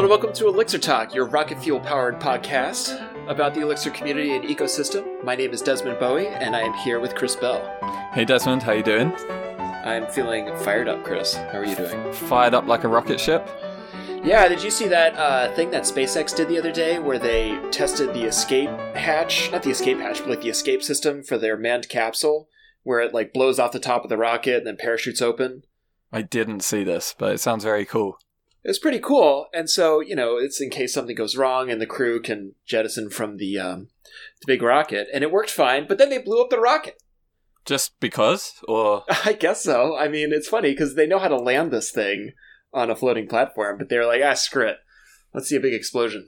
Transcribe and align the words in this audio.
and 0.00 0.08
welcome 0.08 0.32
to 0.32 0.48
Elixir 0.48 0.78
Talk, 0.78 1.14
your 1.14 1.26
rocket 1.26 1.62
fuel 1.62 1.78
powered 1.78 2.18
podcast 2.18 3.06
about 3.28 3.52
the 3.52 3.60
Elixir 3.60 3.90
community 3.90 4.34
and 4.34 4.46
ecosystem. 4.46 5.22
My 5.22 5.36
name 5.36 5.52
is 5.52 5.60
Desmond 5.60 5.98
Bowie, 5.98 6.28
and 6.28 6.56
I 6.56 6.62
am 6.62 6.72
here 6.72 7.00
with 7.00 7.14
Chris 7.14 7.36
Bell. 7.36 7.60
Hey 8.14 8.24
Desmond, 8.24 8.62
how 8.62 8.72
you 8.72 8.82
doing? 8.82 9.12
I'm 9.58 10.06
feeling 10.06 10.56
fired 10.60 10.88
up, 10.88 11.04
Chris. 11.04 11.34
How 11.34 11.58
are 11.58 11.66
you 11.66 11.76
doing? 11.76 12.14
Fired 12.14 12.54
up 12.54 12.66
like 12.66 12.84
a 12.84 12.88
rocket 12.88 13.20
ship? 13.20 13.46
Yeah, 14.24 14.48
did 14.48 14.62
you 14.62 14.70
see 14.70 14.88
that 14.88 15.14
uh, 15.16 15.54
thing 15.54 15.70
that 15.72 15.82
SpaceX 15.82 16.34
did 16.34 16.48
the 16.48 16.58
other 16.58 16.72
day 16.72 16.98
where 16.98 17.18
they 17.18 17.60
tested 17.70 18.14
the 18.14 18.24
escape 18.24 18.70
hatch? 18.96 19.52
Not 19.52 19.62
the 19.62 19.70
escape 19.70 19.98
hatch, 19.98 20.20
but 20.20 20.30
like 20.30 20.40
the 20.40 20.48
escape 20.48 20.82
system 20.82 21.22
for 21.22 21.36
their 21.36 21.58
manned 21.58 21.90
capsule, 21.90 22.48
where 22.84 23.00
it 23.00 23.12
like 23.12 23.34
blows 23.34 23.58
off 23.58 23.72
the 23.72 23.78
top 23.78 24.04
of 24.04 24.08
the 24.08 24.16
rocket 24.16 24.56
and 24.56 24.66
then 24.66 24.78
parachutes 24.78 25.20
open? 25.20 25.64
I 26.10 26.22
didn't 26.22 26.60
see 26.60 26.84
this, 26.84 27.14
but 27.18 27.34
it 27.34 27.40
sounds 27.40 27.64
very 27.64 27.84
cool. 27.84 28.16
It's 28.62 28.78
pretty 28.78 28.98
cool, 28.98 29.46
and 29.54 29.70
so 29.70 30.00
you 30.00 30.14
know, 30.14 30.36
it's 30.36 30.60
in 30.60 30.70
case 30.70 30.92
something 30.92 31.16
goes 31.16 31.36
wrong 31.36 31.70
and 31.70 31.80
the 31.80 31.86
crew 31.86 32.20
can 32.20 32.54
jettison 32.66 33.10
from 33.10 33.38
the 33.38 33.58
um, 33.58 33.88
the 34.40 34.46
big 34.46 34.62
rocket, 34.62 35.08
and 35.12 35.24
it 35.24 35.32
worked 35.32 35.50
fine. 35.50 35.86
But 35.88 35.98
then 35.98 36.10
they 36.10 36.18
blew 36.18 36.42
up 36.42 36.50
the 36.50 36.60
rocket. 36.60 37.02
Just 37.64 37.98
because, 38.00 38.54
or 38.68 39.04
I 39.24 39.32
guess 39.32 39.62
so. 39.62 39.96
I 39.96 40.08
mean, 40.08 40.32
it's 40.32 40.48
funny 40.48 40.72
because 40.72 40.94
they 40.94 41.06
know 41.06 41.18
how 41.18 41.28
to 41.28 41.36
land 41.36 41.70
this 41.70 41.90
thing 41.90 42.32
on 42.72 42.90
a 42.90 42.96
floating 42.96 43.28
platform, 43.28 43.78
but 43.78 43.88
they're 43.88 44.06
like, 44.06 44.22
ah, 44.24 44.34
screw 44.34 44.66
it. 44.66 44.78
Let's 45.32 45.48
see 45.48 45.56
a 45.56 45.60
big 45.60 45.74
explosion. 45.74 46.26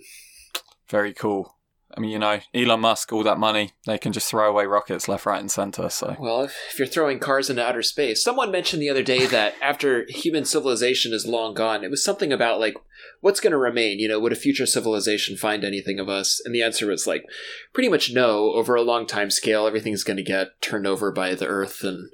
very 0.89 1.13
cool. 1.13 1.57
I 1.95 2.01
mean, 2.01 2.11
you 2.11 2.19
know, 2.19 2.41
Elon 2.55 2.81
Musk, 2.81 3.13
all 3.13 3.23
that 3.25 3.39
money, 3.39 3.73
they 3.87 3.99
can 3.99 4.13
just 4.13 4.29
throw 4.31 4.49
away 4.49 4.65
rockets 4.65 5.09
left, 5.09 5.27
right, 5.27 5.41
and 5.41 5.51
center. 5.51 5.89
So 5.91 6.17
Well, 6.19 6.43
if, 6.43 6.57
if 6.71 6.79
you're 6.79 6.89
throwing 6.89 7.19
cars 7.19 7.51
into 7.51 7.65
outer 7.65 7.83
space, 7.83 8.23
someone 8.23 8.51
mentioned 8.51 8.81
the 8.81 8.91
other 8.91 9.03
day 9.03 9.27
that 9.27 9.55
after 9.63 10.07
human 10.09 10.45
civilization 10.45 11.13
is 11.13 11.27
long 11.27 11.55
gone, 11.55 11.85
it 11.85 11.91
was 11.91 12.05
something 12.05 12.33
about 12.33 12.61
like, 12.61 12.75
what's 13.21 13.41
going 13.41 13.51
to 13.51 13.59
remain? 13.59 13.99
You 13.99 14.09
know, 14.09 14.21
would 14.21 14.33
a 14.33 14.37
future 14.37 14.67
civilization 14.67 15.37
find 15.37 15.65
anything 15.65 16.01
of 16.01 16.09
us? 16.09 16.41
And 16.45 16.55
the 16.55 16.63
answer 16.63 16.87
was 16.87 17.07
like, 17.07 17.25
pretty 17.73 17.89
much 17.89 18.13
no. 18.13 18.53
Over 18.53 18.75
a 18.75 18.83
long 18.83 19.07
time 19.07 19.31
scale, 19.31 19.67
everything's 19.67 20.05
going 20.05 20.17
to 20.17 20.23
get 20.23 20.61
turned 20.61 20.87
over 20.87 21.13
by 21.13 21.35
the 21.35 21.47
Earth 21.47 21.83
and 21.83 22.11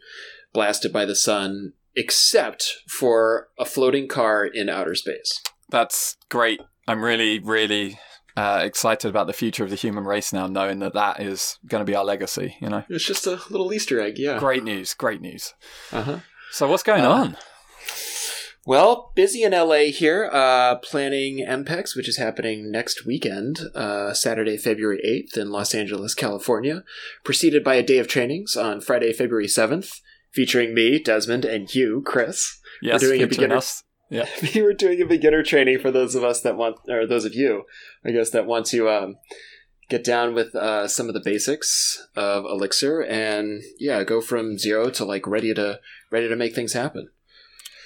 blasted 0.52 0.92
by 0.92 1.04
the 1.04 1.14
sun, 1.14 1.72
except 1.94 2.74
for 2.88 3.48
a 3.58 3.64
floating 3.64 4.08
car 4.08 4.44
in 4.44 4.68
outer 4.68 4.94
space. 4.94 5.40
that's 5.68 6.16
great. 6.28 6.60
I'm 6.86 7.04
really, 7.04 7.38
really 7.38 7.98
uh, 8.38 8.60
excited 8.64 9.08
about 9.08 9.26
the 9.26 9.32
future 9.32 9.64
of 9.64 9.70
the 9.70 9.76
human 9.76 10.04
race 10.04 10.32
now, 10.32 10.46
knowing 10.46 10.78
that 10.80 10.94
that 10.94 11.20
is 11.20 11.58
going 11.66 11.80
to 11.84 11.90
be 11.90 11.96
our 11.96 12.04
legacy. 12.04 12.56
You 12.60 12.68
know, 12.68 12.84
It's 12.88 13.04
just 13.04 13.26
a 13.26 13.40
little 13.50 13.72
Easter 13.72 14.00
egg, 14.00 14.18
yeah. 14.18 14.38
great 14.38 14.64
news, 14.64 14.94
great 14.94 15.20
news. 15.20 15.54
Uh 15.92 16.02
huh. 16.02 16.18
So 16.50 16.68
what's 16.68 16.82
going 16.82 17.04
Uh, 17.04 17.10
on? 17.10 17.36
Well, 18.66 19.12
busy 19.16 19.42
in 19.44 19.52
LA 19.52 19.90
here, 19.90 20.28
uh, 20.30 20.76
planning 20.76 21.38
EMPEX, 21.46 21.96
which 21.96 22.06
is 22.08 22.18
happening 22.18 22.70
next 22.70 23.06
weekend, 23.06 23.60
uh, 23.74 24.12
Saturday, 24.12 24.58
February 24.58 25.00
8th 25.02 25.38
in 25.38 25.50
Los 25.50 25.74
Angeles, 25.74 26.14
California, 26.14 26.84
preceded 27.24 27.64
by 27.64 27.76
a 27.76 27.82
day 27.82 27.96
of 27.98 28.08
trainings 28.08 28.56
on 28.56 28.82
Friday, 28.82 29.14
February 29.14 29.46
7th, 29.46 30.00
featuring 30.32 30.74
me, 30.74 30.98
Desmond, 31.02 31.46
and 31.46 31.74
you, 31.74 32.02
Chris. 32.04 32.60
Yes, 32.82 33.00
doing 33.00 33.22
a 33.22 33.26
beginner- 33.26 33.56
us. 33.56 33.82
Yeah, 34.10 34.26
we 34.54 34.62
were 34.62 34.72
doing 34.72 35.00
a 35.02 35.06
beginner 35.06 35.42
training 35.42 35.80
for 35.80 35.90
those 35.90 36.14
of 36.14 36.24
us 36.24 36.40
that 36.42 36.56
want, 36.56 36.76
or 36.88 37.06
those 37.06 37.24
of 37.24 37.34
you, 37.34 37.64
I 38.04 38.10
guess, 38.10 38.30
that 38.30 38.46
want 38.46 38.66
to 38.66 38.88
um, 38.88 39.16
get 39.88 40.04
down 40.04 40.34
with 40.34 40.54
uh, 40.54 40.88
some 40.88 41.08
of 41.08 41.14
the 41.14 41.22
basics 41.24 42.08
of 42.16 42.44
Elixir 42.44 43.00
and, 43.02 43.62
yeah, 43.78 44.04
go 44.04 44.20
from 44.20 44.58
zero 44.58 44.90
to 44.90 45.04
like 45.04 45.26
ready 45.26 45.54
to 45.54 45.80
ready 46.10 46.28
to 46.28 46.36
make 46.36 46.54
things 46.54 46.72
happen. 46.72 47.10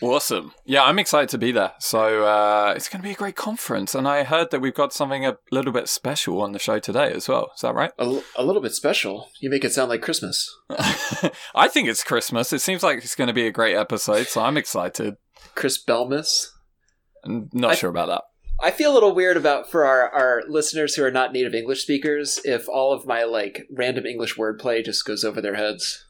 awesome. 0.00 0.52
Yeah, 0.64 0.84
I'm 0.84 0.98
excited 0.98 1.28
to 1.30 1.38
be 1.38 1.52
there. 1.52 1.72
So 1.78 2.24
uh, 2.24 2.74
it's 2.76 2.88
going 2.88 3.02
to 3.02 3.06
be 3.06 3.12
a 3.12 3.16
great 3.16 3.36
conference, 3.36 3.94
and 3.94 4.06
I 4.06 4.24
heard 4.24 4.50
that 4.50 4.60
we've 4.60 4.74
got 4.74 4.92
something 4.92 5.24
a 5.26 5.36
little 5.50 5.72
bit 5.72 5.88
special 5.88 6.40
on 6.42 6.52
the 6.52 6.58
show 6.58 6.78
today 6.78 7.12
as 7.12 7.28
well. 7.28 7.50
Is 7.54 7.62
that 7.62 7.74
right? 7.74 7.92
A, 7.98 8.04
l- 8.04 8.24
a 8.36 8.44
little 8.44 8.62
bit 8.62 8.74
special. 8.74 9.28
You 9.40 9.50
make 9.50 9.64
it 9.64 9.72
sound 9.72 9.90
like 9.90 10.02
Christmas. 10.02 10.48
I 11.54 11.68
think 11.68 11.88
it's 11.88 12.04
Christmas. 12.04 12.52
It 12.52 12.60
seems 12.60 12.82
like 12.82 12.98
it's 12.98 13.14
going 13.14 13.28
to 13.28 13.34
be 13.34 13.46
a 13.46 13.52
great 13.52 13.76
episode, 13.76 14.26
so 14.26 14.42
I'm 14.42 14.56
excited. 14.56 15.16
Chris 15.54 15.82
Belmus. 15.82 16.48
I'm 17.24 17.48
not 17.52 17.72
I- 17.72 17.74
sure 17.74 17.90
about 17.90 18.08
that. 18.08 18.22
I 18.62 18.70
feel 18.70 18.92
a 18.92 18.94
little 18.94 19.12
weird 19.14 19.36
about 19.36 19.68
for 19.70 19.84
our, 19.84 20.08
our 20.10 20.42
listeners 20.46 20.94
who 20.94 21.02
are 21.02 21.10
not 21.10 21.32
native 21.32 21.52
English 21.52 21.82
speakers 21.82 22.38
if 22.44 22.68
all 22.68 22.92
of 22.92 23.06
my 23.06 23.24
like 23.24 23.66
random 23.72 24.06
English 24.06 24.36
wordplay 24.36 24.84
just 24.84 25.04
goes 25.04 25.24
over 25.24 25.40
their 25.40 25.56
heads. 25.56 26.04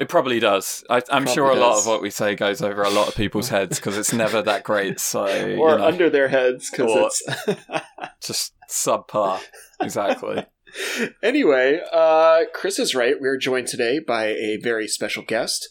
It 0.00 0.08
probably 0.08 0.40
does. 0.40 0.82
I, 0.90 0.96
I'm 0.96 1.24
Probably 1.24 1.34
sure 1.34 1.50
a 1.50 1.54
lot 1.54 1.78
of 1.78 1.86
what 1.86 2.02
we 2.02 2.10
say 2.10 2.34
goes 2.34 2.62
over 2.62 2.82
a 2.82 2.90
lot 2.90 3.06
of 3.06 3.14
people's 3.14 3.50
heads 3.50 3.78
because 3.78 3.96
it's 3.96 4.12
never 4.12 4.42
that 4.42 4.64
great. 4.64 4.98
So 4.98 5.24
Or 5.26 5.28
you 5.36 5.56
know, 5.56 5.84
under 5.84 6.10
their 6.10 6.28
heads 6.28 6.68
because 6.70 7.20
it's 7.28 7.60
just 8.26 8.54
subpar. 8.68 9.40
Exactly. 9.80 10.44
anyway, 11.22 11.80
uh, 11.92 12.40
Chris 12.52 12.78
is 12.80 12.94
right. 12.94 13.20
We're 13.20 13.36
joined 13.36 13.68
today 13.68 14.00
by 14.00 14.28
a 14.28 14.56
very 14.60 14.88
special 14.88 15.22
guest. 15.22 15.68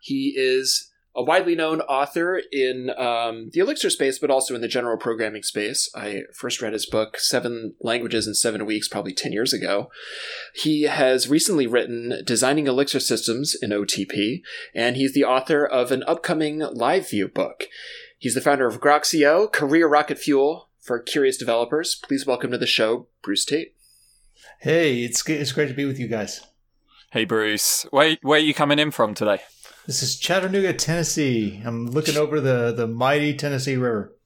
He 0.00 0.32
is 0.36 0.90
a 1.16 1.22
widely 1.22 1.54
known 1.54 1.80
author 1.82 2.40
in 2.50 2.90
um, 2.96 3.50
the 3.52 3.60
Elixir 3.60 3.90
space, 3.90 4.18
but 4.18 4.30
also 4.30 4.54
in 4.54 4.60
the 4.60 4.68
general 4.68 4.96
programming 4.96 5.42
space. 5.42 5.88
I 5.94 6.22
first 6.34 6.60
read 6.60 6.72
his 6.72 6.86
book, 6.86 7.18
Seven 7.18 7.74
Languages 7.80 8.26
in 8.26 8.34
Seven 8.34 8.66
Weeks, 8.66 8.88
probably 8.88 9.12
10 9.12 9.32
years 9.32 9.52
ago. 9.52 9.90
He 10.54 10.82
has 10.82 11.28
recently 11.28 11.66
written 11.66 12.22
Designing 12.24 12.66
Elixir 12.66 13.00
Systems 13.00 13.54
in 13.60 13.70
OTP, 13.70 14.42
and 14.74 14.96
he's 14.96 15.14
the 15.14 15.24
author 15.24 15.64
of 15.64 15.92
an 15.92 16.02
upcoming 16.06 16.58
live 16.58 17.08
view 17.08 17.28
book. 17.28 17.64
He's 18.18 18.34
the 18.34 18.40
founder 18.40 18.66
of 18.66 18.80
Groxio, 18.80 19.50
career 19.52 19.86
rocket 19.86 20.18
fuel 20.18 20.70
for 20.80 20.98
curious 20.98 21.36
developers. 21.36 21.94
Please 21.94 22.26
welcome 22.26 22.50
to 22.50 22.58
the 22.58 22.66
show, 22.66 23.06
Bruce 23.22 23.44
Tate. 23.44 23.74
Hey, 24.60 25.04
it's 25.04 25.28
it's 25.28 25.52
great 25.52 25.68
to 25.68 25.74
be 25.74 25.84
with 25.84 25.98
you 25.98 26.08
guys. 26.08 26.40
Hey 27.12 27.24
Bruce, 27.24 27.86
where 27.90 28.16
where 28.22 28.38
are 28.38 28.42
you 28.42 28.54
coming 28.54 28.78
in 28.78 28.90
from 28.90 29.14
today? 29.14 29.40
This 29.86 30.02
is 30.02 30.16
Chattanooga, 30.16 30.72
Tennessee. 30.72 31.60
I'm 31.64 31.86
looking 31.86 32.16
over 32.16 32.40
the 32.40 32.72
the 32.72 32.86
mighty 32.86 33.34
Tennessee 33.36 33.76
River. 33.76 34.16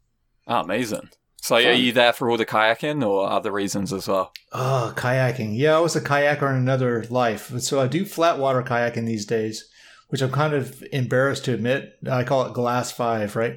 Oh, 0.46 0.60
amazing. 0.60 1.10
So 1.40 1.56
are 1.56 1.72
you 1.72 1.92
there 1.92 2.12
for 2.12 2.30
all 2.30 2.36
the 2.36 2.46
kayaking 2.46 3.04
or 3.06 3.28
other 3.28 3.50
reasons 3.50 3.92
as 3.92 4.06
well? 4.06 4.32
Oh, 4.52 4.92
kayaking. 4.96 5.56
Yeah, 5.56 5.76
I 5.76 5.80
was 5.80 5.96
a 5.96 6.00
kayaker 6.00 6.50
in 6.50 6.56
another 6.56 7.04
life, 7.10 7.58
so 7.60 7.80
I 7.80 7.86
do 7.86 8.04
flat 8.04 8.38
water 8.38 8.62
kayaking 8.62 9.06
these 9.06 9.24
days, 9.24 9.68
which 10.08 10.20
I'm 10.20 10.30
kind 10.30 10.54
of 10.54 10.82
embarrassed 10.92 11.44
to 11.46 11.54
admit. 11.54 11.94
I 12.10 12.24
call 12.24 12.46
it 12.46 12.54
glass 12.54 12.92
five, 12.92 13.36
right? 13.36 13.56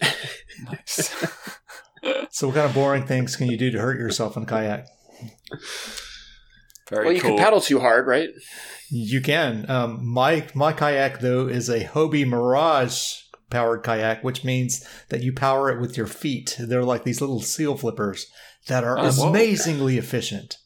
Nice. 0.00 1.26
So, 2.30 2.46
what 2.46 2.54
kind 2.54 2.68
of 2.68 2.74
boring 2.74 3.04
things 3.04 3.34
can 3.34 3.50
you 3.50 3.56
do 3.56 3.72
to 3.72 3.80
hurt 3.80 3.98
yourself 3.98 4.36
in 4.36 4.44
a 4.44 4.46
kayak? 4.46 4.86
Very 6.90 7.04
well, 7.06 7.14
you 7.14 7.20
cool. 7.20 7.36
can 7.36 7.44
paddle 7.44 7.60
too 7.60 7.80
hard, 7.80 8.06
right? 8.06 8.30
You 8.90 9.20
can. 9.20 9.68
Um, 9.70 10.06
my 10.06 10.46
my 10.54 10.72
kayak 10.72 11.20
though 11.20 11.46
is 11.46 11.68
a 11.68 11.84
Hobie 11.84 12.26
Mirage 12.26 13.16
powered 13.50 13.82
kayak, 13.82 14.22
which 14.24 14.44
means 14.44 14.86
that 15.10 15.22
you 15.22 15.32
power 15.32 15.70
it 15.70 15.80
with 15.80 15.96
your 15.96 16.06
feet. 16.06 16.56
They're 16.58 16.84
like 16.84 17.04
these 17.04 17.20
little 17.20 17.40
seal 17.42 17.76
flippers 17.76 18.26
that 18.66 18.84
are 18.84 18.98
Oh, 18.98 19.10
whoa. 19.12 19.28
amazingly 19.28 19.98
efficient. 19.98 20.56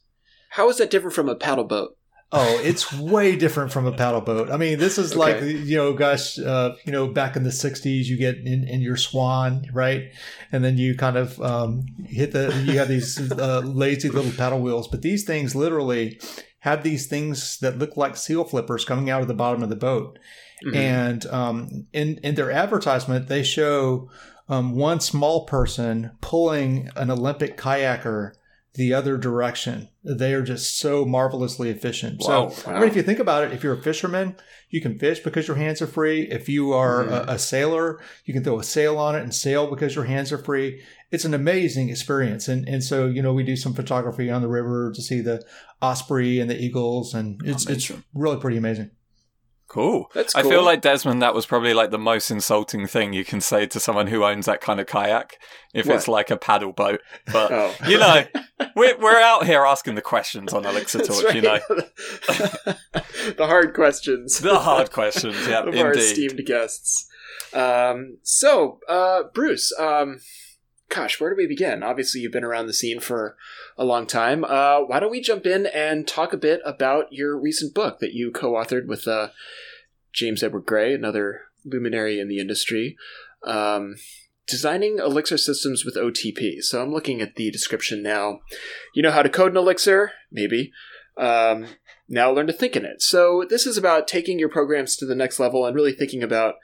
How 0.51 0.69
is 0.69 0.79
that 0.79 0.91
different 0.91 1.15
from 1.15 1.29
a 1.29 1.35
paddle 1.37 1.65
boat? 1.65 1.97
Oh, 2.35 2.59
it's 2.65 2.91
way 2.93 3.37
different 3.37 3.73
from 3.73 3.87
a 3.87 3.93
paddle 3.93 4.23
boat. 4.23 4.51
I 4.51 4.57
mean, 4.57 4.79
this 4.79 4.97
is 4.97 5.15
like 5.25 5.43
you 5.43 5.77
know, 5.77 5.93
gosh, 5.93 6.39
uh, 6.39 6.75
you 6.85 6.93
know, 6.93 7.07
back 7.07 7.37
in 7.37 7.43
the 7.43 7.51
'60s, 7.51 8.07
you 8.07 8.17
get 8.17 8.39
in, 8.39 8.67
in 8.67 8.81
your 8.81 8.97
Swan, 8.97 9.67
right, 9.73 10.11
and 10.51 10.65
then 10.65 10.79
you 10.79 10.97
kind 10.97 11.17
of 11.17 11.41
um, 11.43 11.85
hit 12.07 12.33
the. 12.33 12.53
You 12.67 12.79
have 12.79 12.89
these 12.89 13.31
uh, 13.33 13.61
lazy 13.61 14.09
little 14.09 14.33
paddle 14.33 14.61
wheels, 14.61 14.89
but 14.89 15.03
these 15.03 15.25
things 15.25 15.55
literally 15.55 16.19
have 16.61 16.83
these 16.83 17.07
things 17.07 17.59
that 17.59 17.79
look 17.79 17.97
like 17.97 18.17
seal 18.17 18.45
flippers 18.45 18.85
coming 18.85 19.11
out 19.11 19.21
of 19.21 19.29
the 19.29 19.35
bottom 19.35 19.63
of 19.63 19.69
the 19.69 19.77
boat. 19.77 20.19
Mhm. 20.65 20.77
And 20.77 21.27
um, 21.27 21.87
in 21.93 22.19
in 22.23 22.35
their 22.35 22.51
advertisement, 22.51 23.29
they 23.29 23.43
show 23.43 24.09
um, 24.49 24.75
one 24.75 25.01
small 25.01 25.45
person 25.45 26.13
pulling 26.21 26.89
an 26.97 27.11
Olympic 27.11 27.57
kayaker 27.57 28.33
the 28.75 28.95
other 28.95 29.19
direction. 29.19 29.89
They 30.03 30.33
are 30.33 30.43
just 30.43 30.79
so 30.79 31.05
marvelously 31.05 31.69
efficient. 31.69 32.21
Wow. 32.21 32.49
So, 32.49 32.71
I 32.71 32.81
mean, 32.81 32.89
if 32.89 32.97
you 32.97 33.03
think 33.03 33.19
about 33.19 33.45
it, 33.45 33.53
if 33.53 33.63
you're 33.63 33.75
a 33.75 33.83
fisherman, 33.83 34.37
you 34.71 34.81
can 34.81 34.99
fish 34.99 35.21
because 35.21 35.47
your 35.47 35.59
hands 35.59 35.83
are 35.83 35.87
free. 35.87 36.23
If 36.23 36.49
you 36.49 36.73
are 36.73 37.05
Mhm. 37.05 37.29
a, 37.29 37.33
a 37.33 37.39
sailor, 37.39 38.01
you 38.25 38.33
can 38.33 38.43
throw 38.43 38.59
a 38.59 38.65
sail 38.65 38.97
on 38.97 39.15
it 39.15 39.23
and 39.23 39.35
sail 39.35 39.67
because 39.69 39.95
your 39.95 40.05
hands 40.05 40.33
are 40.33 40.39
free. 40.39 40.81
It's 41.11 41.27
an 41.27 41.35
amazing 41.35 41.91
experience. 41.91 42.49
And 42.49 42.67
and 42.67 42.83
so 42.83 43.07
you 43.07 43.21
know 43.21 43.35
we 43.35 43.43
do 43.43 43.57
some 43.57 43.75
photography 43.75 44.31
on 44.31 44.41
the 44.41 44.49
river 44.49 44.91
to 44.95 45.03
see 45.03 45.21
the 45.21 45.45
osprey 45.83 46.41
and 46.41 46.49
the 46.51 46.59
eagles, 46.59 47.13
and 47.13 47.41
it's 47.45 47.67
it's 47.69 47.93
really 48.15 48.39
pretty 48.39 48.57
amazing. 48.57 48.91
Cool. 49.73 50.11
That's 50.13 50.35
I 50.35 50.43
feel 50.43 50.63
like 50.63 50.83
Desmond, 50.83 51.23
that 51.23 51.35
was 51.35 51.47
probably 51.47 51.73
like 51.73 51.91
the 51.91 51.99
most 51.99 52.31
insulting 52.31 52.87
thing 52.87 53.15
you 53.15 53.25
can 53.25 53.41
say 53.41 53.65
to 53.65 53.81
someone 53.81 54.09
who 54.09 54.23
owns 54.23 54.45
that 54.45 54.61
kind 54.61 54.79
of 54.79 54.87
kayak, 54.87 55.39
if 55.73 55.87
What? 55.87 55.95
it's 55.97 56.07
like 56.09 56.31
a 56.31 56.37
paddle 56.37 56.73
boat. 56.73 57.01
But 57.33 57.51
Oh. 57.51 57.75
you 57.89 57.97
know, 57.99 58.25
we're 58.77 58.99
we're 58.99 59.19
out 59.19 59.47
here 59.47 59.65
asking 59.65 59.95
the 59.95 60.03
questions 60.03 60.53
on 60.53 60.67
Elixir 60.67 60.99
Talk. 60.99 61.35
You 61.35 61.41
know, 61.41 61.59
the 62.29 63.47
hard 63.47 63.73
questions. 63.75 64.41
the 64.41 64.59
hard 64.59 64.93
questions. 64.93 65.37
Yeah, 65.49 65.61
of 65.67 65.75
our 65.75 65.93
esteemed 65.93 66.45
guests. 66.45 67.09
Um, 67.55 68.19
so, 68.23 68.79
uh, 68.89 69.23
Bruce, 69.33 69.73
um, 69.79 70.19
gosh, 70.93 71.19
where 71.19 71.31
do 71.31 71.37
we 71.37 71.47
begin? 71.47 71.83
Obviously, 71.83 72.21
you've 72.21 72.33
been 72.33 72.45
around 72.45 72.67
the 72.67 72.73
scene 72.73 73.01
for 73.01 73.37
a 73.79 73.85
long 73.85 74.07
time. 74.07 74.45
Uh, 74.45 74.81
why 74.81 75.01
don't 75.01 75.11
we 75.11 75.21
jump 75.21 75.47
in 75.47 75.67
and 75.67 76.07
talk 76.07 76.33
a 76.33 76.39
bit 76.39 76.61
about 76.65 77.13
your 77.13 77.39
recent 77.39 77.75
book 77.75 77.99
that 78.01 78.13
you 78.13 78.31
co-authored 78.31 78.87
with 78.87 79.09
uh, 79.09 79.29
James 80.13 80.43
Edward 80.43 80.67
Gray, 80.67 80.95
another 80.95 81.43
luminary 81.65 82.21
in 82.21 82.29
the 82.29 82.39
industry, 82.39 82.97
um, 83.45 83.97
designing 84.47 84.99
Elixir 84.99 85.39
systems 85.39 85.85
with 85.85 85.97
OTP. 85.97 86.63
So 86.63 86.83
I'm 86.83 86.93
looking 86.93 87.23
at 87.23 87.37
the 87.37 87.51
description 87.51 88.03
now. 88.03 88.41
You 88.95 89.03
know 89.03 89.13
how 89.13 89.23
to 89.23 89.31
code 89.31 89.53
an 89.53 89.57
Elixir? 89.57 90.13
Maybe. 90.31 90.73
Um, 91.17 91.69
now 92.09 92.31
learn 92.31 92.49
to 92.49 92.53
think 92.53 92.77
in 92.77 92.85
it. 92.85 93.01
So 93.01 93.47
this 93.49 93.67
is 93.67 93.79
about 93.79 94.07
taking 94.07 94.39
your 94.39 94.51
programs 94.51 94.97
to 94.97 95.07
the 95.07 95.15
next 95.15 95.41
level 95.41 95.65
and 95.65 95.75
really 95.75 95.93
thinking 95.93 96.23
about 96.23 96.57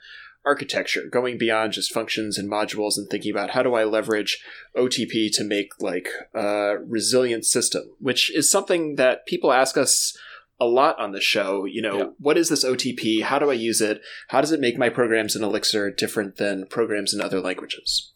architecture, 0.45 1.03
going 1.11 1.37
beyond 1.37 1.73
just 1.73 1.93
functions 1.93 2.37
and 2.37 2.49
modules 2.49 2.97
and 2.97 3.09
thinking 3.09 3.31
about 3.31 3.51
how 3.51 3.61
do 3.63 3.73
I 3.75 3.83
leverage 3.83 4.41
OTP 4.75 5.29
to 5.33 5.43
make 5.43 5.69
like 5.79 6.07
a 6.33 6.75
resilient 6.85 7.45
system, 7.45 7.83
which 7.99 8.33
is 8.33 8.49
something 8.49 8.95
that 8.95 9.25
people 9.25 9.51
ask 9.51 9.77
us 9.77 10.17
a 10.59 10.65
lot 10.65 10.99
on 10.99 11.11
the 11.11 11.21
show. 11.21 11.65
You 11.65 11.81
know, 11.81 11.97
Yeah. 11.97 12.05
what 12.19 12.37
is 12.37 12.49
this 12.49 12.63
OTP? 12.65 13.21
How 13.23 13.39
do 13.39 13.49
I 13.49 13.53
use 13.53 13.79
it? 13.81 14.01
How 14.29 14.41
does 14.41 14.51
it 14.51 14.59
make 14.59 14.77
my 14.77 14.89
programs 14.89 15.35
in 15.35 15.43
Elixir 15.43 15.91
different 15.91 16.37
than 16.37 16.65
programs 16.67 17.13
in 17.13 17.21
other 17.21 17.39
languages? 17.39 18.11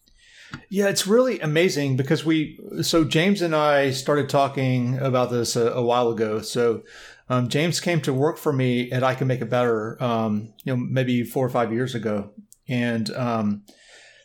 Yeah, 0.68 0.88
it's 0.88 1.06
really 1.06 1.40
amazing 1.40 1.96
because 1.96 2.24
we, 2.24 2.60
so 2.82 3.02
James 3.04 3.42
and 3.42 3.56
I 3.56 3.90
started 3.90 4.28
talking 4.28 4.98
about 4.98 5.30
this 5.30 5.56
a, 5.56 5.70
a 5.72 5.82
while 5.82 6.10
ago. 6.10 6.40
So 6.42 6.82
um, 7.28 7.48
James 7.48 7.80
came 7.80 8.00
to 8.02 8.12
work 8.12 8.38
for 8.38 8.52
me 8.52 8.90
at 8.92 9.02
I 9.02 9.14
Can 9.14 9.26
Make 9.26 9.40
It 9.40 9.50
Better, 9.50 10.02
um, 10.02 10.52
you 10.64 10.74
know, 10.74 10.76
maybe 10.76 11.24
four 11.24 11.46
or 11.46 11.50
five 11.50 11.72
years 11.72 11.94
ago. 11.94 12.30
And 12.68 13.10
um, 13.14 13.62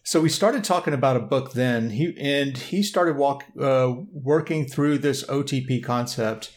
so 0.04 0.22
we 0.22 0.30
started 0.30 0.64
talking 0.64 0.94
about 0.94 1.16
a 1.16 1.22
book 1.22 1.54
then. 1.54 1.92
He 1.92 2.16
and 2.20 2.58
he 2.58 2.84
started 2.84 3.16
walk, 3.16 3.46
uh, 3.60 3.94
working 4.12 4.66
through 4.66 4.98
this 4.98 5.24
OTP 5.26 5.84
concept 5.84 6.52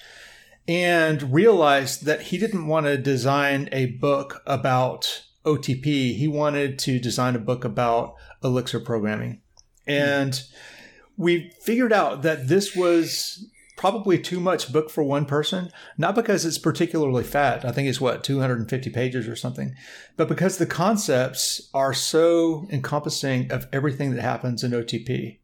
and 0.66 1.32
realized 1.32 2.04
that 2.06 2.22
he 2.22 2.38
didn't 2.38 2.66
want 2.66 2.86
to 2.86 2.96
design 2.96 3.68
a 3.72 3.86
book 3.86 4.42
about 4.46 5.24
OTP. 5.44 6.16
He 6.16 6.28
wanted 6.28 6.78
to 6.80 6.98
design 6.98 7.36
a 7.36 7.40
book 7.40 7.64
about 7.64 8.14
Elixir 8.42 8.80
programming. 8.80 9.40
And 9.86 10.40
we 11.16 11.52
figured 11.60 11.92
out 11.92 12.22
that 12.22 12.48
this 12.48 12.74
was 12.74 13.48
probably 13.82 14.16
too 14.16 14.38
much 14.38 14.72
book 14.72 14.88
for 14.88 15.02
one 15.02 15.26
person, 15.26 15.68
not 15.98 16.14
because 16.14 16.44
it's 16.44 16.56
particularly 16.56 17.24
fat. 17.24 17.64
I 17.64 17.72
think 17.72 17.88
it's 17.88 18.00
what, 18.00 18.22
250 18.22 18.90
pages 18.90 19.26
or 19.26 19.34
something, 19.34 19.74
but 20.16 20.28
because 20.28 20.56
the 20.56 20.66
concepts 20.66 21.68
are 21.74 21.92
so 21.92 22.68
encompassing 22.70 23.50
of 23.50 23.66
everything 23.72 24.14
that 24.14 24.22
happens 24.22 24.62
in 24.62 24.70
OTP. 24.70 25.40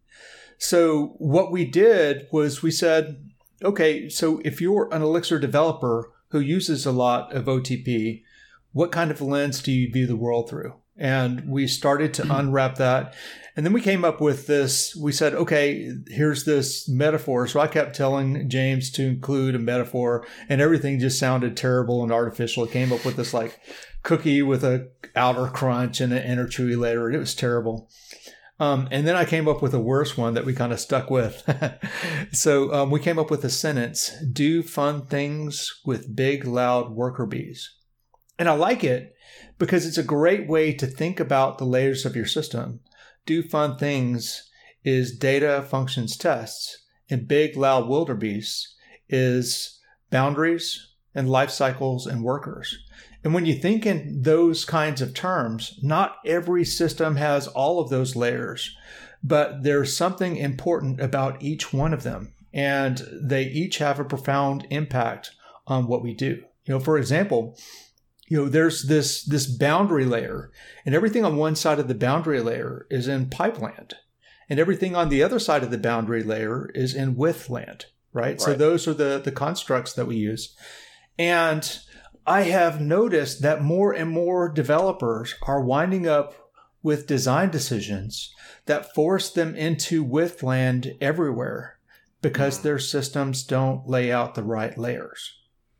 So 0.56 1.16
what 1.18 1.50
we 1.50 1.64
did 1.64 2.28
was 2.30 2.62
we 2.62 2.70
said, 2.70 3.28
okay, 3.64 4.08
so 4.08 4.40
if 4.44 4.60
you're 4.60 4.88
an 4.94 5.02
Elixir 5.02 5.40
developer 5.40 6.12
who 6.28 6.38
uses 6.38 6.86
a 6.86 6.92
lot 6.92 7.34
of 7.34 7.46
OTP, 7.46 8.22
what 8.70 8.92
kind 8.92 9.10
of 9.10 9.20
lens 9.20 9.60
do 9.60 9.72
you 9.72 9.90
view 9.90 10.06
the 10.06 10.14
world 10.14 10.48
through? 10.48 10.74
And 10.96 11.48
we 11.48 11.66
started 11.66 12.14
to 12.14 12.32
unwrap 12.32 12.76
that. 12.76 13.14
And 13.58 13.66
then 13.66 13.72
we 13.72 13.80
came 13.80 14.04
up 14.04 14.20
with 14.20 14.46
this. 14.46 14.94
We 14.94 15.10
said, 15.10 15.34
okay, 15.34 15.90
here's 16.06 16.44
this 16.44 16.88
metaphor. 16.88 17.48
So 17.48 17.58
I 17.58 17.66
kept 17.66 17.96
telling 17.96 18.48
James 18.48 18.88
to 18.92 19.02
include 19.04 19.56
a 19.56 19.58
metaphor, 19.58 20.24
and 20.48 20.60
everything 20.60 21.00
just 21.00 21.18
sounded 21.18 21.56
terrible 21.56 22.04
and 22.04 22.12
artificial. 22.12 22.62
It 22.62 22.70
came 22.70 22.92
up 22.92 23.04
with 23.04 23.16
this 23.16 23.34
like 23.34 23.58
cookie 24.04 24.42
with 24.42 24.62
a 24.62 24.90
outer 25.16 25.48
crunch 25.48 26.00
and 26.00 26.12
an 26.12 26.22
inner 26.22 26.46
chewy 26.46 26.78
layer. 26.78 27.10
It 27.10 27.18
was 27.18 27.34
terrible. 27.34 27.90
Um, 28.60 28.86
and 28.92 29.04
then 29.04 29.16
I 29.16 29.24
came 29.24 29.48
up 29.48 29.60
with 29.60 29.74
a 29.74 29.80
worse 29.80 30.16
one 30.16 30.34
that 30.34 30.44
we 30.44 30.54
kind 30.54 30.72
of 30.72 30.78
stuck 30.78 31.10
with. 31.10 31.42
so 32.32 32.72
um, 32.72 32.92
we 32.92 33.00
came 33.00 33.18
up 33.18 33.28
with 33.28 33.44
a 33.44 33.50
sentence 33.50 34.12
do 34.32 34.62
fun 34.62 35.04
things 35.04 35.80
with 35.84 36.14
big, 36.14 36.44
loud 36.44 36.92
worker 36.92 37.26
bees. 37.26 37.74
And 38.38 38.48
I 38.48 38.52
like 38.52 38.84
it 38.84 39.16
because 39.58 39.84
it's 39.84 39.98
a 39.98 40.04
great 40.04 40.46
way 40.46 40.72
to 40.74 40.86
think 40.86 41.18
about 41.18 41.58
the 41.58 41.66
layers 41.66 42.06
of 42.06 42.14
your 42.14 42.24
system. 42.24 42.78
Do 43.28 43.42
fun 43.42 43.76
things 43.76 44.48
is 44.84 45.18
data 45.18 45.62
functions 45.68 46.16
tests, 46.16 46.86
and 47.10 47.28
big, 47.28 47.58
loud 47.58 47.86
worker 47.86 48.14
bees 48.14 48.74
is 49.06 49.78
boundaries 50.08 50.94
and 51.14 51.28
life 51.28 51.50
cycles 51.50 52.06
and 52.06 52.24
workers. 52.24 52.74
And 53.22 53.34
when 53.34 53.44
you 53.44 53.52
think 53.52 53.84
in 53.84 54.22
those 54.22 54.64
kinds 54.64 55.02
of 55.02 55.12
terms, 55.12 55.78
not 55.82 56.16
every 56.24 56.64
system 56.64 57.16
has 57.16 57.46
all 57.48 57.80
of 57.80 57.90
those 57.90 58.16
layers, 58.16 58.74
but 59.22 59.62
there's 59.62 59.94
something 59.94 60.38
important 60.38 60.98
about 60.98 61.42
each 61.42 61.70
one 61.70 61.92
of 61.92 62.04
them. 62.04 62.32
And 62.54 63.02
they 63.12 63.42
each 63.42 63.76
have 63.76 64.00
a 64.00 64.06
profound 64.06 64.66
impact 64.70 65.32
on 65.66 65.86
what 65.86 66.02
we 66.02 66.14
do. 66.14 66.44
You 66.64 66.74
know, 66.74 66.80
for 66.80 66.96
example, 66.96 67.58
you 68.28 68.36
know, 68.36 68.48
there's 68.48 68.84
this 68.84 69.24
this 69.24 69.46
boundary 69.46 70.04
layer, 70.04 70.50
and 70.84 70.94
everything 70.94 71.24
on 71.24 71.36
one 71.36 71.56
side 71.56 71.78
of 71.78 71.88
the 71.88 71.94
boundary 71.94 72.40
layer 72.40 72.86
is 72.90 73.08
in 73.08 73.30
pipeland, 73.30 73.94
and 74.48 74.58
everything 74.58 74.94
on 74.94 75.08
the 75.08 75.22
other 75.22 75.38
side 75.38 75.62
of 75.62 75.70
the 75.70 75.78
boundary 75.78 76.22
layer 76.22 76.70
is 76.74 76.94
in 76.94 77.16
with 77.16 77.48
land 77.50 77.86
right? 78.12 78.40
So 78.40 78.54
those 78.54 78.88
are 78.88 78.94
the 78.94 79.20
the 79.22 79.32
constructs 79.32 79.92
that 79.94 80.06
we 80.06 80.16
use. 80.16 80.56
And 81.18 81.78
I 82.26 82.42
have 82.42 82.80
noticed 82.80 83.42
that 83.42 83.62
more 83.62 83.92
and 83.92 84.10
more 84.10 84.48
developers 84.48 85.34
are 85.42 85.60
winding 85.60 86.06
up 86.06 86.34
with 86.82 87.06
design 87.06 87.50
decisions 87.50 88.34
that 88.66 88.94
force 88.94 89.30
them 89.30 89.54
into 89.54 90.02
with 90.02 90.42
land 90.42 90.94
everywhere 91.00 91.78
because 92.22 92.58
Hmm. 92.58 92.62
their 92.64 92.78
systems 92.78 93.42
don't 93.42 93.88
lay 93.88 94.12
out 94.12 94.34
the 94.34 94.42
right 94.42 94.76
layers. 94.76 95.34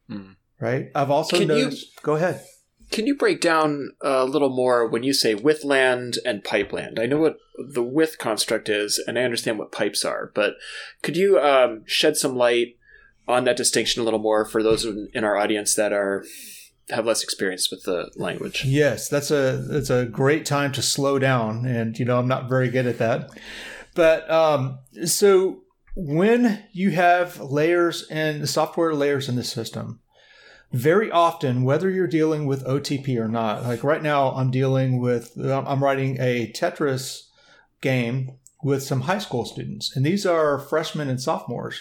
Hmm. 0.08 0.32
Right? 0.60 0.90
I've 0.94 1.10
also 1.10 1.38
Can 1.38 1.48
you- 1.48 1.64
noticed. 1.64 2.02
Go 2.02 2.16
ahead. 2.16 2.42
Can 2.90 3.06
you 3.06 3.14
break 3.16 3.42
down 3.42 3.90
a 4.00 4.24
little 4.24 4.48
more 4.48 4.88
when 4.88 5.02
you 5.02 5.12
say 5.12 5.34
with 5.34 5.62
land 5.62 6.16
and 6.24 6.42
pipeland? 6.42 6.98
I 6.98 7.04
know 7.04 7.18
what 7.18 7.36
the 7.58 7.82
with 7.82 8.16
construct 8.18 8.70
is, 8.70 8.98
and 9.06 9.18
I 9.18 9.22
understand 9.24 9.58
what 9.58 9.72
pipes 9.72 10.06
are, 10.06 10.32
but 10.34 10.54
could 11.02 11.14
you 11.14 11.38
um, 11.38 11.82
shed 11.86 12.16
some 12.16 12.34
light 12.34 12.76
on 13.26 13.44
that 13.44 13.58
distinction 13.58 14.00
a 14.00 14.04
little 14.04 14.18
more 14.18 14.46
for 14.46 14.62
those 14.62 14.86
in 14.86 15.10
in 15.12 15.22
our 15.22 15.36
audience 15.36 15.74
that 15.74 15.92
are 15.92 16.24
have 16.88 17.04
less 17.04 17.22
experience 17.22 17.70
with 17.70 17.82
the 17.82 18.10
language? 18.16 18.64
Yes, 18.64 19.08
that's 19.10 19.30
a 19.30 19.62
that's 19.68 19.90
a 19.90 20.06
great 20.06 20.46
time 20.46 20.72
to 20.72 20.80
slow 20.80 21.18
down, 21.18 21.66
and 21.66 21.98
you 21.98 22.06
know 22.06 22.18
I'm 22.18 22.28
not 22.28 22.48
very 22.48 22.70
good 22.70 22.86
at 22.86 22.96
that. 22.98 23.28
But 23.94 24.30
um, 24.30 24.78
so 25.04 25.60
when 25.94 26.64
you 26.72 26.90
have 26.92 27.38
layers 27.38 28.06
and 28.10 28.48
software 28.48 28.94
layers 28.94 29.28
in 29.28 29.36
the 29.36 29.44
system, 29.44 30.00
very 30.72 31.10
often, 31.10 31.62
whether 31.62 31.88
you're 31.88 32.06
dealing 32.06 32.46
with 32.46 32.66
OTP 32.66 33.18
or 33.18 33.28
not, 33.28 33.64
like 33.64 33.82
right 33.82 34.02
now, 34.02 34.32
I'm 34.32 34.50
dealing 34.50 35.00
with 35.00 35.36
I'm 35.38 35.82
writing 35.82 36.18
a 36.20 36.52
Tetris 36.52 37.28
game 37.80 38.32
with 38.62 38.82
some 38.82 39.02
high 39.02 39.18
school 39.18 39.44
students, 39.44 39.96
and 39.96 40.04
these 40.04 40.26
are 40.26 40.58
freshmen 40.58 41.08
and 41.08 41.20
sophomores. 41.20 41.80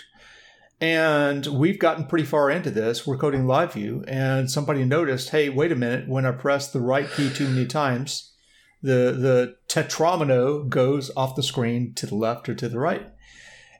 And 0.80 1.48
we've 1.48 1.80
gotten 1.80 2.06
pretty 2.06 2.26
far 2.26 2.52
into 2.52 2.70
this. 2.70 3.06
We're 3.06 3.18
coding 3.18 3.48
live 3.48 3.74
view, 3.74 4.06
and 4.08 4.50
somebody 4.50 4.86
noticed, 4.86 5.32
hey, 5.32 5.50
wait 5.50 5.72
a 5.72 5.76
minute, 5.76 6.08
when 6.08 6.26
I 6.26 6.32
press 6.32 6.72
the 6.72 6.80
right 6.80 7.10
key 7.10 7.32
too 7.32 7.48
many 7.48 7.66
times, 7.66 8.32
the 8.82 9.12
the 9.20 9.56
tetromino 9.68 10.70
goes 10.70 11.12
off 11.18 11.36
the 11.36 11.44
screen 11.44 11.94
to 11.96 12.06
the 12.06 12.16
left 12.16 12.48
or 12.48 12.56
to 12.56 12.70
the 12.70 12.80
right. 12.80 13.08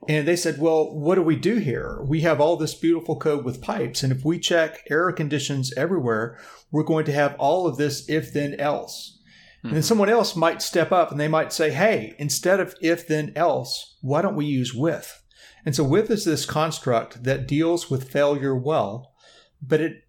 And 0.08 0.28
they 0.28 0.36
said, 0.36 0.60
well, 0.60 0.96
what 0.98 1.16
do 1.16 1.22
we 1.22 1.36
do 1.36 1.56
here? 1.56 2.02
We 2.08 2.22
have 2.22 2.40
all 2.40 2.56
this 2.56 2.76
beautiful 2.76 3.18
code 3.18 3.44
with 3.44 3.62
pipes, 3.62 4.04
and 4.04 4.14
if 4.14 4.24
we 4.24 4.40
check 4.40 4.84
error 4.90 5.12
conditions 5.12 5.74
everywhere, 5.76 6.38
we're 6.72 6.84
going 6.84 7.06
to 7.06 7.12
have 7.12 7.36
all 7.40 7.68
of 7.68 7.78
this 7.78 8.08
if 8.10 8.34
then 8.34 8.56
else. 8.60 9.20
And 9.64 9.74
then 9.74 9.82
hmm. 9.82 9.86
someone 9.86 10.10
else 10.10 10.36
might 10.36 10.62
step 10.62 10.92
up 10.92 11.12
and 11.12 11.20
they 11.20 11.28
might 11.28 11.52
say, 11.52 11.72
hey, 11.72 12.16
instead 12.20 12.60
of 12.60 12.76
if 12.82 13.08
then 13.08 13.34
else, 13.36 13.98
why 14.02 14.22
don't 14.22 14.36
we 14.36 14.46
use 14.46 14.74
with? 14.74 15.24
And 15.66 15.76
so 15.76 15.84
with 15.84 16.10
is 16.10 16.24
this 16.24 16.46
construct 16.46 17.24
that 17.24 17.48
deals 17.48 17.90
with 17.90 18.10
failure 18.10 18.56
well, 18.56 19.14
but 19.62 19.82
it 19.82 20.04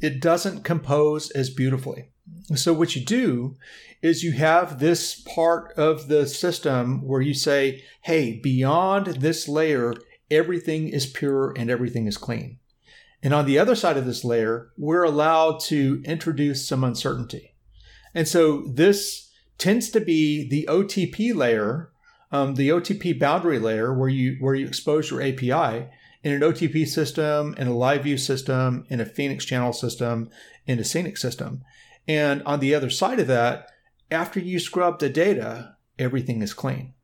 it 0.00 0.20
doesn't 0.20 0.64
compose 0.64 1.30
as 1.30 1.48
beautifully. 1.50 2.11
So 2.54 2.72
what 2.72 2.94
you 2.96 3.04
do 3.04 3.56
is 4.02 4.24
you 4.24 4.32
have 4.32 4.78
this 4.78 5.14
part 5.14 5.72
of 5.78 6.08
the 6.08 6.26
system 6.26 7.06
where 7.06 7.20
you 7.20 7.34
say, 7.34 7.84
hey, 8.02 8.40
beyond 8.42 9.06
this 9.06 9.48
layer, 9.48 9.94
everything 10.30 10.88
is 10.88 11.06
pure 11.06 11.54
and 11.56 11.70
everything 11.70 12.06
is 12.06 12.16
clean. 12.16 12.58
And 13.22 13.32
on 13.32 13.46
the 13.46 13.58
other 13.58 13.76
side 13.76 13.96
of 13.96 14.04
this 14.04 14.24
layer, 14.24 14.72
we're 14.76 15.04
allowed 15.04 15.60
to 15.60 16.02
introduce 16.04 16.66
some 16.66 16.82
uncertainty. 16.82 17.54
And 18.14 18.26
so 18.26 18.62
this 18.62 19.30
tends 19.58 19.90
to 19.90 20.00
be 20.00 20.48
the 20.48 20.66
OTP 20.68 21.34
layer, 21.34 21.92
um, 22.32 22.56
the 22.56 22.70
OTP 22.70 23.18
boundary 23.18 23.60
layer, 23.60 23.94
where 23.94 24.08
you 24.08 24.36
where 24.40 24.56
you 24.56 24.66
expose 24.66 25.10
your 25.10 25.22
API 25.22 25.88
in 26.24 26.32
an 26.32 26.40
OTP 26.40 26.86
system, 26.86 27.54
in 27.56 27.68
a 27.68 27.76
live 27.76 28.02
view 28.02 28.16
system, 28.16 28.84
in 28.88 29.00
a 29.00 29.06
Phoenix 29.06 29.44
channel 29.44 29.72
system, 29.72 30.28
in 30.66 30.78
a 30.78 30.84
Scenic 30.84 31.16
system. 31.16 31.62
And 32.08 32.42
on 32.44 32.60
the 32.60 32.74
other 32.74 32.90
side 32.90 33.20
of 33.20 33.26
that, 33.28 33.68
after 34.10 34.40
you 34.40 34.58
scrub 34.58 34.98
the 34.98 35.08
data, 35.08 35.76
everything 35.98 36.42
is 36.42 36.54
clean. 36.54 36.94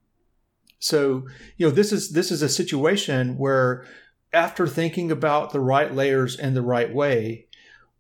So, 0.79 1.27
you 1.57 1.67
know, 1.67 1.73
this 1.73 1.93
is 1.93 2.13
this 2.13 2.31
is 2.31 2.43
a 2.43 2.49
situation 2.49 3.37
where 3.37 3.85
after 4.33 4.67
thinking 4.67 5.11
about 5.11 5.53
the 5.53 5.61
right 5.61 5.93
layers 5.93 6.39
in 6.39 6.55
the 6.55 6.63
right 6.63 6.93
way, 6.93 7.47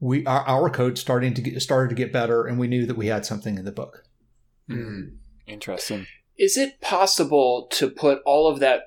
we 0.01 0.25
our, 0.27 0.43
our 0.43 0.71
code 0.71 0.99
starting 0.99 1.35
to 1.35 1.43
get 1.43 1.61
started 1.61 1.89
to 1.89 1.97
get 1.97 2.13
better 2.13 2.47
and 2.47 2.59
we 2.59 2.69
knew 2.69 2.87
that 2.87 2.97
we 2.97 3.07
had 3.07 3.27
something 3.27 3.59
in 3.59 3.65
the 3.65 3.73
book. 3.73 4.05
Mm. 4.71 5.17
Interesting. 5.47 6.07
Is 6.37 6.57
it 6.57 6.81
possible 6.81 7.69
to 7.73 7.91
put 7.91 8.23
all 8.25 8.49
of 8.49 8.61
that 8.61 8.83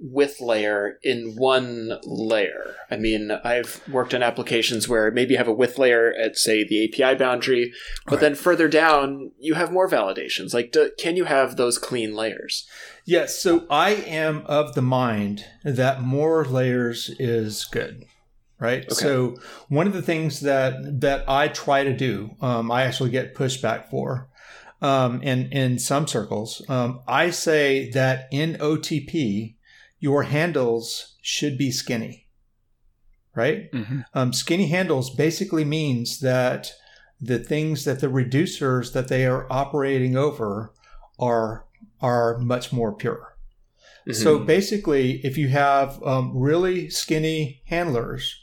with 0.00 0.40
layer 0.40 0.98
in 1.02 1.34
one 1.36 1.98
layer? 2.04 2.74
I 2.90 2.96
mean, 2.96 3.30
I've 3.44 3.80
worked 3.88 4.14
on 4.14 4.22
applications 4.22 4.88
where 4.88 5.10
maybe 5.10 5.32
you 5.32 5.38
have 5.38 5.48
a 5.48 5.52
with 5.52 5.78
layer 5.78 6.12
at, 6.14 6.36
say, 6.38 6.64
the 6.66 6.84
API 6.84 7.16
boundary, 7.18 7.72
but 8.06 8.12
Right. 8.14 8.20
then 8.20 8.34
further 8.34 8.66
down, 8.68 9.32
you 9.38 9.54
have 9.54 9.70
more 9.72 9.88
validations. 9.88 10.54
Like, 10.54 10.72
do, 10.72 10.90
can 10.98 11.16
you 11.16 11.24
have 11.24 11.56
those 11.56 11.78
clean 11.78 12.14
layers? 12.14 12.66
Yes, 13.04 13.38
so 13.38 13.66
I 13.70 13.90
am 13.90 14.42
of 14.46 14.74
the 14.74 14.82
mind 14.82 15.44
that 15.64 16.00
more 16.02 16.44
layers 16.44 17.10
is 17.18 17.64
good. 17.64 18.04
Right. 18.58 18.82
Okay. 18.84 18.94
So 18.94 19.36
one 19.68 19.86
of 19.86 19.94
the 19.94 20.02
things 20.02 20.40
that 20.40 21.00
that 21.00 21.24
I 21.26 21.48
try 21.48 21.82
to 21.82 21.96
do, 21.96 22.32
um, 22.42 22.70
I 22.70 22.82
actually 22.82 23.08
get 23.08 23.34
pushback 23.34 23.88
for, 23.88 24.28
um, 24.82 25.22
in 25.22 25.50
in 25.50 25.78
some 25.78 26.06
circles. 26.06 26.62
Um, 26.68 27.00
I 27.08 27.30
say 27.30 27.88
that 27.92 28.28
in 28.30 28.56
OTP, 28.60 29.54
your 30.00 30.24
handles 30.24 31.16
should 31.22 31.56
be 31.56 31.70
skinny. 31.70 32.26
Right. 33.34 33.68
hmm 33.72 34.00
Um, 34.12 34.32
skinny 34.32 34.66
handles 34.66 35.14
basically 35.14 35.64
means 35.64 36.18
that 36.20 36.72
the 37.20 37.38
things 37.38 37.84
that 37.84 38.00
the 38.00 38.08
reducers 38.08 38.92
that 38.92 39.08
they 39.08 39.24
are 39.26 39.46
operating 39.50 40.16
over 40.16 40.72
are 41.18 41.66
are 42.00 42.38
much 42.38 42.72
more 42.72 42.92
pure. 42.92 43.36
So 44.12 44.38
Mhm. 44.38 44.46
basically, 44.46 45.20
if 45.24 45.36
you 45.38 45.48
have 45.48 46.02
um, 46.02 46.36
really 46.36 46.88
skinny 46.90 47.62
handlers, 47.66 48.34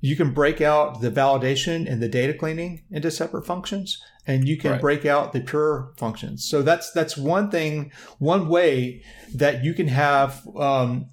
you 0.00 0.14
can 0.14 0.32
break 0.32 0.60
out 0.60 1.00
the 1.00 1.10
validation 1.10 1.90
and 1.90 2.00
the 2.02 2.08
data 2.08 2.34
cleaning 2.34 2.84
into 2.90 3.10
separate 3.10 3.46
functions, 3.46 4.00
and 4.26 4.46
you 4.46 4.56
can 4.56 4.72
Right. 4.72 4.80
break 4.80 5.06
out 5.06 5.32
the 5.32 5.40
pure 5.40 5.92
functions. 5.96 6.44
So 6.44 6.62
that's 6.62 6.90
that's 6.92 7.16
one 7.16 7.50
thing, 7.50 7.92
one 8.18 8.48
way 8.48 9.02
that 9.34 9.64
you 9.64 9.74
can 9.74 9.88
have 9.88 10.46
um, 10.56 11.06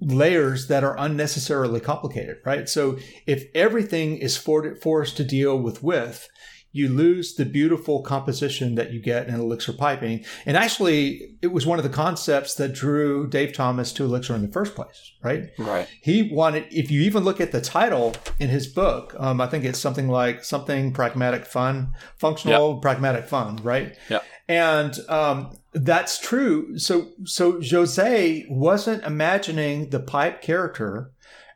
layers 0.00 0.68
that 0.68 0.84
are 0.84 0.96
unnecessarily 0.98 1.80
complicated, 1.80 2.36
right? 2.44 2.68
So 2.68 2.98
if 3.26 3.44
everything 3.54 4.18
is 4.18 4.36
for, 4.36 4.74
forced 4.76 5.16
to 5.18 5.24
deal 5.24 5.58
with 5.58 5.82
width, 5.82 6.28
you 6.76 6.88
lose 6.88 7.34
the 7.34 7.44
beautiful 7.44 8.02
composition 8.02 8.74
that 8.74 8.92
you 8.92 9.00
get 9.00 9.28
in 9.28 9.34
Elixir 9.34 9.72
piping. 9.72 10.24
And 10.44 10.56
actually, 10.56 11.36
it 11.42 11.48
was 11.48 11.66
one 11.66 11.78
of 11.78 11.82
the 11.82 11.90
concepts 11.90 12.54
that 12.54 12.74
drew 12.74 13.26
Dave 13.26 13.52
Thomas 13.52 13.92
to 13.94 14.04
Elixir 14.04 14.34
in 14.34 14.42
the 14.42 14.52
first 14.52 14.74
place, 14.74 15.12
right? 15.22 15.50
Right. 15.58 15.88
He 16.02 16.30
wanted, 16.32 16.66
if 16.70 16.90
you 16.90 17.00
even 17.02 17.24
look 17.24 17.40
at 17.40 17.52
the 17.52 17.60
title 17.60 18.14
in 18.38 18.48
his 18.48 18.66
book, 18.66 19.14
um, 19.18 19.40
I 19.40 19.46
think 19.46 19.64
it's 19.64 19.78
something 19.78 20.08
like 20.08 20.44
something 20.44 20.92
pragmatic 20.92 21.46
fun, 21.46 21.92
functional 22.18 22.78
pragmatic 22.78 23.24
fun, 23.24 23.56
right? 23.62 23.96
Yeah. 24.08 24.20
And 24.48 24.96
um, 25.08 25.56
that's 25.72 26.18
true. 26.18 26.78
So, 26.78 27.08
so 27.24 27.60
Jose 27.60 28.46
wasn't 28.48 29.02
imagining 29.04 29.90
the 29.90 30.00
pipe 30.00 30.40
character 30.42 31.10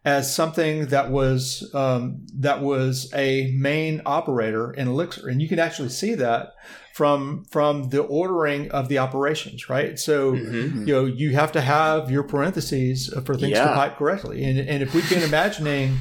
as 0.05 0.35
something 0.35 0.87
that 0.87 1.11
was 1.11 1.71
um, 1.75 2.27
that 2.35 2.63
was 2.63 3.13
a 3.15 3.53
main 3.57 4.03
operator 4.07 4.73
in 4.73 4.89
Elixir, 4.89 5.29
and 5.29 5.41
you 5.41 5.49
can 5.49 5.59
actually 5.59 5.91
see 5.91 6.15
that 6.15 6.55
from 6.95 7.45
from 7.51 7.91
the 7.91 8.03
ordering 8.03 8.71
of 8.73 8.89
the 8.89 8.99
operations, 8.99 9.69
right? 9.69 9.99
So 9.99 10.33
Mhm. 10.33 10.87
you 10.87 10.93
know 10.95 11.05
you 11.05 11.31
have 11.31 11.53
to 11.53 11.61
have 11.61 12.11
your 12.11 12.25
parentheses 12.25 13.13
for 13.25 13.37
things 13.37 13.59
to 13.69 13.75
pipe 13.75 13.97
correctly, 13.97 14.43
and 14.45 14.59
and 14.59 14.83
if 14.83 14.93
we 14.95 15.03
can 15.03 15.21
been 15.21 15.29
imagining 15.29 15.99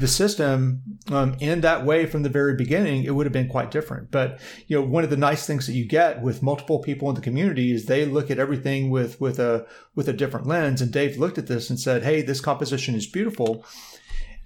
the 0.00 0.08
system 0.08 0.82
um, 1.10 1.36
in 1.40 1.60
that 1.60 1.84
way 1.84 2.06
from 2.06 2.22
the 2.22 2.28
very 2.28 2.54
beginning, 2.54 3.04
it 3.04 3.14
would 3.14 3.26
have 3.26 3.32
been 3.32 3.48
quite 3.48 3.70
different. 3.70 4.10
But 4.10 4.40
you 4.66 4.76
know, 4.76 4.86
one 4.86 5.04
of 5.04 5.10
the 5.10 5.16
nice 5.16 5.46
things 5.46 5.66
that 5.66 5.74
you 5.74 5.84
get 5.84 6.22
with 6.22 6.42
multiple 6.42 6.80
people 6.80 7.08
in 7.08 7.14
the 7.14 7.20
community 7.20 7.72
is 7.72 7.86
they 7.86 8.04
look 8.04 8.30
at 8.30 8.38
everything 8.38 8.90
with 8.90 9.20
with 9.20 9.38
a 9.38 9.66
with 9.94 10.08
a 10.08 10.12
different 10.12 10.46
lens. 10.46 10.80
And 10.80 10.92
Dave 10.92 11.18
looked 11.18 11.38
at 11.38 11.46
this 11.46 11.70
and 11.70 11.78
said, 11.78 12.02
"Hey, 12.02 12.22
this 12.22 12.40
composition 12.40 12.94
is 12.94 13.06
beautiful." 13.06 13.64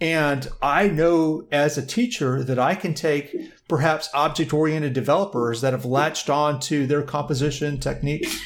And 0.00 0.48
I 0.60 0.88
know 0.88 1.46
as 1.52 1.78
a 1.78 1.86
teacher 1.86 2.42
that 2.42 2.58
I 2.58 2.74
can 2.74 2.94
take 2.94 3.34
perhaps 3.68 4.10
object 4.12 4.52
oriented 4.52 4.92
developers 4.92 5.60
that 5.60 5.72
have 5.72 5.84
latched 5.84 6.28
on 6.28 6.58
to 6.60 6.86
their 6.86 7.02
composition 7.02 7.78
techniques 7.78 8.36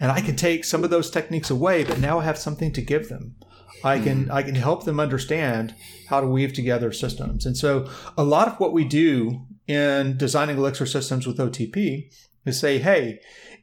and 0.00 0.10
I 0.10 0.20
can 0.20 0.36
take 0.36 0.64
some 0.64 0.84
of 0.84 0.90
those 0.90 1.10
techniques 1.10 1.50
away, 1.50 1.84
but 1.84 1.98
now 1.98 2.18
I 2.18 2.24
have 2.24 2.38
something 2.38 2.72
to 2.72 2.82
give 2.82 3.08
them. 3.08 3.36
I 3.84 3.98
can 3.98 4.24
mm-hmm. 4.24 4.32
I 4.32 4.42
can 4.42 4.54
help 4.54 4.84
them 4.84 4.98
understand 4.98 5.74
how 6.08 6.20
to 6.20 6.26
weave 6.26 6.52
together 6.52 6.92
systems. 6.92 7.46
And 7.46 7.56
so 7.56 7.88
a 8.16 8.24
lot 8.24 8.48
of 8.48 8.58
what 8.58 8.72
we 8.72 8.84
do 8.84 9.46
in 9.66 10.16
designing 10.16 10.56
Elixir 10.56 10.86
systems 10.86 11.26
with 11.26 11.38
OTP 11.38 12.12
is 12.44 12.58
say, 12.58 12.78
hey, 12.78 13.20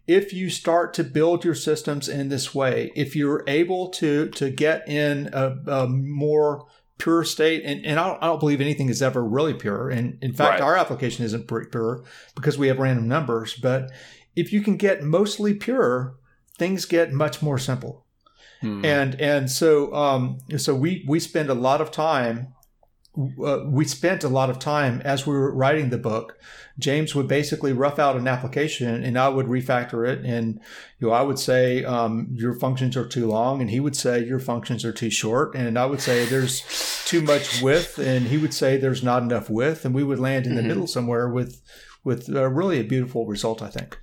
if 0.08 0.34
you 0.34 0.50
start 0.50 0.94
to 0.96 1.04
build 1.04 1.46
your 1.46 1.56
systems 1.56 2.10
in 2.10 2.30
this 2.30 2.54
way, 2.56 2.92
if 2.96 3.16
you're 3.16 3.44
able 3.48 3.90
to 3.90 4.30
to 4.30 4.50
get 4.50 4.88
in 4.88 5.30
a, 5.34 5.56
a 5.68 5.88
more 5.88 6.66
pure 6.98 7.24
state, 7.24 7.64
and, 7.66 7.84
and 7.84 8.00
I, 8.00 8.08
don't, 8.08 8.24
I 8.24 8.28
don't 8.28 8.40
believe 8.40 8.62
anything 8.62 8.90
is 8.90 9.02
ever 9.02 9.24
really 9.24 9.56
pure. 9.56 9.90
And 9.90 10.20
in 10.22 10.34
fact, 10.34 10.60
Right. 10.60 10.62
our 10.62 10.76
application 10.76 11.26
isn't 11.26 11.48
pure- 11.48 11.66
pure 11.66 12.04
because 12.36 12.60
we 12.60 12.68
have 12.68 12.78
random 12.78 13.08
numbers. 13.08 13.56
But 13.56 13.92
if 14.36 14.54
you 14.54 14.62
can 14.62 14.78
get 14.78 15.02
mostly 15.02 15.56
pure, 15.56 16.16
things 16.60 16.86
get 16.86 17.12
much 17.12 17.42
more 17.42 17.58
simple 17.58 18.01
Hmm. 18.62 18.86
and 18.86 19.20
and 19.20 19.50
so 19.50 19.94
um 19.94 20.38
so 20.58 20.76
we 20.76 21.04
we 21.08 21.20
spend 21.20 21.50
a 21.50 21.54
lot 21.56 21.82
of 21.82 21.90
time 21.92 22.54
uh, 23.46 23.60
we 23.66 23.84
spent 23.86 24.24
a 24.24 24.30
lot 24.30 24.50
of 24.50 24.58
time 24.60 25.02
as 25.04 25.28
we 25.28 25.34
were 25.34 25.54
writing 25.54 25.90
the 25.90 25.98
book 25.98 26.38
james 26.80 27.14
would 27.14 27.28
basically 27.28 27.74
rough 27.74 28.00
out 28.00 28.16
an 28.16 28.28
application 28.28 29.04
and 29.04 29.18
i 29.20 29.28
would 29.28 29.48
refactor 29.48 30.08
it 30.08 30.24
and 30.24 30.62
you 31.00 31.08
know 31.08 31.14
i 31.14 31.22
would 31.22 31.38
say 31.40 31.84
um, 31.84 32.28
your 32.32 32.54
functions 32.58 32.96
are 32.96 33.06
too 33.08 33.28
long 33.28 33.60
and 33.62 33.70
he 33.70 33.80
would 33.82 33.96
say 33.98 34.24
your 34.24 34.40
functions 34.40 34.86
are 34.86 34.94
too 34.94 35.10
short 35.10 35.54
and 35.56 35.78
i 35.78 35.86
would 35.86 36.00
say 36.00 36.26
there's 36.26 36.62
too 37.06 37.22
much 37.22 37.62
with 37.62 37.98
and 38.00 38.28
he 38.28 38.38
would 38.38 38.54
say 38.54 38.78
there's 38.78 39.04
not 39.04 39.22
enough 39.24 39.50
with 39.50 39.84
and 39.86 39.94
we 39.94 40.04
would 40.04 40.20
land 40.20 40.46
in 40.48 40.56
the 40.56 40.62
Mhm. 40.62 40.68
middle 40.68 40.88
somewhere 40.88 41.28
with 41.28 41.62
with 42.06 42.30
uh, 42.34 42.48
really 42.48 42.80
a 42.80 42.84
beautiful 42.84 43.26
result 43.26 43.62
i 43.62 43.68
think 43.70 43.98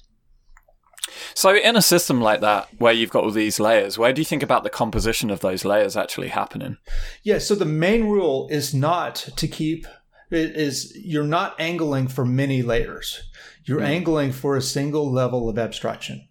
So, 1.38 1.54
in 1.54 1.76
a 1.76 1.82
system 1.82 2.20
like 2.20 2.40
that, 2.40 2.66
where 2.78 2.92
you've 2.92 3.12
got 3.12 3.22
all 3.22 3.30
these 3.30 3.60
layers, 3.60 3.96
where 3.96 4.12
do 4.12 4.20
you 4.20 4.24
think 4.24 4.42
about 4.42 4.64
the 4.64 4.70
composition 4.70 5.30
of 5.30 5.38
those 5.38 5.64
layers 5.64 5.96
actually 5.96 6.30
happening? 6.30 6.78
Yeah, 7.22 7.38
so 7.38 7.54
the 7.54 7.64
main 7.64 8.08
rule 8.08 8.48
is 8.50 8.74
not 8.74 9.14
to 9.36 9.46
keep 9.46 9.86
is 10.32 10.92
you're 10.96 11.22
not 11.38 11.54
angling 11.60 12.08
for 12.08 12.24
many 12.24 12.62
layers. 12.62 13.22
You're 13.64 13.78
Mhm. 13.78 13.86
angling 13.96 14.32
for 14.32 14.56
a 14.56 14.60
single 14.60 15.12
level 15.12 15.48
of 15.48 15.60
abstraction. 15.60 16.26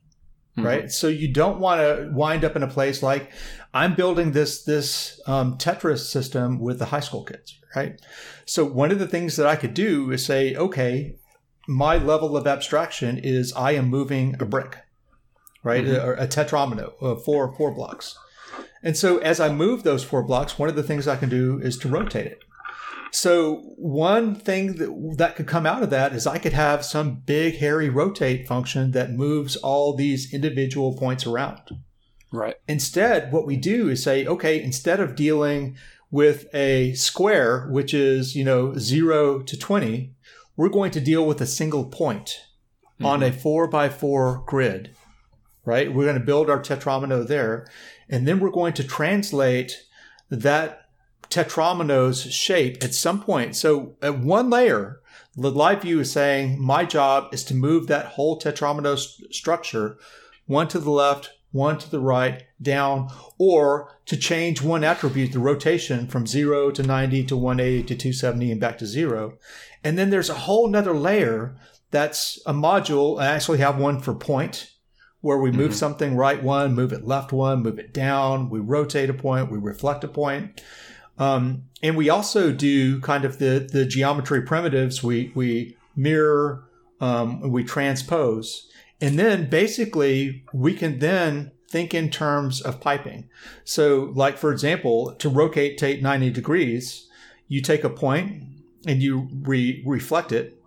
Mhm. 0.58 0.66
Right? 0.66 0.92
So 0.92 1.08
you 1.08 1.32
don't 1.32 1.62
want 1.62 1.80
to 1.80 2.10
wind 2.12 2.44
up 2.44 2.58
in 2.58 2.64
a 2.64 2.68
place 2.68 3.02
like 3.02 3.32
I'm 3.74 3.96
building 3.96 4.34
this 4.34 4.62
this 4.66 5.22
um, 5.26 5.58
Tetris 5.58 6.00
system 6.00 6.60
with 6.60 6.80
the 6.80 6.86
high 6.94 7.00
school 7.08 7.24
kids, 7.24 7.58
right? 7.78 7.94
So 8.46 8.66
one 8.66 8.92
of 8.92 9.00
the 9.00 9.08
things 9.08 9.38
that 9.38 9.48
I 9.48 9.56
could 9.56 9.74
do 9.74 10.12
is 10.12 10.26
say, 10.26 10.54
okay, 10.54 11.16
my 11.66 11.96
level 11.96 12.36
of 12.36 12.46
abstraction 12.46 13.18
is 13.18 13.54
I 13.54 13.72
am 13.72 13.88
moving 13.88 14.36
a 14.42 14.46
brick, 14.46 14.76
right? 15.68 15.86
Mhm. 15.86 16.18
A, 16.20 16.24
a 16.24 16.28
tetromino 16.28 16.94
of 17.02 17.24
four 17.24 17.54
four 17.58 17.72
blocks. 17.74 18.16
And 18.84 18.96
so 18.96 19.18
as 19.20 19.40
I 19.40 19.50
move 19.64 19.84
those 19.84 20.04
four 20.04 20.24
blocks, 20.24 20.58
one 20.60 20.70
of 20.70 20.76
the 20.76 20.84
things 20.90 21.08
I 21.08 21.16
can 21.18 21.30
do 21.30 21.60
is 21.62 21.78
to 21.80 21.90
rotate 21.90 22.28
it. 22.28 22.40
So 23.12 23.38
one 23.78 24.36
thing 24.36 24.76
that 24.80 25.16
that 25.18 25.36
could 25.36 25.48
come 25.48 25.66
out 25.66 25.82
of 25.84 25.90
that 25.90 26.14
is 26.14 26.28
I 26.28 26.38
could 26.40 26.54
have 26.54 26.86
some 26.86 27.22
big 27.26 27.58
hairy 27.58 27.90
rotate 27.90 28.48
function 28.48 28.92
that 28.92 29.12
moves 29.14 29.56
all 29.56 29.96
these 29.96 30.34
individual 30.34 30.94
points 30.98 31.26
around. 31.26 31.62
Right. 32.32 32.56
Instead, 32.68 33.32
what 33.32 33.48
we 33.48 33.56
do 33.56 33.90
is 33.90 34.04
say, 34.04 34.26
okay, 34.28 34.62
instead 34.62 35.00
of 35.00 35.16
dealing 35.16 35.78
with 36.12 36.54
a 36.54 36.94
square, 36.94 37.68
which 37.70 37.94
is, 37.94 38.36
you 38.36 38.44
know, 38.44 38.74
zero 38.78 39.40
to 39.40 39.58
20, 39.58 40.14
we're 40.58 40.70
going 40.70 40.92
to 40.92 41.00
deal 41.02 41.26
with 41.26 41.40
a 41.42 41.46
single 41.46 41.86
point 41.86 42.42
on 43.02 43.24
a 43.24 43.32
four 43.32 43.68
by 43.68 43.88
four 43.90 44.44
grid, 44.48 44.90
right? 45.68 45.94
We're 45.94 46.06
going 46.06 46.18
to 46.18 46.26
build 46.26 46.50
our 46.50 46.62
tetromino 46.62 47.28
there. 47.28 47.68
And 48.10 48.26
then 48.26 48.40
we're 48.40 48.50
going 48.50 48.74
to 48.74 48.86
translate 48.86 49.86
that 50.30 50.86
tetromino's 51.30 52.22
shape 52.34 52.82
at 52.82 52.94
some 52.94 53.22
point. 53.22 53.54
So 53.58 53.98
at 54.02 54.18
one 54.18 54.50
layer, 54.50 55.02
the 55.36 55.52
live 55.52 55.82
view 55.82 56.00
is 56.00 56.12
saying, 56.12 56.60
my 56.60 56.86
job 56.86 57.34
is 57.34 57.44
to 57.46 57.54
move 57.54 57.88
that 57.88 58.06
whole 58.06 58.40
tetromino 58.40 58.94
s- 58.94 59.22
structure, 59.30 59.98
one 60.46 60.70
to 60.70 60.80
the 60.80 60.90
left, 60.90 61.32
one 61.52 61.78
to 61.80 61.92
the 61.92 62.00
right, 62.00 62.44
down, 62.62 63.10
or 63.38 63.98
to 64.06 64.16
change 64.16 64.62
one 64.62 64.86
attribute, 64.86 65.34
the 65.34 65.40
rotation 65.40 66.08
from 66.08 66.26
zero 66.26 66.72
to 66.72 66.82
90 66.82 67.26
to 67.26 67.36
180 67.36 67.84
to 67.84 67.96
270 67.96 68.52
and 68.54 68.62
back 68.62 68.78
to 68.78 68.86
zero. 68.86 69.38
And 69.84 69.98
then 69.98 70.12
there's 70.12 70.30
a 70.30 70.46
whole 70.46 70.70
nother 70.70 70.94
layer 70.94 71.58
that's 71.92 72.40
a 72.46 72.54
module. 72.54 73.20
I 73.20 73.28
actually 73.28 73.58
have 73.58 73.78
one 73.78 74.00
for 74.00 74.14
point, 74.14 74.72
where 75.22 75.38
we 75.38 75.52
move 75.52 75.72
mm-hmm. 75.72 75.78
something 75.78 76.16
right 76.16 76.42
one, 76.42 76.74
move 76.74 76.94
it 76.94 77.06
left 77.06 77.32
one, 77.32 77.64
move 77.64 77.80
it 77.80 77.94
down, 77.94 78.50
we 78.50 78.60
rotate 78.60 79.10
a 79.10 79.14
point, 79.14 79.52
we 79.52 79.58
reflect 79.58 80.04
a 80.04 80.08
point. 80.08 80.62
Um, 81.18 81.64
and 81.82 81.98
we 81.98 82.10
also 82.10 82.52
do 82.52 83.02
kind 83.02 83.26
of 83.26 83.40
the, 83.40 83.68
the 83.72 83.86
geometry 83.86 84.42
primitives. 84.44 85.02
We, 85.02 85.32
we 85.34 85.76
mirror, 85.96 86.64
um, 87.02 87.52
we 87.52 87.64
transpose. 87.64 88.70
And 89.02 89.18
then 89.18 89.50
basically 89.50 90.46
we 90.54 90.74
can 90.74 91.00
then 91.00 91.52
think 91.70 91.94
in 91.94 92.10
terms 92.10 92.62
of 92.62 92.80
piping. 92.80 93.30
So 93.64 94.12
like, 94.16 94.38
for 94.38 94.52
example, 94.52 95.14
to 95.16 95.30
rotate 95.30 96.02
90 96.02 96.30
degrees, 96.32 97.08
you 97.48 97.62
take 97.62 97.84
a 97.84 97.90
point 97.90 98.44
and 98.86 99.02
you 99.02 99.30
re- 99.42 99.84
reflect 99.86 100.32
it 100.32 100.62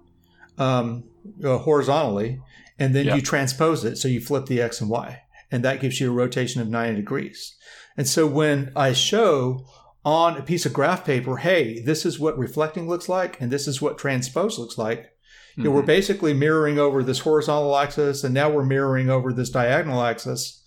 um, 0.58 1.04
uh, 1.44 1.58
horizontally, 1.58 2.40
and 2.80 2.94
then 2.94 3.06
yep. 3.06 3.16
you 3.16 3.22
transpose 3.22 3.84
it. 3.84 3.96
So 3.96 4.08
you 4.08 4.20
flip 4.20 4.46
the 4.46 4.60
X 4.60 4.80
and 4.80 4.90
Y, 4.90 5.20
and 5.52 5.62
that 5.64 5.80
gives 5.80 6.00
you 6.00 6.10
a 6.10 6.14
rotation 6.14 6.60
of 6.60 6.68
90 6.68 6.96
degrees. 6.96 7.56
And 7.96 8.08
so 8.08 8.26
when 8.26 8.72
I 8.74 8.94
show 8.94 9.66
on 10.04 10.38
a 10.38 10.42
piece 10.42 10.64
of 10.64 10.72
graph 10.72 11.04
paper, 11.04 11.36
hey, 11.36 11.80
this 11.80 12.06
is 12.06 12.18
what 12.18 12.38
reflecting 12.38 12.88
looks 12.88 13.08
like, 13.08 13.38
and 13.40 13.52
this 13.52 13.68
is 13.68 13.82
what 13.82 13.98
transpose 13.98 14.58
looks 14.58 14.78
like. 14.78 15.00
Mm-hmm. 15.02 15.60
You 15.60 15.64
know, 15.64 15.70
we're 15.72 15.80
mm-hmm. 15.80 15.86
basically 15.86 16.34
mirroring 16.34 16.78
over 16.78 17.02
this 17.02 17.20
horizontal 17.20 17.76
axis, 17.76 18.24
and 18.24 18.32
now 18.32 18.50
we're 18.50 18.64
mirroring 18.64 19.10
over 19.10 19.32
this 19.32 19.50
diagonal 19.50 20.02
axis. 20.02 20.64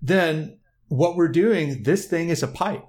Then 0.00 0.58
what 0.86 1.16
we're 1.16 1.28
doing, 1.28 1.82
this 1.82 2.06
thing 2.06 2.28
is 2.28 2.42
a 2.42 2.48
pipe. 2.48 2.86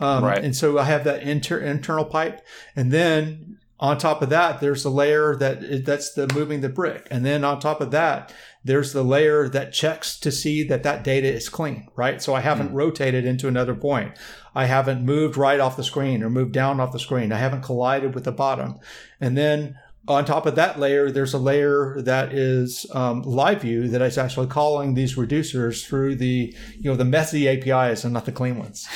Um, 0.00 0.24
right. 0.24 0.44
And 0.44 0.54
so 0.54 0.78
I 0.78 0.84
have 0.84 1.04
that 1.04 1.22
inter- 1.22 1.60
internal 1.60 2.04
pipe, 2.04 2.44
and 2.74 2.92
then 2.92 3.58
on 3.78 3.98
top 3.98 4.22
of 4.22 4.30
that, 4.30 4.60
there's 4.60 4.84
a 4.84 4.90
layer 4.90 5.36
that 5.36 5.84
that's 5.84 6.14
the 6.14 6.32
moving 6.34 6.62
the 6.62 6.68
brick, 6.68 7.06
and 7.10 7.26
then 7.26 7.44
on 7.44 7.60
top 7.60 7.80
of 7.80 7.90
that, 7.90 8.32
there's 8.64 8.92
the 8.92 9.02
layer 9.02 9.48
that 9.48 9.72
checks 9.72 10.18
to 10.20 10.32
see 10.32 10.62
that 10.64 10.82
that 10.82 11.04
data 11.04 11.32
is 11.32 11.48
clean, 11.48 11.88
right? 11.94 12.22
So 12.22 12.34
I 12.34 12.40
haven't 12.40 12.70
mm. 12.70 12.74
rotated 12.74 13.26
into 13.26 13.48
another 13.48 13.74
point. 13.74 14.16
I 14.54 14.64
haven't 14.64 15.04
moved 15.04 15.36
right 15.36 15.60
off 15.60 15.76
the 15.76 15.84
screen 15.84 16.22
or 16.22 16.30
moved 16.30 16.52
down 16.52 16.80
off 16.80 16.92
the 16.92 16.98
screen. 16.98 17.32
I 17.32 17.38
haven't 17.38 17.62
collided 17.62 18.14
with 18.14 18.24
the 18.24 18.32
bottom, 18.32 18.78
and 19.20 19.36
then 19.36 19.78
on 20.08 20.24
top 20.24 20.46
of 20.46 20.54
that 20.54 20.78
layer, 20.78 21.10
there's 21.10 21.34
a 21.34 21.38
layer 21.38 22.00
that 22.02 22.32
is 22.32 22.86
um, 22.92 23.22
live 23.22 23.62
view 23.62 23.88
that 23.88 24.02
is 24.02 24.18
actually 24.18 24.46
calling 24.46 24.94
these 24.94 25.16
reducers 25.16 25.84
through 25.84 26.16
the 26.16 26.54
you 26.78 26.90
know 26.90 26.96
the 26.96 27.04
messy 27.04 27.48
APIs 27.48 28.04
and 28.04 28.14
not 28.14 28.24
the 28.24 28.32
clean 28.32 28.58
ones. 28.58 28.88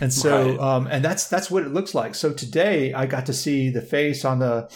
And 0.00 0.12
so 0.12 0.50
right. 0.50 0.60
um, 0.60 0.86
and 0.86 1.04
that's 1.04 1.28
that's 1.28 1.50
what 1.50 1.64
it 1.64 1.72
looks 1.72 1.94
like. 1.94 2.14
So 2.14 2.32
today 2.32 2.92
I 2.92 3.06
got 3.06 3.26
to 3.26 3.32
see 3.32 3.70
the 3.70 3.82
face 3.82 4.24
on 4.24 4.38
the 4.38 4.70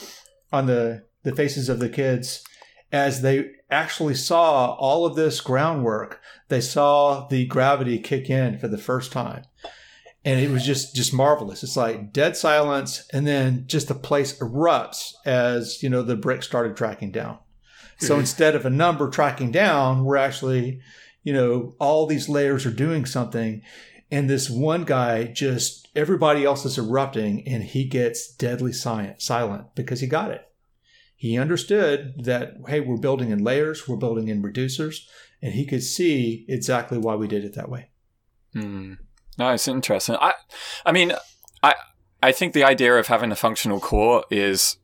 on 0.53 0.67
the 0.67 1.05
the 1.23 1.35
faces 1.35 1.69
of 1.69 1.79
the 1.79 1.89
kids 1.89 2.45
as 2.93 3.23
they 3.23 3.51
actually 3.71 4.15
saw 4.15 4.75
all 4.75 5.07
of 5.07 5.17
this 5.17 5.41
groundwork. 5.41 6.21
They 6.49 6.61
saw 6.61 7.27
the 7.27 7.47
gravity 7.47 7.99
kick 7.99 8.31
in 8.31 8.59
for 8.59 8.69
the 8.69 8.79
first 8.79 9.13
time 9.13 9.45
and 10.27 10.41
it 10.41 10.51
was 10.51 10.67
just 10.67 10.95
just 10.95 11.15
marvelous. 11.15 11.63
It's 11.63 11.77
like 11.77 12.13
dead 12.13 12.37
silence, 12.37 13.07
and 13.13 13.27
then 13.27 13.65
just 13.69 13.87
the 13.87 13.95
place 13.95 14.37
erupts 14.41 15.15
as 15.25 15.83
you 15.83 15.89
know 15.89 16.03
the 16.03 16.17
brick 16.17 16.43
started 16.43 16.77
tracking 16.77 17.13
down. 17.13 17.39
So 17.99 18.11
mm-hmm. 18.11 18.21
instead 18.21 18.57
of 18.57 18.67
a 18.67 18.71
number 18.71 19.09
tracking 19.09 19.53
down, 19.53 20.05
we're 20.05 20.17
actually, 20.17 20.81
you 21.23 21.33
know, 21.33 21.77
all 21.79 22.07
these 22.07 22.29
layers 22.29 22.67
are 22.67 22.73
doing 22.73 23.07
something, 23.07 23.63
and 24.11 24.29
this 24.29 24.51
one 24.51 24.83
guy 24.85 25.25
just 25.25 25.89
everybody 25.95 26.45
else 26.45 26.67
is 26.67 26.77
erupting, 26.77 27.47
and 27.47 27.63
he 27.63 27.85
gets 27.85 28.27
deadly 28.35 28.73
silent, 28.73 29.23
silent 29.23 29.77
because 29.77 30.01
he 30.01 30.09
got 30.09 30.33
it. 30.33 30.43
He 31.15 31.39
understood 31.39 32.25
that 32.25 32.55
hey, 32.67 32.81
we're 32.81 32.97
building 32.97 33.31
in 33.31 33.45
layers, 33.45 33.87
we're 33.87 33.97
building 33.97 34.27
in 34.27 34.43
reducers, 34.43 35.07
and 35.41 35.53
he 35.53 35.65
could 35.65 35.85
see 35.85 36.45
exactly 36.49 36.99
why 36.99 37.15
we 37.15 37.29
did 37.29 37.45
it 37.45 37.55
that 37.55 37.71
way. 37.71 37.91
Hmm. 38.53 38.95
No, 39.39 39.51
it's 39.51 39.69
interesting. 39.69 40.17
I, 40.21 40.35
I 40.85 40.93
mean, 40.93 41.13
I, 41.63 41.75
I 42.23 42.33
think 42.33 42.53
the 42.53 42.65
idea 42.65 42.95
of 42.95 43.09
having 43.09 43.31
a 43.31 43.37
functional 43.37 43.81
core 43.81 44.25
is 44.31 44.79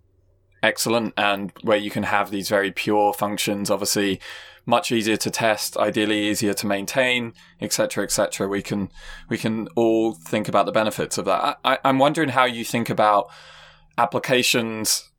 excellent, 0.62 1.14
and 1.16 1.52
where 1.62 1.78
you 1.78 1.90
can 1.90 2.04
have 2.04 2.30
these 2.30 2.48
very 2.48 2.70
pure 2.70 3.12
functions, 3.12 3.70
obviously 3.70 4.20
much 4.64 4.92
easier 4.92 5.16
to 5.16 5.30
test, 5.30 5.76
ideally 5.76 6.28
easier 6.28 6.54
to 6.54 6.66
maintain, 6.66 7.32
etc., 7.60 8.04
etc. 8.04 8.46
We 8.46 8.62
can 8.62 8.90
we 9.28 9.38
can 9.38 9.68
all 9.74 10.12
think 10.12 10.48
about 10.48 10.66
the 10.66 10.72
benefits 10.72 11.18
of 11.18 11.24
that. 11.24 11.58
I, 11.64 11.78
I'm 11.84 11.98
wondering 11.98 12.30
how 12.30 12.44
you 12.44 12.64
think 12.64 12.88
about 12.88 13.28
applications 13.98 15.10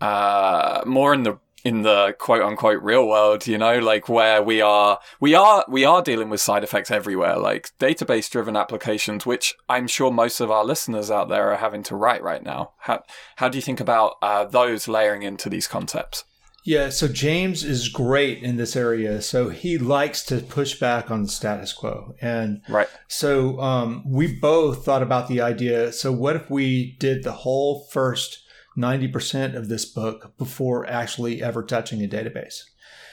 uh, 0.00 0.82
more 0.86 1.12
in 1.14 1.22
the 1.22 1.38
in 1.64 1.82
the 1.82 2.14
quote 2.18 2.42
unquote 2.42 2.82
real 2.82 3.08
world, 3.08 3.46
you 3.46 3.56
know, 3.56 3.78
like 3.78 4.08
where 4.08 4.42
we 4.42 4.60
are, 4.60 5.00
we 5.18 5.34
are, 5.34 5.64
we 5.68 5.84
are 5.84 6.02
dealing 6.02 6.28
with 6.28 6.40
side 6.40 6.62
effects 6.62 6.90
everywhere, 6.90 7.38
like 7.38 7.70
database 7.80 8.30
driven 8.30 8.54
applications, 8.56 9.24
which 9.24 9.54
I'm 9.68 9.86
sure 9.86 10.10
most 10.10 10.40
of 10.40 10.50
our 10.50 10.64
listeners 10.64 11.10
out 11.10 11.30
there 11.30 11.50
are 11.52 11.56
having 11.56 11.82
to 11.84 11.96
write 11.96 12.22
right 12.22 12.42
now. 12.42 12.72
How, 12.80 13.02
how 13.36 13.48
do 13.48 13.56
you 13.56 13.62
think 13.62 13.80
about 13.80 14.16
uh, 14.20 14.44
those 14.44 14.86
layering 14.88 15.22
into 15.22 15.48
these 15.48 15.66
concepts? 15.66 16.24
Yeah, 16.66 16.88
so 16.88 17.08
James 17.08 17.62
is 17.62 17.90
great 17.90 18.42
in 18.42 18.56
this 18.56 18.74
area. 18.74 19.20
So 19.20 19.50
he 19.50 19.76
likes 19.76 20.24
to 20.26 20.38
push 20.38 20.78
back 20.78 21.10
on 21.10 21.22
the 21.22 21.28
status 21.28 21.74
quo. 21.74 22.14
And 22.22 22.62
right. 22.70 22.88
so 23.06 23.60
um, 23.60 24.02
we 24.06 24.34
both 24.34 24.84
thought 24.84 25.02
about 25.02 25.28
the 25.28 25.42
idea. 25.42 25.92
So, 25.92 26.10
what 26.10 26.36
if 26.36 26.50
we 26.50 26.96
did 26.98 27.22
the 27.22 27.32
whole 27.32 27.86
first 27.90 28.43
90% 28.76 29.54
of 29.54 29.68
this 29.68 29.84
book 29.84 30.36
before 30.36 30.86
actually 30.86 31.42
ever 31.42 31.62
touching 31.62 32.02
a 32.02 32.08
database. 32.08 32.62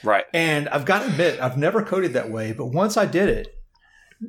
Right. 0.02 0.24
And 0.32 0.68
I've 0.68 0.84
got 0.84 1.00
to 1.00 1.06
admit, 1.06 1.40
I've 1.40 1.56
never 1.56 1.82
coded 1.82 2.12
that 2.14 2.30
way, 2.30 2.52
but 2.52 2.66
once 2.66 2.96
I 2.96 3.06
did 3.06 3.28
it, 3.28 3.56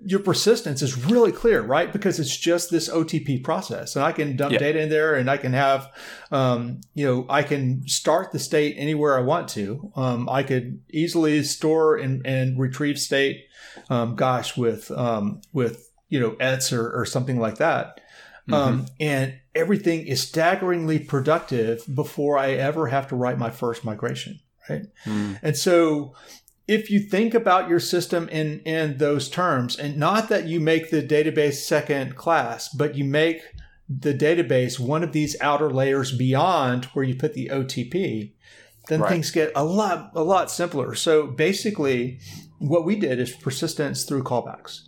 your 0.06 0.20
persistence 0.20 0.82
is 0.82 1.06
really 1.06 1.32
clear, 1.32 1.62
right? 1.62 1.92
Because 1.92 2.20
it's 2.20 2.36
just 2.36 2.72
this 2.72 2.90
OTP 2.90 3.44
process, 3.44 3.96
and 3.96 4.04
I 4.04 4.12
can 4.12 4.36
dump 4.36 4.58
data 4.58 4.82
in 4.82 4.90
there, 4.90 5.16
and 5.16 5.30
I 5.30 5.38
can 5.38 5.54
have, 5.54 5.92
um, 6.32 6.82
you 6.96 7.06
know, 7.06 7.26
I 7.30 7.44
can 7.44 7.88
start 7.88 8.32
the 8.32 8.40
state 8.40 8.76
anywhere 8.78 9.18
I 9.18 9.22
want 9.22 9.50
to. 9.50 9.92
Um, 9.96 10.28
I 10.30 10.44
could 10.44 10.82
easily 10.90 11.44
store 11.44 11.98
and, 11.98 12.26
and 12.26 12.60
retrieve 12.60 12.98
state, 12.98 13.46
um, 13.90 14.16
gosh, 14.16 14.58
with 14.58 14.90
um, 14.92 15.42
with 15.52 15.92
you 16.10 16.20
know 16.20 16.36
ets 16.40 16.74
or, 16.74 16.90
or 16.92 17.06
something 17.06 17.40
like 17.40 17.58
that. 17.58 18.00
Mm-hmm. 18.50 18.54
Um, 18.54 18.86
and 19.00 19.36
everything 19.56 20.06
is 20.06 20.22
staggeringly 20.22 21.00
productive 21.00 21.84
before 21.94 22.38
I 22.38 22.52
ever 22.52 22.88
have 22.88 23.08
to 23.10 23.16
write 23.16 23.38
my 23.38 23.50
first 23.50 23.86
migration. 23.86 24.40
Right. 24.70 24.84
Mm. 25.06 25.40
And 25.42 25.58
so 25.58 26.14
if 26.68 26.90
you 26.90 27.00
think 27.00 27.34
about 27.34 27.70
your 27.70 27.80
system 27.80 28.30
in, 28.30 28.60
in 28.62 28.98
those 28.98 29.30
terms, 29.30 29.78
and 29.78 29.98
not 29.98 30.30
that 30.30 30.48
you 30.48 30.60
make 30.60 30.90
the 30.90 31.02
database 31.02 31.56
second 31.56 32.16
class, 32.16 32.70
but 32.70 32.96
you 32.96 33.04
make 33.04 33.42
the 33.90 34.14
database 34.14 34.80
one 34.80 35.04
of 35.04 35.12
these 35.12 35.36
outer 35.42 35.70
layers 35.70 36.16
beyond 36.16 36.86
where 36.86 37.04
you 37.04 37.16
put 37.16 37.34
the 37.34 37.50
OTP, 37.50 38.32
then 38.88 39.02
right. 39.02 39.10
things 39.10 39.32
get 39.32 39.52
a 39.56 39.64
lot 39.64 40.12
a 40.16 40.24
lot 40.24 40.52
simpler. 40.52 40.96
So 40.96 41.28
basically, 41.28 42.20
what 42.60 42.86
we 42.86 42.96
did 42.96 43.20
is 43.20 43.32
persistence 43.32 44.04
through 44.04 44.24
callbacks. 44.24 44.88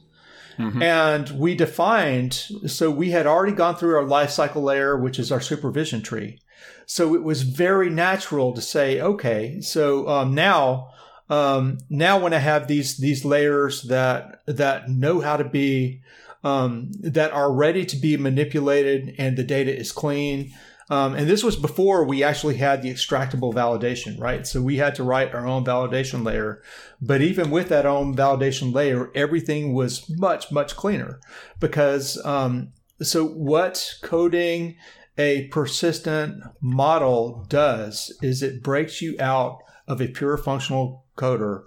Mm-hmm. 0.58 0.82
And 0.82 1.30
we 1.32 1.56
defined, 1.56 2.34
so 2.68 2.89
we 2.89 3.12
had 3.12 3.28
already 3.28 3.54
gone 3.54 3.76
through 3.76 3.96
our 3.96 4.04
lifecycle 4.06 4.63
layer, 4.63 4.98
which 4.98 5.20
is 5.20 5.32
our 5.32 5.41
supervision 5.41 6.02
tree. 6.02 6.39
So 6.86 7.15
it 7.15 7.24
was 7.24 7.41
very 7.41 7.89
natural 7.89 8.54
to 8.54 8.62
say, 8.62 9.02
okay, 9.02 9.60
so 9.62 10.08
um, 10.08 10.34
now, 10.34 10.89
um, 11.30 11.80
now 11.89 12.20
when 12.20 12.34
I 12.34 12.38
have 12.38 12.68
these 12.68 12.98
these 12.98 13.26
layers 13.26 13.84
that 13.84 14.41
that 14.46 14.89
know 14.89 15.20
how 15.20 15.38
to 15.38 15.44
be, 15.44 16.02
um, 16.44 16.91
that 17.02 17.32
are 17.32 17.52
ready 17.52 17.86
to 17.86 17.98
be 17.98 18.18
manipulated, 18.18 19.15
and 19.18 19.36
the 19.36 19.44
data 19.44 19.76
is 19.76 19.91
clean, 19.91 20.54
um, 20.89 21.15
and 21.15 21.28
this 21.28 21.43
was 21.43 21.56
before 21.56 22.04
we 22.04 22.24
actually 22.24 22.58
had 22.58 22.82
the 22.82 22.91
extractable 22.91 23.54
validation, 23.54 24.19
right? 24.19 24.45
So 24.45 24.62
we 24.62 24.78
had 24.78 24.93
to 24.95 25.04
write 25.04 25.34
our 25.34 25.48
own 25.48 25.65
validation 25.65 26.24
layer. 26.24 26.62
But 27.02 27.21
even 27.21 27.50
with 27.50 27.69
that 27.69 27.86
own 27.86 28.15
validation 28.15 28.74
layer, 28.74 29.12
everything 29.15 29.74
was 29.74 30.08
much, 30.10 30.52
much 30.52 30.76
cleaner 30.76 31.19
because, 31.60 32.24
um, 32.24 32.71
so 33.02 33.26
what 33.26 33.95
coding 34.04 34.78
a 35.17 35.48
persistent 35.48 36.43
model 36.62 37.45
does 37.50 38.15
is 38.21 38.43
it 38.43 38.62
breaks 38.62 39.02
you 39.02 39.15
out 39.19 39.60
of 39.88 40.02
a 40.02 40.08
pure 40.08 40.38
functional 40.38 41.06
coder, 41.17 41.63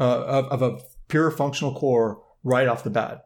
uh, 0.00 0.22
of, 0.24 0.46
of 0.46 0.62
a 0.62 0.78
pure 1.08 1.30
functional 1.30 1.74
core 1.74 2.20
right 2.42 2.66
off 2.66 2.84
the 2.84 2.90
bat. 2.90 3.25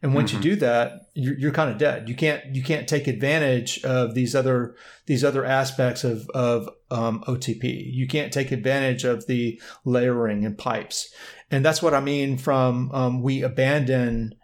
And 0.00 0.14
once 0.14 0.30
mm-hmm. 0.30 0.42
you 0.42 0.50
do 0.50 0.56
that, 0.60 1.08
you're, 1.14 1.36
you're 1.36 1.52
kind 1.52 1.70
of 1.70 1.78
dead. 1.78 2.08
You 2.08 2.14
can't 2.14 2.54
you 2.54 2.62
can't 2.62 2.86
take 2.86 3.08
advantage 3.08 3.82
of 3.82 4.14
these 4.14 4.34
other 4.34 4.76
these 5.06 5.24
other 5.24 5.44
aspects 5.44 6.04
of 6.04 6.28
of 6.30 6.68
um, 6.90 7.24
OTP. 7.26 7.92
You 7.92 8.06
can't 8.06 8.32
take 8.32 8.52
advantage 8.52 9.02
of 9.04 9.26
the 9.26 9.60
layering 9.84 10.44
and 10.44 10.56
pipes, 10.56 11.12
and 11.50 11.64
that's 11.64 11.82
what 11.82 11.94
I 11.94 12.00
mean 12.00 12.38
from 12.38 12.92
um, 12.92 13.22
we 13.22 13.42
abandon 13.42 14.36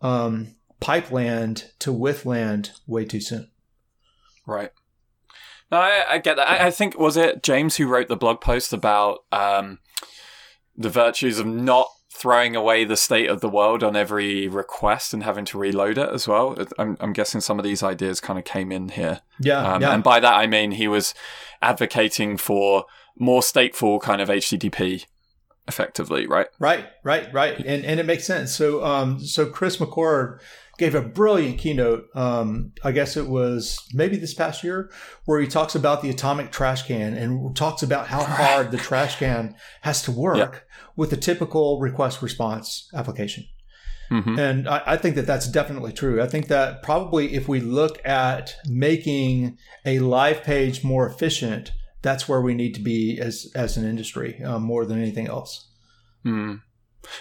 um, 0.00 0.56
pipeland 0.80 1.70
to 1.80 1.92
withland 1.92 2.70
way 2.86 3.04
too 3.04 3.20
soon. 3.20 3.50
Right. 4.46 4.70
No, 5.70 5.78
I, 5.78 6.04
I 6.08 6.18
get 6.18 6.36
that. 6.36 6.48
I, 6.48 6.66
I, 6.66 6.70
think 6.70 6.98
was 6.98 7.16
it 7.16 7.42
James 7.42 7.76
who 7.76 7.86
wrote 7.86 8.08
the 8.08 8.16
blog 8.16 8.40
post 8.40 8.72
about 8.72 9.24
um, 9.30 9.78
the 10.76 10.90
virtues 10.90 11.38
of 11.38 11.46
not 11.46 11.86
throwing 12.14 12.54
away 12.54 12.84
the 12.84 12.96
state 12.96 13.28
of 13.28 13.40
the 13.40 13.48
world 13.48 13.82
on 13.82 13.96
every 13.96 14.46
request 14.46 15.14
and 15.14 15.22
having 15.22 15.44
to 15.46 15.58
reload 15.58 15.96
it 15.96 16.08
as 16.10 16.28
well. 16.28 16.56
I'm, 16.78 16.96
I'm 17.00 17.12
guessing 17.12 17.40
some 17.40 17.58
of 17.58 17.64
these 17.64 17.82
ideas 17.82 18.20
kind 18.20 18.38
of 18.38 18.44
came 18.44 18.70
in 18.70 18.90
here. 18.90 19.20
Yeah, 19.40 19.74
Um, 19.74 19.82
yeah. 19.82 19.94
And 19.94 20.04
by 20.04 20.20
that, 20.20 20.34
I 20.34 20.46
mean 20.46 20.72
he 20.72 20.88
was 20.88 21.14
advocating 21.62 22.36
for 22.36 22.84
more 23.18 23.40
stateful 23.40 24.00
kind 24.00 24.20
of 24.20 24.28
HTTP 24.28 25.06
effectively, 25.68 26.26
right? 26.26 26.48
Right, 26.58 26.84
right, 27.02 27.32
right, 27.32 27.58
and 27.58 27.84
and 27.84 27.98
it 28.00 28.06
makes 28.06 28.24
sense. 28.24 28.54
So, 28.54 28.84
um, 28.84 29.20
so 29.20 29.46
Chris 29.46 29.78
McCord 29.78 30.40
gave 30.78 30.94
a 30.94 31.00
brilliant 31.00 31.58
keynote. 31.58 32.04
Um, 32.14 32.72
I 32.82 32.92
guess 32.92 33.16
it 33.16 33.28
was 33.28 33.78
maybe 33.92 34.16
this 34.16 34.34
past 34.34 34.64
year, 34.64 34.90
where 35.24 35.40
he 35.40 35.46
talks 35.46 35.74
about 35.74 36.02
the 36.02 36.10
atomic 36.10 36.50
trash 36.50 36.82
can 36.82 37.14
and 37.14 37.54
talks 37.54 37.82
about 37.82 38.08
how 38.08 38.24
hard 38.24 38.70
the 38.70 38.78
trash 38.78 39.18
can 39.18 39.54
has 39.82 40.02
to 40.02 40.12
work 40.12 40.36
Yeah. 40.36 40.58
With 40.96 41.12
a 41.12 41.16
typical 41.16 41.80
request 41.80 42.20
response 42.22 42.88
application. 42.94 43.44
hmm 44.10 44.38
And 44.38 44.68
I, 44.68 44.82
I 44.86 44.96
think 44.96 45.14
that 45.16 45.26
that's 45.26 45.48
definitely 45.48 45.92
true. 45.92 46.20
I 46.22 46.26
think 46.28 46.48
that 46.48 46.82
probably 46.82 47.34
if 47.34 47.48
we 47.48 47.60
look 47.60 48.04
at 48.06 48.54
making 48.66 49.56
a 49.86 49.98
live 50.00 50.42
page 50.42 50.84
more 50.84 51.06
efficient, 51.06 51.72
that's 52.02 52.28
where 52.28 52.40
we 52.40 52.54
need 52.54 52.74
to 52.74 52.80
be 52.82 53.18
as 53.20 53.50
as 53.54 53.76
an 53.76 53.84
industry 53.88 54.42
um, 54.44 54.62
more 54.62 54.84
than 54.84 55.00
anything 55.00 55.28
else. 55.28 55.68
Hmm. 56.24 56.56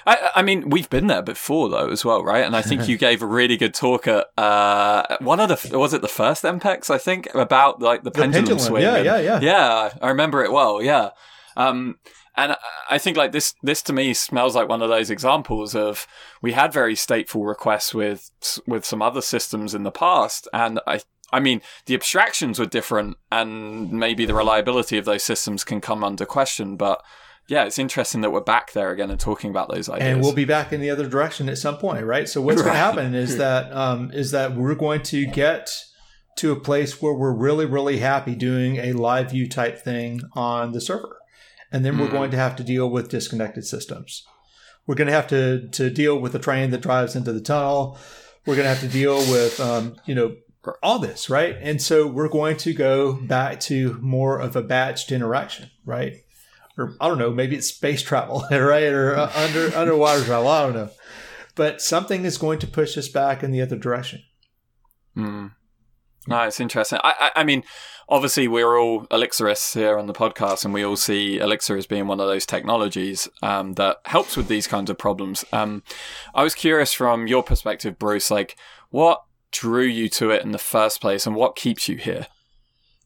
I, 0.06 0.30
I 0.36 0.42
mean, 0.44 0.70
we've 0.70 0.90
been 0.92 1.08
there 1.08 1.24
before, 1.24 1.68
though, 1.70 1.90
as 1.90 2.06
well, 2.06 2.24
right? 2.24 2.46
And 2.46 2.56
I 2.56 2.62
think 2.62 2.88
you 2.88 2.98
gave 3.08 3.24
a 3.24 3.26
really 3.26 3.58
good 3.58 3.74
talk 3.74 4.06
at 4.08 4.28
uh, 4.38 5.18
one 5.22 5.40
of 5.40 5.50
the 5.50 5.78
was 5.78 5.94
it 5.94 6.02
the 6.04 6.08
first 6.08 6.44
EMPEX? 6.44 6.90
I 6.92 6.98
think 7.00 7.28
about 7.34 7.82
like 7.82 8.04
the, 8.04 8.12
The 8.12 8.20
pendulum, 8.22 8.46
pendulum, 8.46 8.60
swing. 8.60 8.84
yeah, 8.84 8.96
and- 8.98 9.06
yeah, 9.06 9.20
yeah. 9.20 9.40
yeah. 9.42 9.90
I 10.02 10.10
remember 10.10 10.44
it 10.44 10.52
well. 10.52 10.84
Yeah, 10.84 11.10
um, 11.58 11.96
and 12.36 12.56
I 12.89 12.98
think 12.98 13.17
like 13.17 13.32
this, 13.32 13.56
this 13.62 13.82
to 13.84 13.94
me 13.94 14.13
smells 14.13 14.56
like 14.56 14.70
one 14.70 14.82
of 14.82 14.89
those 14.89 15.10
examples 15.10 15.76
of 15.76 16.08
we 16.41 16.54
had 16.54 16.72
very 16.72 16.96
stateful 16.96 17.48
requests 17.48 17.94
with 17.94 18.32
with 18.65 18.86
some 18.86 19.02
other 19.02 19.22
systems 19.22 19.74
in 19.74 19.84
the 19.84 19.91
past, 19.91 20.48
and 20.54 20.80
I. 20.88 21.02
I 21.34 21.39
mean, 21.39 21.62
the 21.86 21.94
abstractions 21.94 22.60
were 22.60 22.65
different, 22.65 23.15
and 23.32 23.89
maybe 23.94 24.26
the 24.26 24.34
reliability 24.34 24.98
of 24.98 25.06
those 25.06 25.24
systems 25.24 25.63
can 25.63 25.80
come 25.80 26.04
under 26.04 26.26
question. 26.26 26.76
But 26.76 27.02
yeah, 27.48 27.65
it's 27.65 27.80
interesting 27.80 28.22
that 28.22 28.32
we're 28.32 28.41
back 28.41 28.74
there 28.74 28.91
again 28.91 29.10
and 29.10 29.20
talking 29.20 29.50
about 29.50 29.70
those 29.70 29.89
ideas. 29.89 30.10
and 30.10 30.22
we'll 30.22 30.34
be 30.34 30.46
back 30.46 30.72
in 30.72 30.80
the 30.80 30.89
other 30.89 31.08
direction 31.08 31.50
at 31.50 31.58
some 31.58 31.78
point, 31.78 32.06
right? 32.06 32.28
So 32.30 32.41
what's 32.41 32.62
going 32.62 32.74
to 32.74 32.80
happen 32.80 33.15
is 33.15 33.38
that 33.39 33.72
um, 33.74 34.12
is 34.13 34.32
that 34.32 34.56
we're 34.56 34.76
going 34.76 35.04
to 35.04 35.26
get 35.26 35.70
to 36.38 36.52
a 36.52 36.60
place 36.60 37.02
where 37.02 37.13
we're 37.13 37.34
really, 37.34 37.65
really 37.65 37.98
happy 37.98 38.36
doing 38.36 38.78
a 38.78 38.94
live 38.94 39.32
view 39.32 39.50
type 39.50 39.80
thing 39.80 40.22
on 40.34 40.72
the 40.72 40.82
server, 40.82 41.17
and 41.72 41.84
then 41.86 41.98
we're 41.98 42.08
Mm. 42.08 42.12
going 42.12 42.32
to 42.32 42.38
have 42.38 42.56
to 42.58 42.64
deal 42.64 42.90
with 42.90 43.10
disconnected 43.10 43.66
systems. 43.66 44.24
We're 44.88 44.96
going 44.96 45.08
to 45.08 45.14
have 45.14 45.28
to 45.28 45.68
to 45.70 45.90
deal 45.90 46.20
with 46.20 46.32
the 46.34 46.40
train 46.40 46.72
that 46.72 46.82
drives 46.82 47.16
into 47.16 47.32
the 47.32 47.42
tunnel. 47.42 47.98
We're 48.46 48.56
going 48.56 48.66
to 48.66 48.70
have 48.76 48.82
to 48.82 48.88
deal 48.88 49.18
with 49.18 49.60
um, 49.60 49.96
you 50.06 50.16
know 50.16 50.36
all 50.84 51.00
this, 51.00 51.30
right? 51.30 51.56
And 51.62 51.82
so 51.82 52.06
we're 52.08 52.30
going 52.30 52.58
to 52.58 52.74
go 52.74 53.14
back 53.14 53.60
to 53.62 53.98
more 54.02 54.40
of 54.40 54.56
a 54.56 54.62
batched 54.64 55.14
interaction, 55.16 55.70
right? 55.86 56.14
or 56.78 56.96
I 57.02 57.08
don't 57.10 57.18
know, 57.18 57.32
maybe 57.32 57.56
it's 57.58 57.68
space 57.68 58.02
travel, 58.02 58.46
right, 58.52 58.84
or 58.94 59.16
uh, 59.18 59.32
under 59.36 59.76
underwater 59.76 60.24
travel. 60.24 60.48
I 60.48 60.64
don't 60.64 60.74
know, 60.76 60.90
but 61.56 61.82
something 61.82 62.24
is 62.26 62.38
going 62.38 62.60
to 62.60 62.68
push 62.68 62.98
us 62.98 63.10
back 63.10 63.44
in 63.44 63.52
the 63.52 63.62
other 63.62 63.76
direction. 63.78 64.22
Mm. 65.18 65.52
No, 66.28 66.42
it's 66.44 66.60
interesting. 66.60 67.00
I, 67.04 67.14
I, 67.20 67.42
I 67.42 67.44
mean, 67.44 67.64
obviously, 68.08 68.48
we're 68.48 68.80
all 68.80 69.06
Elixirists 69.08 69.74
here 69.74 69.98
on 69.98 70.08
the 70.08 70.14
podcast, 70.14 70.64
and 70.66 70.74
we 70.74 70.86
all 70.86 70.96
see 70.96 71.40
Elixir 71.40 71.78
as 71.78 71.88
being 71.88 72.08
one 72.08 72.20
of 72.20 72.28
those 72.28 72.46
technologies 72.46 73.28
um, 73.42 73.74
that 73.74 73.98
helps 74.06 74.38
with 74.38 74.48
these 74.48 74.68
kinds 74.68 74.90
of 74.90 74.98
problems. 74.98 75.44
Um, 75.52 75.84
I 76.36 76.44
was 76.44 76.54
curious 76.54 76.94
from 76.94 77.28
your 77.28 77.42
perspective, 77.42 77.98
Bruce, 77.98 78.30
like 78.30 78.56
what 78.90 79.24
drew 79.52 79.84
you 79.84 80.10
to 80.10 80.30
it 80.30 80.44
in 80.44 80.52
the 80.52 80.58
first 80.58 81.02
place, 81.02 81.26
and 81.26 81.36
what 81.36 81.56
keeps 81.56 81.90
you 81.90 81.98
here? 81.98 82.28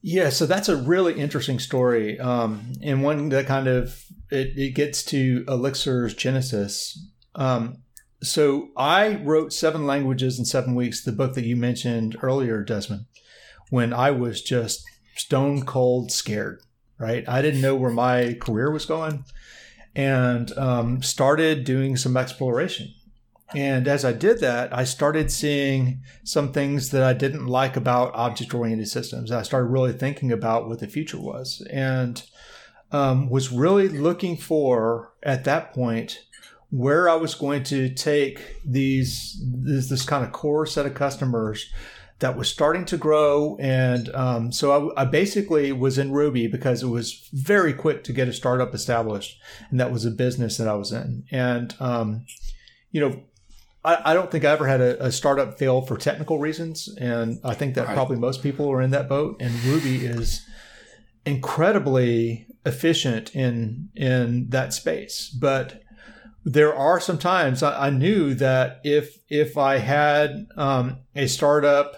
Yeah, 0.01 0.30
so 0.30 0.45
that's 0.45 0.69
a 0.69 0.75
really 0.75 1.13
interesting 1.19 1.58
story, 1.58 2.19
um, 2.19 2.73
and 2.84 3.01
one 3.01 3.30
that 3.30 3.47
kind 3.47 3.67
of 3.67 4.06
it, 4.30 4.58
it 4.58 4.75
gets 4.75 5.04
to 5.06 5.45
Elixir's 5.47 6.13
genesis. 6.13 7.10
Um, 7.34 7.78
so 8.25 8.69
I 8.75 9.15
wrote 9.15 9.53
Seven 9.53 9.85
Languages 9.85 10.39
in 10.39 10.45
Seven 10.45 10.75
Weeks, 10.75 11.03
the 11.03 11.11
book 11.11 11.33
that 11.33 11.45
you 11.45 11.55
mentioned 11.55 12.17
earlier, 12.21 12.63
Desmond, 12.63 13.05
when 13.69 13.93
I 13.93 14.11
was 14.11 14.41
just 14.41 14.85
stone 15.15 15.65
cold 15.65 16.11
scared. 16.11 16.61
Right, 16.97 17.27
I 17.27 17.41
didn't 17.41 17.59
know 17.59 17.75
where 17.75 17.91
my 17.91 18.38
career 18.39 18.71
was 18.71 18.85
going, 18.85 19.25
and 19.93 20.57
um, 20.57 21.03
started 21.03 21.65
doing 21.65 21.97
some 21.97 22.15
exploration. 22.15 22.93
And 23.53 23.88
as 23.88 24.03
I 24.03 24.13
did 24.13 24.39
that, 24.39 24.75
I 24.75 24.85
started 24.85 25.31
seeing 25.31 26.01
some 26.23 26.51
things 26.51 26.91
that 26.91 27.03
I 27.03 27.13
didn't 27.13 27.47
like 27.47 27.75
about 27.75 28.15
object 28.15 28.53
oriented 28.53 28.88
systems. 28.88 29.31
I 29.31 29.43
started 29.43 29.67
really 29.67 29.93
thinking 29.93 30.31
about 30.31 30.67
what 30.67 30.79
the 30.79 30.88
future 30.88 31.19
was 31.19 31.65
and 31.69 32.23
um, 32.91 33.29
was 33.29 33.51
really 33.51 33.88
looking 33.88 34.38
for, 34.38 35.13
at 35.21 35.43
that 35.43 35.73
point, 35.73 36.24
where 36.75 37.07
I 37.09 37.15
was 37.15 37.35
going 37.35 37.63
to 37.63 37.89
take 37.93 38.61
these 38.65 39.41
this, 39.41 39.89
this 39.89 40.05
kind 40.05 40.25
of 40.25 40.31
core 40.31 40.65
set 40.65 40.85
of 40.85 40.93
customers 40.93 41.71
that 42.19 42.38
was 42.38 42.49
starting 42.49 42.85
to 42.85 42.97
grow. 42.97 43.57
And 43.59 44.09
um, 44.15 44.51
so 44.51 44.91
I, 44.95 45.01
I 45.01 45.05
basically 45.05 45.71
was 45.71 45.97
in 45.97 46.11
Ruby 46.11 46.47
because 46.47 46.81
it 46.83 46.88
was 46.88 47.29
very 47.33 47.73
quick 47.73 48.03
to 48.05 48.13
get 48.13 48.27
a 48.27 48.33
startup 48.33 48.73
established. 48.73 49.39
And 49.69 49.79
that 49.79 49.91
was 49.91 50.05
a 50.05 50.11
business 50.11 50.57
that 50.57 50.67
I 50.67 50.75
was 50.75 50.91
in. 50.91 51.25
And, 51.31 51.75
um, 51.79 52.25
you 52.91 53.01
know, 53.01 53.23
I, 53.83 54.11
I 54.11 54.13
don't 54.13 54.31
think 54.31 54.45
I 54.45 54.51
ever 54.51 54.67
had 54.67 54.81
a, 54.81 55.05
a 55.05 55.11
startup 55.11 55.57
fail 55.59 55.81
for 55.81 55.97
technical 55.97 56.39
reasons. 56.39 56.88
And 56.99 57.39
I 57.43 57.53
think 57.53 57.75
that 57.75 57.88
Right. 57.88 57.93
probably 57.95 58.17
most 58.17 58.41
people 58.41 58.69
are 58.71 58.81
in 58.81 58.91
that 58.91 59.09
boat. 59.09 59.38
And 59.41 59.53
Ruby 59.63 60.05
is 60.05 60.41
incredibly 61.25 62.47
efficient 62.65 63.35
in 63.35 63.89
in 63.95 64.49
that 64.49 64.73
space. 64.73 65.29
But 65.29 65.81
there 66.45 66.73
are 66.75 66.99
some 66.99 67.17
times 67.17 67.63
I, 67.63 67.88
I 67.88 67.89
knew 67.89 68.36
that 68.36 68.79
if 68.84 69.17
if 69.29 69.58
I 69.58 69.79
had 69.79 70.47
um, 70.55 70.99
a 71.15 71.27
startup 71.27 71.97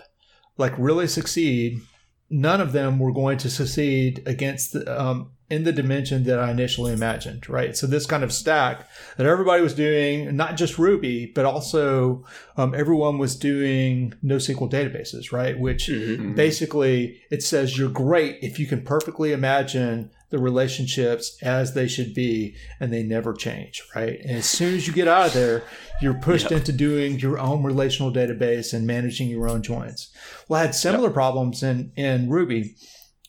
like 0.58 0.74
really 0.78 1.08
succeed, 1.08 1.82
none 2.30 2.62
of 2.62 2.72
them 2.72 2.98
were 2.98 3.12
going 3.14 3.38
to 3.40 3.50
succeed 3.50 4.24
against 4.26 4.74
the, 4.74 5.00
um, 5.02 5.32
in 5.50 5.64
the 5.64 5.72
dimension 5.72 6.24
that 6.26 6.40
I 6.40 6.52
initially 6.52 6.92
imagined. 6.94 7.48
Right. 7.50 7.76
So 7.78 7.88
this 7.88 8.06
kind 8.06 8.24
of 8.24 8.34
stack 8.34 8.88
that 9.18 9.26
everybody 9.28 9.62
was 9.62 9.74
doing, 9.74 10.36
not 10.36 10.58
just 10.58 10.78
Ruby, 10.80 11.32
but 11.36 11.46
also 11.46 12.26
um, 12.58 12.74
everyone 12.74 13.18
was 13.18 13.36
doing 13.36 14.14
NoSQL 14.24 14.72
databases. 14.72 15.32
Right. 15.32 15.58
Which 15.60 15.88
Mhm. 15.90 16.36
basically 16.36 17.22
it 17.30 17.44
says 17.44 17.78
you're 17.78 17.90
great 17.90 18.40
if 18.42 18.60
you 18.60 18.66
can 18.66 18.82
perfectly 18.82 19.32
imagine 19.34 20.10
the 20.30 20.40
relationships 20.40 21.38
as 21.42 21.74
they 21.74 21.88
should 21.88 22.14
be 22.14 22.56
and 22.80 22.92
they 22.92 23.04
never 23.04 23.34
change 23.34 23.84
right? 23.96 24.20
And 24.22 24.38
as 24.38 24.46
soon 24.46 24.76
as 24.76 24.88
you 24.88 24.94
get 24.94 25.08
out 25.08 25.28
of 25.28 25.34
there 25.34 25.64
you're 26.02 26.14
pushed 26.14 26.52
into 26.52 26.72
doing 26.72 27.20
your 27.20 27.40
own 27.40 27.64
relational 27.64 28.12
database 28.12 28.74
and 28.74 28.86
managing 28.86 29.30
your 29.30 29.48
own 29.48 29.64
joins 29.64 30.12
well 30.48 30.60
i 30.62 30.66
had 30.66 30.76
similar 30.76 31.10
problems 31.10 31.64
in 31.64 31.92
in 31.96 32.30
ruby. 32.30 32.76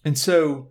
And 0.05 0.17
so 0.17 0.69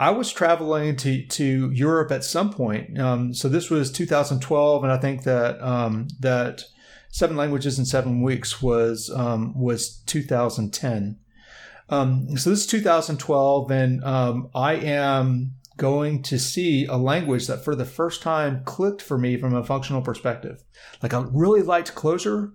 I 0.00 0.10
was 0.10 0.32
traveling 0.32 0.96
to, 0.96 1.26
to 1.26 1.70
Europe 1.72 2.12
at 2.12 2.24
some 2.24 2.50
point. 2.50 2.98
Um, 2.98 3.34
so 3.34 3.48
this 3.48 3.68
was 3.68 3.90
2012, 3.90 4.84
and 4.84 4.92
I 4.92 4.96
think 4.96 5.24
that 5.24 5.60
um, 5.60 6.08
that 6.20 6.62
seven 7.10 7.36
languages 7.36 7.78
in 7.78 7.84
seven 7.84 8.22
weeks 8.22 8.62
was 8.62 9.10
um, 9.14 9.58
was 9.58 10.00
2010. 10.06 11.18
Um, 11.90 12.36
so 12.36 12.50
this 12.50 12.60
is 12.60 12.66
2012, 12.66 13.70
and 13.70 14.04
um, 14.04 14.50
I 14.54 14.74
am 14.74 15.54
going 15.78 16.22
to 16.24 16.38
see 16.38 16.84
a 16.84 16.96
language 16.96 17.46
that 17.46 17.64
for 17.64 17.74
the 17.74 17.86
first 17.86 18.20
time 18.20 18.62
clicked 18.66 19.00
for 19.00 19.16
me 19.16 19.38
from 19.38 19.54
a 19.54 19.64
functional 19.64 20.02
perspective. 20.02 20.62
Like 21.02 21.14
I 21.14 21.24
really 21.32 21.62
liked 21.62 21.94
Clojure, 21.94 22.52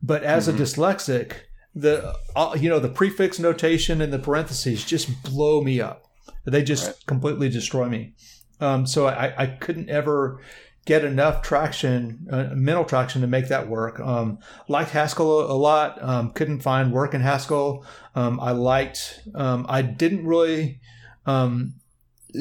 but 0.00 0.22
as 0.22 0.46
Mhm. 0.46 0.54
a 0.54 0.58
dyslexic, 0.62 1.32
the 1.74 2.14
uh, 2.36 2.56
you 2.58 2.68
know 2.70 2.78
the 2.78 2.88
prefix 2.88 3.38
notation 3.40 4.00
and 4.00 4.12
the 4.12 4.18
parentheses 4.20 4.84
just 4.84 5.22
blow 5.24 5.60
me 5.60 5.80
up. 5.80 6.04
They 6.44 6.62
just 6.62 6.86
Right. 6.86 7.06
completely 7.06 7.48
destroy 7.48 7.88
me. 7.88 8.14
Um, 8.60 8.86
so 8.86 9.06
I, 9.06 9.34
I 9.36 9.46
couldn't 9.46 9.90
ever 9.90 10.40
get 10.86 11.04
enough 11.04 11.42
traction, 11.42 12.26
uh, 12.30 12.44
mental 12.54 12.84
traction 12.84 13.20
to 13.20 13.26
make 13.26 13.48
that 13.48 13.68
work. 13.68 13.98
Um, 14.00 14.38
liked 14.68 14.90
Haskell 14.92 15.40
a, 15.40 15.52
a 15.52 15.58
lot. 15.58 16.00
Um, 16.02 16.30
couldn't 16.30 16.60
find 16.60 16.92
work 16.92 17.12
in 17.12 17.20
Haskell. 17.22 17.84
Um, 18.14 18.38
I 18.40 18.52
liked. 18.52 19.20
Um, 19.34 19.66
I 19.68 19.82
didn't 19.82 20.24
really. 20.26 20.80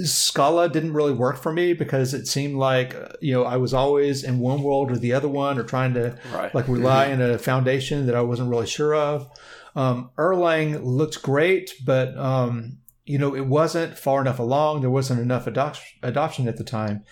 Scala 0.04 0.68
didn't 0.70 0.94
really 0.94 1.14
work 1.14 1.38
for 1.38 1.54
me 1.54 1.74
because 1.74 2.14
it 2.14 2.28
seemed 2.28 2.56
like 2.56 2.96
you 3.22 3.34
know 3.34 3.44
I 3.44 3.58
was 3.58 3.74
always 3.74 4.24
in 4.24 4.40
one 4.40 4.62
world 4.64 4.92
or 4.92 4.98
the 4.98 5.14
other 5.14 5.28
one, 5.30 5.58
or 5.58 5.64
trying 5.64 5.94
to 5.94 6.18
Right. 6.34 6.54
like 6.54 6.68
rely 6.68 7.12
on 7.12 7.22
a 7.22 7.38
foundation 7.38 8.06
that 8.08 8.16
I 8.16 8.22
wasn't 8.22 8.50
really 8.50 8.68
sure 8.68 8.94
of. 8.96 9.28
Um, 9.76 10.10
Erlang 10.18 10.82
looked 10.84 11.22
great, 11.22 11.74
but 11.86 12.18
um, 12.18 12.78
you 13.06 13.18
know, 13.18 13.36
it 13.36 13.46
wasn't 13.46 13.98
far 13.98 14.22
enough 14.22 14.40
along. 14.40 14.82
There 14.82 14.90
wasn't 14.90 15.20
enough 15.22 15.48
adoption 15.48 16.48
at 16.48 16.58
the 16.58 16.64
time. 16.64 17.04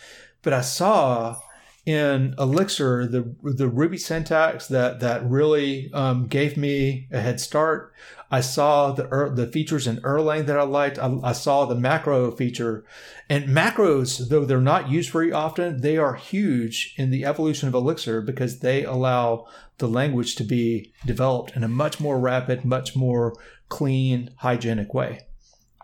But 0.42 0.54
I 0.54 0.62
saw 0.62 1.38
in 1.86 2.34
Elixir 2.40 3.06
the 3.06 3.36
the 3.44 3.68
Ruby 3.68 3.98
syntax 3.98 4.68
that 4.68 5.02
that 5.02 5.26
really 5.26 5.92
um, 5.94 6.28
gave 6.28 6.56
me 6.56 7.08
a 7.12 7.20
head 7.20 7.40
start. 7.40 7.94
I 8.32 8.42
saw 8.42 8.92
the 8.92 9.32
the 9.34 9.48
features 9.48 9.86
in 9.86 9.98
Erlang 9.98 10.46
that 10.46 10.58
I 10.58 10.64
liked. 10.64 10.98
I, 10.98 11.20
I, 11.24 11.34
saw 11.34 11.66
the 11.66 11.76
macro 11.76 12.32
feature, 12.32 12.86
and 13.30 13.46
macros, 13.46 14.30
though 14.30 14.46
they're 14.46 14.62
not 14.62 14.90
used 14.90 15.12
very 15.12 15.32
often, 15.32 15.82
they 15.82 15.98
are 15.98 16.16
huge 16.16 16.96
in 16.98 17.12
the 17.12 17.26
evolution 17.26 17.68
of 17.68 17.76
Elixir 17.76 18.22
because 18.22 18.60
they 18.60 18.84
allow 18.84 19.46
the 19.78 19.88
language 19.88 20.36
to 20.36 20.44
be 20.44 20.94
developed 21.06 21.56
in 21.56 21.64
a 21.64 21.68
much 21.68 22.00
more 22.00 22.20
rapid, 22.20 22.64
much 22.64 22.96
more 22.96 23.36
clean, 23.70 24.32
hygienic 24.38 24.94
way. 24.94 25.28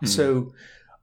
Mm-hmm. 0.02 0.06
So 0.06 0.52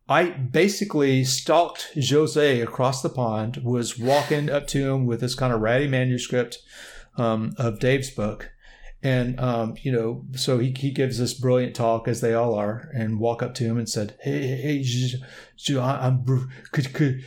I 0.10 0.30
basically 0.30 1.24
stalked 1.26 1.91
Jose 2.10 2.62
across 2.62 3.02
the 3.02 3.10
pond, 3.10 3.58
was 3.58 4.00
walking 4.00 4.50
up 4.50 4.67
to 4.67 4.91
him 4.91 5.06
with 5.06 5.20
this 5.20 5.36
kind 5.36 5.54
of 5.54 5.62
ratty 5.62 5.88
manuscript 5.88 6.60
um, 7.17 7.54
of 7.58 7.80
Dave's 7.80 8.10
book. 8.10 8.52
And, 9.04 9.39
um, 9.39 9.76
you 9.82 9.91
know, 9.91 10.26
so 10.34 10.60
he, 10.60 10.74
he 10.76 10.91
gives 10.91 11.20
this 11.20 11.34
brilliant 11.34 11.76
talk, 11.76 12.08
as 12.08 12.22
they 12.22 12.34
all 12.34 12.56
are, 12.56 12.89
and 12.96 13.20
walk 13.20 13.43
up 13.43 13.54
to 13.56 13.63
him 13.63 13.78
and 13.78 13.88
said, 13.88 14.15
Hey, 14.22 14.48
hey, 14.48 14.82
hey 14.84 15.80
I'm 15.80 16.26
could, 16.72 16.93
could, 16.93 17.24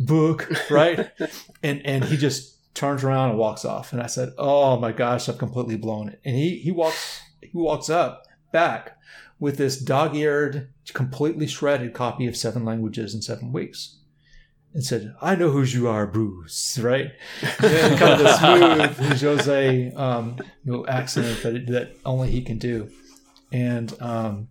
book, 0.00 0.50
right? 0.70 1.10
and, 1.62 1.84
and 1.86 2.04
he 2.04 2.16
just 2.16 2.74
turns 2.74 3.04
around 3.04 3.30
and 3.30 3.38
walks 3.38 3.64
off. 3.64 3.92
And 3.92 4.02
I 4.02 4.06
said, 4.06 4.32
Oh 4.38 4.78
my 4.78 4.92
gosh, 4.92 5.28
I've 5.28 5.38
completely 5.38 5.76
blown 5.76 6.08
it. 6.08 6.20
And 6.24 6.34
he, 6.34 6.58
he 6.58 6.72
walks, 6.72 7.20
he 7.42 7.50
walks 7.54 7.88
up 7.88 8.24
back 8.52 8.97
with 9.40 9.56
this 9.56 9.78
dog-eared, 9.78 10.72
completely 10.92 11.46
shredded 11.46 11.94
copy 11.94 12.26
of 12.26 12.36
Seven 12.36 12.64
Languages 12.64 13.14
in 13.14 13.22
Seven 13.22 13.52
Weeks. 13.52 13.96
And 14.74 14.84
said, 14.84 15.14
I 15.22 15.34
know 15.34 15.50
who 15.50 15.62
you 15.62 15.88
are, 15.88 16.06
Bruce, 16.06 16.78
right? 16.78 17.12
And 17.62 17.98
kind 17.98 18.12
of 18.12 18.18
the 18.18 18.36
smooth 18.36 19.20
Jose 19.20 19.92
um, 19.92 20.36
you 20.64 20.72
know, 20.72 20.86
accent 20.86 21.42
that, 21.42 21.66
that 21.68 21.96
only 22.04 22.30
he 22.30 22.42
can 22.42 22.58
do. 22.58 22.90
And 23.50 23.94
um, 24.00 24.48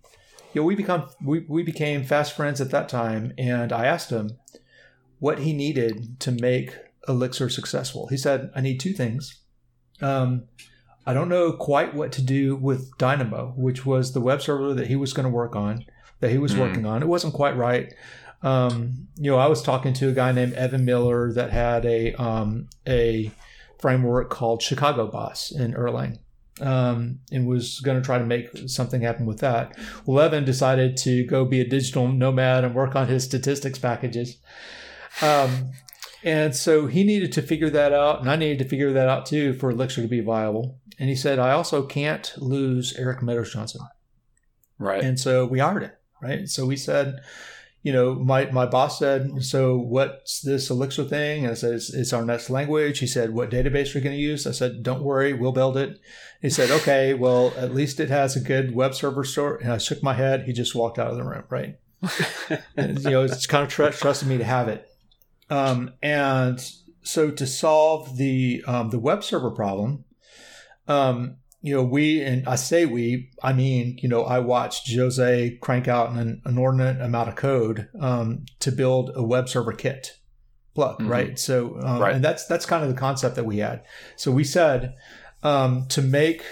you 0.53 0.61
know, 0.61 0.65
we 0.65 0.75
become 0.75 1.07
we, 1.23 1.45
we 1.47 1.61
became 1.61 2.03
fast 2.03 2.35
friends 2.35 2.59
at 2.59 2.71
that 2.71 2.89
time, 2.89 3.31
and 3.37 3.71
I 3.71 3.85
asked 3.85 4.09
him 4.09 4.39
what 5.19 5.39
he 5.39 5.53
needed 5.53 6.19
to 6.21 6.31
make 6.31 6.75
Elixir 7.07 7.49
successful. 7.49 8.07
He 8.07 8.17
said, 8.17 8.49
I 8.55 8.61
need 8.61 8.79
two 8.79 8.93
things. 8.93 9.41
Um, 10.01 10.45
I 11.07 11.13
don't 11.13 11.29
know 11.29 11.53
quite 11.53 11.93
what 11.93 12.11
to 12.11 12.21
do 12.21 12.57
with 12.57 12.97
Dynamo, 12.97 13.53
which 13.55 13.85
was 13.85 14.11
the 14.11 14.19
web 14.19 14.41
server 14.41 14.73
that 14.73 14.87
he 14.87 14.97
was 14.97 15.13
going 15.13 15.23
to 15.23 15.29
work 15.29 15.55
on, 15.55 15.85
that 16.19 16.31
he 16.31 16.37
was 16.37 16.53
mm. 16.53 16.59
working 16.59 16.85
on. 16.85 17.01
It 17.01 17.07
wasn't 17.07 17.33
quite 17.33 17.55
right. 17.55 17.93
Um, 18.43 19.07
you 19.15 19.31
know, 19.31 19.37
I 19.37 19.47
was 19.47 19.63
talking 19.63 19.93
to 19.93 20.09
a 20.09 20.11
guy 20.11 20.33
named 20.33 20.53
Evan 20.53 20.83
Miller 20.83 21.31
that 21.31 21.51
had 21.51 21.85
a 21.85 22.13
um, 22.15 22.67
a 22.85 23.31
framework 23.79 24.29
called 24.29 24.61
Chicago 24.61 25.07
Boss 25.07 25.49
in 25.49 25.73
Erlang. 25.73 26.19
Um, 26.59 27.19
and 27.31 27.47
was 27.47 27.81
going 27.81 28.01
to 28.01 28.05
try 28.05 28.17
to 28.17 28.25
make 28.25 28.49
something 28.65 29.01
happen 29.01 29.27
with 29.27 29.41
that. 29.41 29.77
Well, 30.07 30.19
Evan 30.19 30.43
decided 30.43 30.97
to 30.97 31.23
go 31.23 31.45
be 31.45 31.61
a 31.61 31.67
digital 31.69 32.07
nomad 32.07 32.63
and 32.63 32.73
work 32.73 32.95
on 32.95 33.07
his 33.07 33.23
statistics 33.23 33.77
packages. 33.77 34.37
Um, 35.21 35.73
and 36.23 36.55
so 36.55 36.87
he 36.87 37.03
needed 37.03 37.31
to 37.33 37.43
figure 37.43 37.69
that 37.69 37.93
out, 37.93 38.21
and 38.21 38.29
I 38.29 38.35
needed 38.35 38.57
to 38.59 38.65
figure 38.65 38.91
that 38.91 39.07
out 39.07 39.27
too 39.27 39.53
for 39.53 39.69
Elixir 39.69 40.01
to 40.01 40.07
be 40.07 40.19
viable. 40.19 40.79
And 40.99 41.09
he 41.09 41.15
said, 41.15 41.39
I 41.39 41.51
also 41.51 41.83
can't 41.83 42.33
lose 42.37 42.95
Eric 42.97 43.21
Meadows-Jones. 43.21 43.77
Right. 44.79 45.03
And 45.03 45.19
so 45.19 45.45
we 45.45 45.59
hired 45.59 45.83
him. 45.83 45.91
Right. 46.21 46.47
So 46.47 46.65
we 46.65 46.75
said, 46.75 47.19
you 47.83 47.93
know, 47.93 48.15
my, 48.15 48.49
my 48.51 48.65
boss 48.65 48.99
said, 48.99 49.43
so 49.43 49.77
what's 49.77 50.41
this 50.41 50.69
Elixir 50.69 51.03
thing? 51.03 51.43
And 51.43 51.51
I 51.51 51.53
said, 51.53 51.73
it's, 51.73 51.93
it's 51.93 52.11
our 52.11 52.25
next 52.25 52.49
language. 52.49 52.99
He 52.99 53.07
said, 53.07 53.33
what 53.33 53.51
database 53.51 53.93
are 53.93 53.99
you 53.99 54.03
going 54.03 54.15
to 54.15 54.21
use? 54.21 54.47
I 54.47 54.51
said, 54.51 54.83
don't 54.83 55.03
worry, 55.03 55.33
we'll 55.33 55.51
build 55.51 55.77
it. 55.77 55.99
He 56.41 56.49
said, 56.49 56.69
okay, 56.69 57.13
well, 57.13 57.53
at 57.55 57.73
least 57.73 57.99
it 57.99 58.09
has 58.09 58.35
a 58.35 58.41
good 58.41 58.73
web 58.75 58.93
server 58.93 59.23
store. 59.23 59.57
And 59.57 59.71
I 59.71 59.77
shook 59.77 60.01
my 60.03 60.13
head. 60.13 60.43
He 60.43 60.53
just 60.53 60.75
walked 60.75 60.99
out 60.99 61.11
of 61.11 61.17
the 61.17 61.23
room. 61.23 61.43
Right. 61.49 61.77
and, 62.75 62.99
you 62.99 63.11
know, 63.11 63.23
it's 63.23 63.47
kind 63.47 63.63
of 63.63 63.69
tr- 63.69 63.87
trusted 63.89 64.27
me 64.27 64.37
to 64.37 64.43
have 64.43 64.67
it. 64.67 64.89
Um, 65.49 65.93
and 66.01 66.59
so 67.03 67.31
to 67.31 67.47
solve 67.47 68.17
the, 68.17 68.63
um, 68.67 68.89
the 68.89 68.99
web 68.99 69.23
server 69.23 69.51
problem, 69.51 70.03
um, 70.87 71.37
you 71.61 71.73
know, 71.73 71.83
we, 71.83 72.21
and 72.21 72.47
I 72.47 72.55
say 72.55 72.85
we, 72.85 73.31
I 73.41 73.51
mean, 73.51 73.97
you 74.01 74.07
know, 74.07 74.23
I 74.23 74.39
watched 74.39 74.93
Jose 74.93 75.57
crank 75.61 75.87
out 75.87 76.11
an 76.11 76.41
inordinate 76.45 77.01
amount 77.01 77.29
of 77.29 77.35
code 77.35 77.89
um, 77.99 78.45
to 78.59 78.71
build 78.71 79.11
a 79.15 79.23
web 79.23 79.49
server 79.49 79.73
kit 79.73 80.17
plug, 80.75 80.99
mm-hmm. 80.99 81.09
right? 81.09 81.39
So, 81.39 81.79
um, 81.81 81.99
right. 81.99 82.15
and 82.15 82.23
that's 82.23 82.45
that's 82.45 82.65
kind 82.65 82.83
of 82.83 82.89
the 82.89 82.95
concept 82.95 83.35
that 83.35 83.45
we 83.45 83.57
had. 83.57 83.83
So 84.15 84.31
we 84.31 84.43
said 84.43 84.95
um, 85.43 85.87
to 85.89 86.01
make 86.01 86.43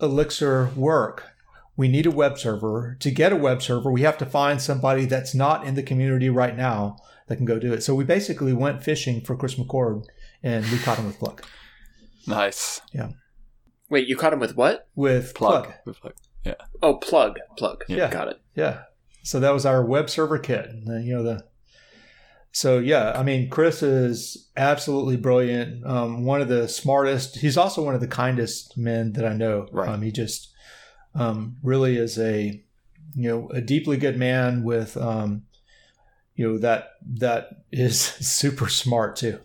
Elixir 0.00 0.70
work, 0.76 1.30
we 1.76 1.88
need 1.88 2.06
a 2.06 2.10
web 2.10 2.38
server. 2.38 2.96
To 3.00 3.10
get 3.10 3.32
a 3.32 3.36
web 3.36 3.62
server, 3.62 3.90
we 3.90 4.02
have 4.02 4.18
to 4.18 4.26
find 4.26 4.60
somebody 4.60 5.06
that's 5.06 5.34
not 5.34 5.66
in 5.66 5.74
the 5.74 5.82
community 5.82 6.28
right 6.28 6.56
now 6.56 6.98
that 7.28 7.36
can 7.36 7.46
go 7.46 7.58
do 7.58 7.72
it. 7.72 7.82
So 7.82 7.94
we 7.94 8.04
basically 8.04 8.52
went 8.52 8.84
fishing 8.84 9.22
for 9.22 9.36
Chris 9.36 9.54
McCord, 9.54 10.04
and 10.42 10.66
we 10.66 10.78
caught 10.78 10.98
him 10.98 11.06
with 11.06 11.18
Plug. 11.18 11.42
Nice. 12.26 12.80
Yeah. 12.92 13.08
Wait, 13.92 14.08
you 14.08 14.16
caught 14.16 14.32
him 14.32 14.40
with 14.40 14.56
what? 14.56 14.88
With 14.94 15.34
plug. 15.34 15.64
plug. 15.64 15.74
With 15.84 16.00
plug. 16.00 16.14
Yeah. 16.46 16.54
Oh, 16.82 16.94
plug, 16.94 17.38
plug. 17.58 17.84
Yeah, 17.88 18.10
got 18.10 18.28
it. 18.28 18.40
Yeah. 18.54 18.84
So 19.22 19.38
that 19.38 19.50
was 19.50 19.66
our 19.66 19.84
web 19.84 20.08
server 20.08 20.38
kit. 20.38 20.64
And, 20.64 21.04
you 21.06 21.14
know 21.14 21.22
the. 21.22 21.44
So 22.52 22.78
yeah, 22.78 23.12
I 23.14 23.22
mean, 23.22 23.50
Chris 23.50 23.82
is 23.82 24.48
absolutely 24.56 25.18
brilliant. 25.18 25.84
Um, 25.86 26.24
one 26.24 26.40
of 26.40 26.48
the 26.48 26.68
smartest. 26.68 27.36
He's 27.36 27.58
also 27.58 27.82
one 27.82 27.94
of 27.94 28.00
the 28.00 28.08
kindest 28.08 28.78
men 28.78 29.12
that 29.12 29.26
I 29.26 29.34
know. 29.34 29.68
Right. 29.70 29.90
Um, 29.90 30.00
he 30.00 30.10
just 30.10 30.54
um, 31.14 31.58
really 31.62 31.98
is 31.98 32.18
a 32.18 32.64
you 33.14 33.28
know 33.28 33.50
a 33.50 33.60
deeply 33.60 33.98
good 33.98 34.16
man 34.16 34.64
with 34.64 34.96
um, 34.96 35.42
you 36.34 36.48
know 36.48 36.56
that 36.56 36.92
that 37.18 37.48
is 37.70 38.00
super 38.20 38.70
smart 38.70 39.16
too. 39.16 39.38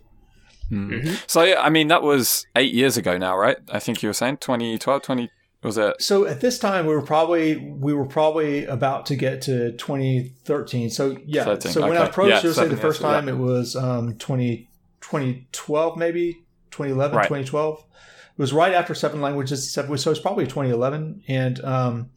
Mm. 0.71 0.89
Mm-hmm. 0.89 1.15
So, 1.27 1.41
I 1.41 1.69
mean, 1.69 1.87
that 1.87 2.03
was 2.03 2.45
eight 2.55 2.73
years 2.73 2.97
ago 2.97 3.17
now, 3.17 3.37
right? 3.37 3.57
I 3.71 3.79
think 3.79 4.03
you 4.03 4.09
were 4.09 4.13
saying 4.13 4.37
2012, 4.37 5.01
20, 5.01 5.29
was 5.63 5.77
it? 5.77 6.01
So 6.01 6.25
at 6.25 6.41
this 6.41 6.59
time, 6.59 6.85
we 6.85 6.93
were 6.93 7.01
probably 7.01 7.57
we 7.57 7.93
were 7.93 8.05
probably 8.05 8.65
about 8.65 9.05
to 9.07 9.15
get 9.15 9.41
to 9.43 9.71
2013. 9.73 10.89
So 10.89 11.17
yeah. 11.25 11.43
13. 11.43 11.71
So 11.71 11.81
okay. 11.81 11.89
when 11.89 11.97
I 11.97 12.05
approached 12.05 12.43
yeah, 12.43 12.51
say 12.51 12.67
the 12.67 12.77
first 12.77 13.01
time, 13.01 13.27
yeah. 13.27 13.33
it 13.33 13.37
was 13.37 13.75
um, 13.75 14.15
20, 14.17 14.69
2012, 15.01 15.97
maybe 15.97 16.33
2011, 16.71 17.17
right. 17.17 17.23
2012. 17.23 17.79
It 17.79 18.41
was 18.41 18.53
right 18.53 18.73
after 18.73 18.93
Seven 18.93 19.19
Languages. 19.19 19.71
So 19.71 19.81
it's 19.91 20.19
probably 20.19 20.45
2011, 20.45 21.23
and 21.27 21.63
um, 21.63 22.09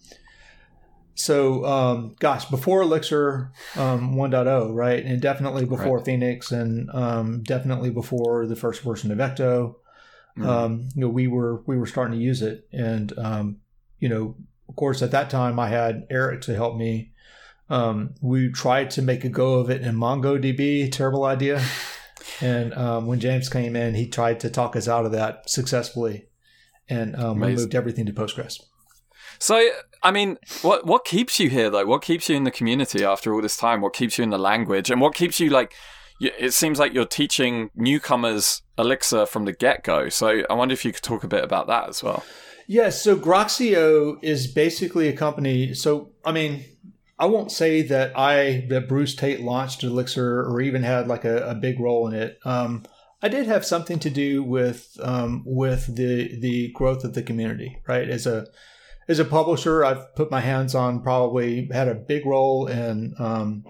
so 1.20 1.64
um, 1.64 2.16
gosh 2.18 2.46
before 2.46 2.83
elixir 2.83 3.52
um, 3.76 4.14
1.0 4.14 4.74
right? 4.74 5.04
And 5.04 5.20
definitely 5.20 5.64
before 5.64 5.98
right. 5.98 6.04
phoenix 6.04 6.52
and 6.52 6.90
um, 6.90 7.42
definitely 7.42 7.90
before 7.90 8.46
the 8.46 8.56
first 8.56 8.83
version 8.83 9.12
of 9.12 9.18
ecto. 9.18 9.76
Mm-hmm. 10.38 10.48
Um, 10.48 10.88
you 10.94 11.02
know 11.02 11.09
we 11.09 11.26
were 11.26 11.62
we 11.66 11.76
were 11.76 11.87
starting 11.87 12.18
to 12.18 12.24
use 12.24 12.42
it. 12.42 12.68
And 12.72 13.16
um, 13.18 13.59
you 13.98 14.09
know 14.09 14.37
of 14.68 14.76
course 14.76 15.02
at 15.02 15.11
that 15.11 15.30
time 15.30 15.59
i 15.59 15.68
had 15.68 16.06
eric 16.11 16.42
to 16.42 16.54
help 16.54 16.76
me. 16.76 17.12
Um, 17.68 18.14
we 18.20 18.50
tried 18.50 18.90
to 18.92 19.02
make 19.02 19.24
a 19.24 19.28
go 19.28 19.61
of 19.61 19.70
it 19.70 19.83
in 19.83 19.94
mongodb 19.96 20.92
terrible 20.92 21.24
idea. 21.24 21.62
And 22.42 23.06
when 23.06 23.18
james 23.18 23.48
came 23.48 23.74
in 23.74 23.94
he 23.94 24.06
tried 24.06 24.40
to 24.40 24.50
talk 24.50 24.76
us 24.76 24.88
out 24.88 25.04
of 25.04 25.12
that 25.12 25.48
successfully. 25.50 26.26
And 26.88 27.16
we 27.40 27.54
moved 27.54 27.74
everything 27.74 28.06
to 28.06 28.12
postgres. 28.12 28.61
So, 29.38 29.70
I 30.02 30.10
mean, 30.10 30.38
what 30.62 30.86
what 30.86 31.04
keeps 31.04 31.38
you 31.38 31.50
here 31.50 31.70
though? 31.70 31.84
What 31.84 32.02
keeps 32.02 32.28
you 32.28 32.36
in 32.36 32.44
the 32.44 32.50
community 32.50 33.04
after 33.04 33.34
all 33.34 33.42
this 33.42 33.56
time? 33.56 33.80
What 33.80 33.92
keeps 33.92 34.18
you 34.18 34.24
in 34.24 34.30
the 34.30 34.38
language? 34.38 34.90
And 34.90 35.00
what 35.00 35.14
keeps 35.14 35.40
you 35.40 35.50
like? 35.50 35.74
It 36.20 36.52
seems 36.52 36.78
like 36.78 36.92
you're 36.92 37.06
teaching 37.06 37.70
newcomers 37.74 38.62
Elixir 38.76 39.24
from 39.24 39.46
the 39.46 39.52
get 39.52 39.84
go. 39.84 40.10
So, 40.10 40.42
I 40.50 40.52
wonder 40.52 40.74
if 40.74 40.84
you 40.84 40.92
could 40.92 41.02
talk 41.02 41.24
a 41.24 41.28
bit 41.28 41.42
about 41.42 41.66
that 41.68 41.88
as 41.88 42.02
well. 42.02 42.24
Yes. 42.66 43.02
so 43.02 43.16
Groxio 43.16 44.22
is 44.22 44.46
basically 44.46 45.08
a 45.08 45.16
company. 45.16 45.72
So, 45.72 46.10
I 46.24 46.32
mean, 46.32 46.64
I 47.18 47.26
won't 47.26 47.52
say 47.52 47.82
that 47.82 48.18
I 48.18 48.66
that 48.68 48.88
Bruce 48.88 49.14
Tate 49.14 49.40
launched 49.40 49.82
Elixir 49.82 50.40
or 50.42 50.60
even 50.60 50.82
had 50.82 51.08
like 51.08 51.24
a, 51.24 51.50
a 51.50 51.54
big 51.54 51.80
role 51.80 52.06
in 52.06 52.14
it. 52.14 52.38
Um, 52.44 52.84
I 53.22 53.28
did 53.28 53.46
have 53.46 53.66
something 53.66 53.98
to 53.98 54.08
do 54.08 54.42
with 54.42 54.96
um, 55.02 55.42
with 55.44 55.94
the 55.94 56.38
the 56.40 56.72
growth 56.72 57.04
of 57.04 57.12
the 57.12 57.22
community, 57.22 57.78
right? 57.86 58.08
As 58.08 58.26
a 58.26 58.46
as 59.11 59.18
a 59.18 59.25
publisher, 59.25 59.85
I've 59.85 60.14
put 60.14 60.31
my 60.31 60.40
hands 60.40 60.73
on 60.73 61.03
probably 61.03 61.68
had 61.73 61.88
a 61.88 61.94
big 61.94 62.25
role 62.25 62.68
in 62.68 63.14
um, 63.18 63.64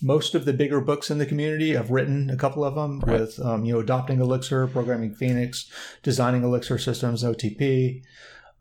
most 0.00 0.36
of 0.36 0.44
the 0.44 0.52
bigger 0.52 0.80
books 0.80 1.10
in 1.10 1.18
the 1.18 1.26
community. 1.26 1.76
I've 1.76 1.90
written 1.90 2.30
a 2.30 2.36
couple 2.36 2.64
of 2.64 2.76
them 2.76 3.00
right. 3.00 3.20
with 3.20 3.40
um, 3.40 3.64
you 3.64 3.72
know 3.74 3.80
adopting 3.80 4.20
Elixir, 4.20 4.68
programming 4.68 5.16
Phoenix, 5.16 5.68
designing 6.04 6.44
Elixir 6.44 6.78
systems, 6.78 7.24
OTP, 7.24 8.04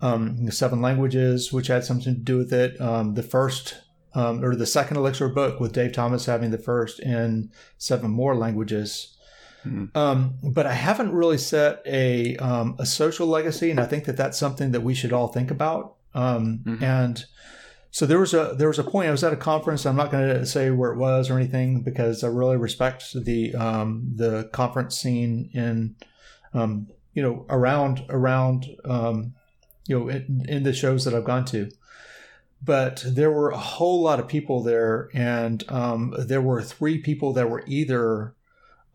um, 0.01 0.49
seven 0.49 0.81
languages, 0.81 1.53
which 1.53 1.67
had 1.67 1.85
something 1.85 2.15
to 2.15 2.19
do 2.19 2.39
with 2.39 2.51
it. 2.51 2.81
Um, 2.81 3.13
the 3.13 3.21
first 3.21 3.75
um, 4.15 4.43
or 4.43 4.55
the 4.55 4.65
second 4.65 4.97
Elixir 4.97 5.29
book 5.29 5.59
with 5.59 5.73
Dave 5.73 5.93
Thomas 5.93 6.25
having 6.25 6.49
the 6.49 6.57
first 6.57 6.99
in 6.99 7.51
seven 7.77 8.09
more 8.09 8.35
languages. 8.35 9.15
Mm-hmm. 9.63 9.95
Um, 9.95 10.33
but 10.41 10.65
I 10.65 10.73
haven't 10.73 11.13
really 11.13 11.37
set 11.37 11.83
a 11.85 12.35
um, 12.37 12.75
a 12.79 12.87
social 12.87 13.27
legacy, 13.27 13.69
and 13.69 13.79
I 13.79 13.85
think 13.85 14.05
that 14.05 14.17
that's 14.17 14.39
something 14.39 14.71
that 14.71 14.81
we 14.81 14.95
should 14.95 15.13
all 15.13 15.27
think 15.27 15.51
about. 15.51 15.96
Um, 16.17 16.61
mm-hmm. 16.65 16.83
And 16.83 17.25
so 17.91 18.05
there 18.05 18.19
was 18.19 18.33
a 18.33 18.55
there 18.57 18.67
was 18.67 18.79
a 18.79 18.83
point. 18.83 19.07
I 19.07 19.11
was 19.11 19.23
at 19.23 19.33
a 19.33 19.37
conference. 19.37 19.85
I'm 19.85 19.95
not 19.95 20.11
going 20.11 20.27
to 20.27 20.45
say 20.45 20.69
where 20.71 20.91
it 20.91 20.97
was 20.97 21.29
or 21.29 21.37
anything 21.37 21.81
because 21.81 22.23
I 22.23 22.27
really 22.27 22.57
respect 22.57 23.13
the 23.13 23.55
um, 23.55 24.11
the 24.15 24.49
conference 24.51 24.99
scene 24.99 25.49
in 25.53 25.95
um, 26.53 26.87
you 27.13 27.21
know 27.21 27.45
around 27.49 28.05
around 28.09 28.67
um, 28.85 29.33
you 29.87 29.97
know 29.97 30.09
in, 30.09 30.45
in 30.47 30.63
the 30.63 30.73
shows 30.73 31.05
that 31.05 31.13
I've 31.13 31.25
gone 31.25 31.45
to 31.45 31.69
but 32.61 33.03
there 33.05 33.31
were 33.31 33.51
a 33.51 33.57
whole 33.57 34.01
lot 34.01 34.19
of 34.19 34.27
people 34.27 34.63
there, 34.63 35.09
and 35.13 35.63
um, 35.69 36.15
there 36.17 36.41
were 36.41 36.61
three 36.61 36.97
people 36.97 37.33
that 37.33 37.49
were 37.49 37.63
either 37.67 38.33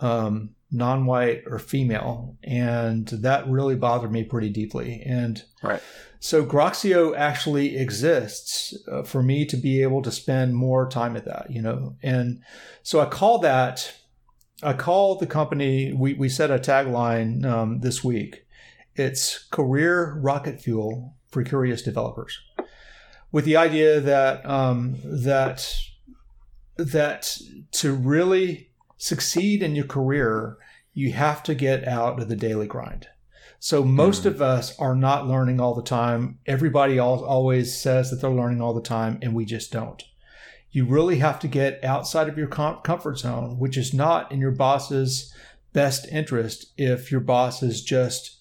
um, 0.00 0.50
non-white 0.72 1.42
or 1.46 1.58
female, 1.58 2.36
and 2.42 3.06
that 3.08 3.48
really 3.48 3.76
bothered 3.76 4.10
me 4.10 4.24
pretty 4.24 4.48
deeply. 4.48 5.02
And 5.04 5.42
right. 5.62 5.82
so 6.18 6.44
Groxio 6.44 7.16
actually 7.16 7.76
exists 7.76 8.76
uh, 8.90 9.02
for 9.02 9.22
me 9.22 9.44
to 9.46 9.56
be 9.56 9.82
able 9.82 10.02
to 10.02 10.10
spend 10.10 10.54
more 10.54 10.88
time 10.88 11.16
at 11.16 11.26
that, 11.26 11.50
you 11.50 11.62
know. 11.62 11.96
And 12.02 12.42
so 12.82 13.00
I 13.00 13.06
call 13.06 13.38
that. 13.40 13.94
I 14.62 14.72
call 14.72 15.16
the 15.16 15.26
company. 15.26 15.92
We 15.92 16.14
we 16.14 16.28
set 16.28 16.50
a 16.50 16.58
tagline 16.58 17.44
um, 17.44 17.80
this 17.80 18.02
week. 18.02 18.46
It's 18.94 19.48
career 19.50 20.18
rocket 20.20 20.60
fuel 20.60 21.16
for 21.30 21.42
curious 21.42 21.82
developers 21.82 22.38
with 23.32 23.46
the 23.46 23.56
idea 23.56 24.00
that 24.00 24.46
um, 24.48 24.96
that 25.02 25.74
that 26.76 27.38
to 27.72 27.94
really 27.94 28.70
succeed 29.02 29.64
in 29.64 29.74
your 29.74 29.84
career, 29.84 30.56
you 30.94 31.10
have 31.10 31.42
to 31.42 31.56
get 31.56 31.88
out 31.88 32.22
of 32.22 32.28
the 32.28 32.36
daily 32.36 32.68
grind. 32.68 33.08
So 33.58 33.82
most 33.82 34.22
mm. 34.22 34.26
of 34.26 34.40
us 34.40 34.78
are 34.78 34.94
not 34.94 35.26
learning 35.26 35.60
all 35.60 35.74
the 35.74 35.82
time. 35.82 36.38
Everybody 36.46 37.00
always 37.00 37.76
says 37.76 38.10
that 38.10 38.20
they're 38.20 38.30
learning 38.30 38.60
all 38.60 38.74
the 38.74 38.80
time, 38.80 39.18
and 39.20 39.34
we 39.34 39.44
just 39.44 39.72
don't. 39.72 40.00
You 40.70 40.84
really 40.84 41.18
have 41.18 41.40
to 41.40 41.48
get 41.48 41.84
outside 41.84 42.28
of 42.28 42.38
your 42.38 42.46
comfort 42.46 43.18
zone, 43.18 43.58
which 43.58 43.76
is 43.76 43.92
not 43.92 44.30
in 44.30 44.38
your 44.38 44.52
boss's 44.52 45.34
best 45.72 46.06
interest 46.06 46.72
if 46.76 47.10
your 47.10 47.20
boss 47.20 47.60
is 47.60 47.82
just 47.82 48.38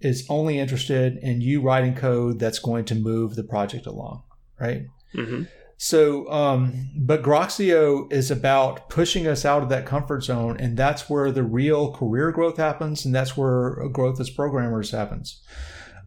is 0.00 0.26
only 0.30 0.58
interested 0.58 1.18
in 1.18 1.42
you 1.42 1.60
writing 1.60 1.94
code 1.94 2.38
that's 2.38 2.58
going 2.58 2.86
to 2.86 2.94
move 2.94 3.36
the 3.36 3.44
project 3.44 3.84
along, 3.84 4.22
right? 4.58 4.86
Mm-hmm. 5.14 5.42
So, 5.82 6.30
um, 6.30 6.90
but 6.94 7.22
Groxio 7.22 8.12
is 8.12 8.30
about 8.30 8.90
pushing 8.90 9.26
us 9.26 9.46
out 9.46 9.62
of 9.62 9.70
that 9.70 9.86
comfort 9.86 10.22
zone, 10.22 10.58
and 10.60 10.76
that's 10.76 11.08
where 11.08 11.32
the 11.32 11.42
real 11.42 11.90
career 11.94 12.32
growth 12.32 12.58
happens, 12.58 13.06
and 13.06 13.14
that's 13.14 13.34
where 13.34 13.88
growth 13.88 14.20
as 14.20 14.28
programmers 14.28 14.90
happens. 14.90 15.42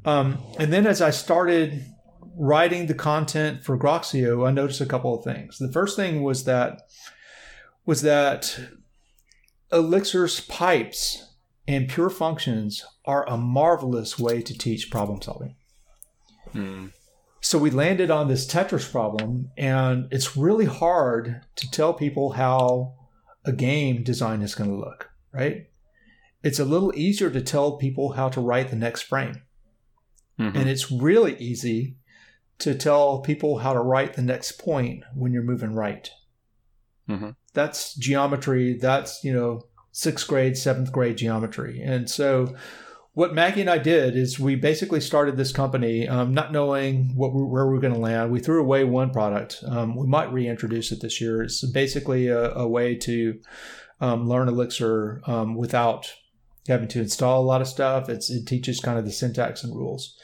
Um, 0.05 0.37
and 0.59 0.71
then 0.71 0.85
as 0.85 1.01
I 1.01 1.09
started 1.09 1.87
writing 2.37 2.85
the 2.85 2.93
content 2.93 3.63
for 3.63 3.75
Groxio, 3.75 4.47
I 4.47 4.51
noticed 4.51 4.79
a 4.79 4.85
couple 4.85 5.17
of 5.17 5.23
things. 5.23 5.57
The 5.57 5.71
first 5.71 5.95
thing 5.95 6.21
was 6.21 6.43
that 6.43 6.83
was 7.83 8.03
that 8.03 8.59
Elixir's 9.71 10.39
pipes 10.41 11.33
and 11.67 11.89
pure 11.89 12.11
functions 12.11 12.85
are 13.05 13.27
a 13.27 13.37
marvelous 13.37 14.19
way 14.19 14.43
to 14.43 14.55
teach 14.55 14.91
problem 14.91 15.19
solving. 15.19 15.55
Hmm. 16.51 16.89
So 17.43 17.57
we 17.57 17.71
landed 17.71 18.09
on 18.09 18.29
this 18.29 18.47
Tetris 18.47 18.89
problem, 18.89 19.51
and 19.57 20.07
it's 20.11 20.37
really 20.37 20.63
hard 20.63 21.41
to 21.57 21.69
tell 21.69 21.93
people 21.93 22.31
how 22.31 22.95
a 23.43 23.51
game 23.51 24.01
design 24.01 24.41
is 24.41 24.55
going 24.55 24.69
to 24.69 24.77
look, 24.77 25.09
right? 25.33 25.67
It's 26.41 26.59
a 26.59 26.65
little 26.65 26.93
easier 26.95 27.29
to 27.29 27.41
tell 27.41 27.75
people 27.75 28.13
how 28.13 28.29
to 28.29 28.39
write 28.39 28.69
the 28.69 28.77
next 28.77 29.01
frame. 29.01 29.41
Mm-hmm. 30.39 30.57
And 30.57 30.69
it's 30.69 30.89
really 30.89 31.35
easy 31.37 31.97
to 32.59 32.75
tell 32.75 33.19
people 33.19 33.57
how 33.57 33.73
to 33.73 33.81
write 33.81 34.13
the 34.13 34.21
next 34.21 34.53
point 34.53 35.03
when 35.13 35.33
you're 35.33 35.43
moving 35.43 35.73
right. 35.73 36.09
Mm-hmm. 37.09 37.31
That's 37.53 37.93
geometry. 37.95 38.77
That's, 38.77 39.21
you 39.21 39.33
know, 39.33 39.63
sixth 39.91 40.29
grade, 40.29 40.57
seventh 40.57 40.93
grade 40.93 41.17
geometry. 41.17 41.81
And 41.81 42.09
so 42.09 42.55
what 43.13 43.33
Maggie 43.33 43.61
and 43.61 43.69
I 43.69 43.77
did 43.77 44.15
is 44.15 44.39
we 44.39 44.55
basically 44.55 44.99
started 44.99 45.37
this 45.37 45.51
company, 45.51 46.07
um, 46.07 46.33
not 46.33 46.51
knowing 46.51 47.15
what 47.15 47.33
we, 47.33 47.43
where 47.43 47.67
we 47.67 47.73
were 47.73 47.79
going 47.79 47.93
to 47.93 47.99
land. 47.99 48.31
We 48.31 48.39
threw 48.39 48.59
away 48.59 48.83
one 48.83 49.11
product. 49.11 49.63
Um, 49.67 49.95
we 49.95 50.07
might 50.07 50.33
reintroduce 50.33 50.91
it 50.91 51.01
this 51.01 51.21
year. 51.21 51.43
It's 51.43 51.63
basically 51.63 52.27
a, 52.27 52.53
a 52.53 52.67
way 52.67 52.95
to 52.95 53.39
um, 54.01 54.27
learn 54.27 54.47
Elixir 54.47 55.21
um, 55.27 55.53
without 55.53 56.11
having 56.67 56.87
to 56.87 57.01
install 57.01 57.41
a 57.41 57.45
lot 57.45 57.61
of 57.61 57.67
stuff. 57.67 58.09
It's, 58.09 58.31
it 58.31 58.47
teaches 58.47 58.79
kind 58.79 58.97
of 58.97 59.05
the 59.05 59.11
syntax 59.11 59.63
and 59.63 59.75
rules. 59.75 60.17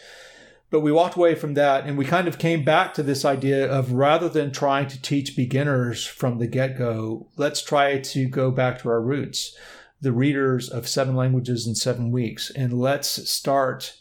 But 0.72 0.82
we 0.82 0.92
walked 0.92 1.16
away 1.16 1.36
from 1.36 1.56
that 1.56 1.86
and 1.86 1.98
we 1.98 2.06
kind 2.06 2.28
of 2.28 2.38
came 2.40 2.64
back 2.64 2.94
to 2.96 3.04
this 3.04 3.26
idea 3.26 3.72
of 3.72 3.94
rather 3.94 4.30
than 4.30 4.52
trying 4.52 4.88
to 4.88 5.02
teach 5.02 5.36
beginners 5.36 6.06
from 6.06 6.38
the 6.38 6.48
get 6.48 6.78
go, 6.78 7.28
let's 7.38 7.62
try 7.62 8.00
to 8.00 8.28
go 8.28 8.52
back 8.52 8.82
to 8.82 8.90
our 8.90 9.02
roots, 9.02 9.56
the 10.02 10.12
readers 10.12 10.70
of 10.70 10.88
seven 10.88 11.16
languages 11.16 11.68
in 11.68 11.76
seven 11.76 12.12
weeks, 12.12 12.52
and 12.52 12.74
let's 12.74 13.30
start 13.30 13.96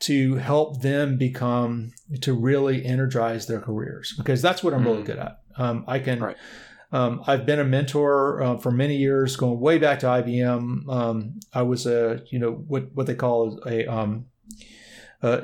to 0.00 0.36
help 0.36 0.82
them 0.82 1.16
become, 1.16 1.92
to 2.20 2.32
really 2.32 2.84
energize 2.84 3.46
their 3.46 3.60
careers 3.60 4.14
because 4.16 4.40
that's 4.40 4.62
what 4.62 4.72
I'm 4.72 4.82
mm. 4.82 4.86
really 4.86 5.02
good 5.02 5.18
at. 5.18 5.40
Um, 5.56 5.84
I 5.88 5.98
can. 5.98 6.20
Right. 6.20 6.36
Um, 6.90 7.22
I've 7.26 7.44
been 7.44 7.58
a 7.58 7.64
mentor 7.64 8.42
uh, 8.42 8.56
for 8.56 8.70
many 8.70 8.96
years, 8.96 9.36
going 9.36 9.60
way 9.60 9.76
back 9.76 9.98
to 10.00 10.06
IBM. 10.06 10.88
Um, 10.88 11.40
I 11.52 11.62
was 11.62 11.86
a, 11.86 12.22
you 12.30 12.38
know, 12.38 12.52
what 12.52 12.92
what 12.94 13.06
they 13.06 13.14
call 13.14 13.60
a, 13.66 13.86
um, 13.86 14.26
uh, 15.22 15.42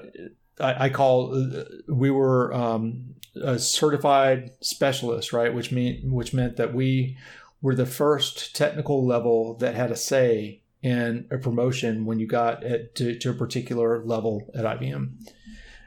I, 0.58 0.86
I 0.86 0.88
call 0.88 1.34
uh, 1.34 1.64
we 1.88 2.10
were 2.10 2.54
um, 2.54 3.14
a 3.36 3.58
certified 3.58 4.52
specialist, 4.60 5.32
right? 5.32 5.52
Which 5.52 5.70
mean 5.70 6.10
which 6.10 6.32
meant 6.32 6.56
that 6.56 6.72
we 6.72 7.18
were 7.64 7.74
the 7.74 7.86
first 7.86 8.54
technical 8.54 9.06
level 9.06 9.54
that 9.54 9.74
had 9.74 9.90
a 9.90 9.96
say 9.96 10.60
in 10.82 11.26
a 11.30 11.38
promotion 11.38 12.04
when 12.04 12.18
you 12.18 12.26
got 12.26 12.62
at, 12.62 12.94
to, 12.94 13.18
to 13.18 13.30
a 13.30 13.32
particular 13.34 14.04
level 14.04 14.46
at 14.54 14.66
IBM. 14.66 15.12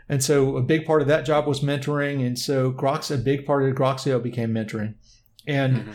And 0.09 0.23
so 0.23 0.57
a 0.57 0.63
big 0.63 0.87
part 0.87 1.03
of 1.03 1.07
that 1.09 1.23
job 1.23 1.45
was 1.45 1.59
mentoring, 1.59 2.25
and 2.25 2.39
so 2.39 2.71
Grox 2.71 3.13
a 3.13 3.17
big 3.19 3.45
part 3.45 3.63
of 3.63 3.75
Groxio 3.75 4.21
became 4.21 4.51
mentoring. 4.51 4.95
And 5.45 5.75
mm-hmm. 5.77 5.91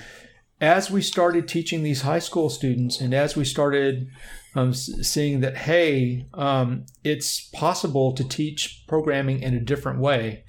as 0.60 0.88
we 0.88 1.02
started 1.02 1.48
teaching 1.48 1.82
these 1.82 2.02
high 2.02 2.20
school 2.20 2.48
students, 2.48 3.00
and 3.00 3.12
as 3.12 3.34
we 3.34 3.44
started 3.44 4.08
um, 4.54 4.72
seeing 4.74 5.40
that, 5.40 5.56
hey, 5.56 6.28
um, 6.34 6.86
it's 7.02 7.40
possible 7.48 8.12
to 8.12 8.22
teach 8.22 8.84
programming 8.86 9.42
in 9.42 9.54
a 9.54 9.60
different 9.60 9.98
way. 9.98 10.44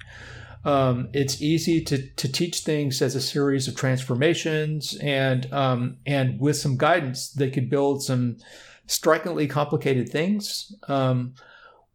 Um, 0.64 1.08
it's 1.12 1.42
easy 1.42 1.82
to, 1.84 2.08
to 2.08 2.32
teach 2.32 2.60
things 2.60 3.02
as 3.02 3.14
a 3.14 3.20
series 3.20 3.68
of 3.68 3.76
transformations, 3.76 4.96
and 5.02 5.52
um, 5.52 5.98
and 6.06 6.40
with 6.40 6.56
some 6.56 6.76
guidance, 6.76 7.30
they 7.30 7.50
could 7.50 7.68
build 7.68 8.02
some 8.02 8.38
strikingly 8.86 9.46
complicated 9.46 10.08
things. 10.08 10.74
Um, 10.88 11.34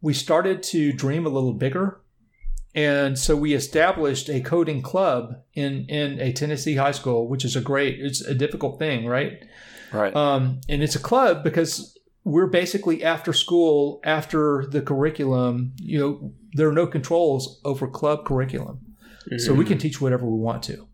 we 0.01 0.13
started 0.13 0.63
to 0.63 0.93
dream 0.93 1.25
a 1.25 1.29
little 1.29 1.53
bigger, 1.53 1.99
and 2.75 3.17
so 3.17 3.35
we 3.35 3.53
established 3.53 4.29
a 4.29 4.41
coding 4.41 4.81
club 4.81 5.41
in 5.53 5.85
in 5.85 6.19
a 6.19 6.31
Tennessee 6.31 6.75
high 6.75 6.91
school, 6.91 7.27
which 7.27 7.43
is 7.43 7.55
a 7.55 7.61
great. 7.61 7.99
It's 7.99 8.21
a 8.21 8.35
difficult 8.35 8.77
thing, 8.77 9.07
right? 9.07 9.43
Right. 9.91 10.15
Um, 10.15 10.61
and 10.69 10.83
it's 10.83 10.95
a 10.95 10.99
club 10.99 11.43
because 11.43 11.97
we're 12.23 12.47
basically 12.47 13.03
after 13.03 13.33
school, 13.33 13.99
after 14.03 14.65
the 14.69 14.81
curriculum, 14.81 15.73
you 15.77 15.99
know, 15.99 16.33
there 16.53 16.67
are 16.67 16.73
no 16.73 16.87
controls 16.87 17.59
over 17.63 17.87
club 17.87 18.25
curriculum. 18.25 18.79
Mm-hmm. 19.25 19.37
So 19.39 19.53
we 19.53 19.65
can 19.65 19.73
mm-hmm. 19.73 19.81
teach 19.81 20.01
whatever 20.01 20.25
we 20.25 20.39
want 20.39 20.63
to. 20.63 20.87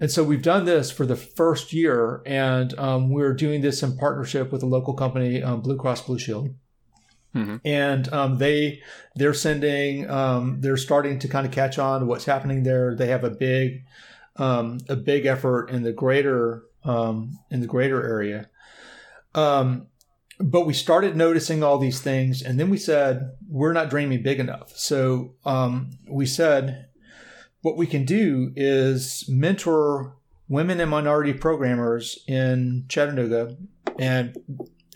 And 0.00 0.10
so 0.10 0.24
we've 0.24 0.42
done 0.42 0.64
this 0.64 0.90
for 0.90 1.06
the 1.06 1.14
first 1.14 1.72
year, 1.72 2.22
and 2.26 2.76
um, 2.78 3.10
we're 3.10 3.34
doing 3.34 3.60
this 3.60 3.82
in 3.82 3.96
partnership 3.96 4.50
with 4.50 4.62
a 4.62 4.66
local 4.66 4.94
company, 4.94 5.42
um, 5.42 5.60
Blue 5.60 5.76
Cross 5.76 6.06
Blue 6.06 6.18
Shield. 6.18 6.54
Mm-hmm. 7.36 7.56
And 7.64 8.12
um, 8.12 8.38
they 8.38 8.82
they're 9.14 9.32
sending 9.32 10.10
um, 10.10 10.60
they're 10.60 10.76
starting 10.76 11.18
to 11.20 11.28
kind 11.28 11.46
of 11.46 11.52
catch 11.52 11.78
on 11.78 12.00
to 12.00 12.06
what's 12.06 12.24
happening 12.24 12.62
there. 12.62 12.94
They 12.94 13.06
have 13.06 13.24
a 13.24 13.30
big 13.30 13.84
um, 14.36 14.80
a 14.88 14.96
big 14.96 15.24
effort 15.24 15.70
in 15.70 15.82
the 15.82 15.92
greater 15.92 16.64
um, 16.84 17.38
in 17.50 17.60
the 17.60 17.66
greater 17.66 18.06
area. 18.06 18.50
Um, 19.34 19.86
but 20.38 20.66
we 20.66 20.72
started 20.72 21.16
noticing 21.16 21.62
all 21.62 21.78
these 21.78 22.00
things 22.00 22.42
and 22.42 22.58
then 22.58 22.70
we 22.70 22.78
said 22.78 23.32
we're 23.48 23.72
not 23.72 23.90
dreaming 23.90 24.22
big 24.22 24.40
enough 24.40 24.76
so 24.76 25.34
um, 25.44 25.90
we 26.08 26.26
said 26.26 26.86
what 27.62 27.76
we 27.76 27.86
can 27.86 28.04
do 28.04 28.52
is 28.56 29.24
mentor 29.28 30.16
women 30.48 30.80
and 30.80 30.90
minority 30.90 31.32
programmers 31.32 32.18
in 32.26 32.84
chattanooga 32.88 33.56
and 33.98 34.36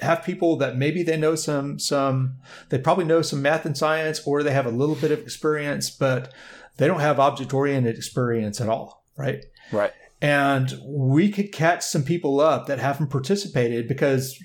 have 0.01 0.25
people 0.25 0.57
that 0.57 0.77
maybe 0.77 1.03
they 1.03 1.17
know 1.17 1.35
some 1.35 1.79
some 1.79 2.37
they 2.69 2.79
probably 2.79 3.05
know 3.05 3.23
some 3.23 3.41
math 3.41 3.65
and 3.65 3.79
science 3.79 4.21
or 4.27 4.43
they 4.43 4.53
have 4.53 4.67
a 4.67 4.71
little 4.71 4.95
bit 4.97 5.11
of 5.11 5.21
experience 5.21 5.91
but 5.91 6.33
they 6.77 6.87
don't 6.87 7.01
have 7.01 7.19
object 7.19 7.55
oriented 7.55 7.97
experience 7.97 8.61
at 8.61 8.69
all 8.69 9.07
right? 9.17 9.45
Right. 9.73 9.93
And 10.23 10.73
we 10.85 11.31
could 11.31 11.53
catch 11.53 11.83
some 11.83 12.03
people 12.03 12.41
up 12.41 12.67
that 12.67 12.79
haven't 12.79 13.09
participated 13.09 13.89
because 13.89 14.39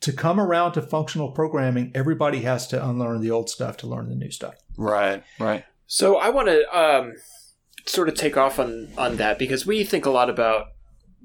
to 0.00 0.12
come 0.12 0.38
around 0.38 0.72
to 0.72 0.82
functional 0.82 1.30
programming, 1.30 1.90
everybody 1.94 2.40
has 2.42 2.66
to 2.68 2.84
unlearn 2.88 3.20
the 3.20 3.30
old 3.30 3.48
stuff 3.48 3.76
to 3.78 3.86
learn 3.86 4.08
the 4.08 4.14
new 4.14 4.30
stuff. 4.30 4.56
Right. 4.76 5.22
Right. 5.38 5.64
So 5.86 6.16
I 6.16 6.28
want 6.30 6.48
to 6.48 6.78
um, 6.78 7.14
sort 7.86 8.08
of 8.08 8.14
take 8.14 8.36
off 8.36 8.58
on 8.58 8.88
on 8.98 9.16
that 9.16 9.38
because 9.38 9.66
we 9.66 9.84
think 9.84 10.06
a 10.06 10.10
lot 10.10 10.28
about 10.30 10.68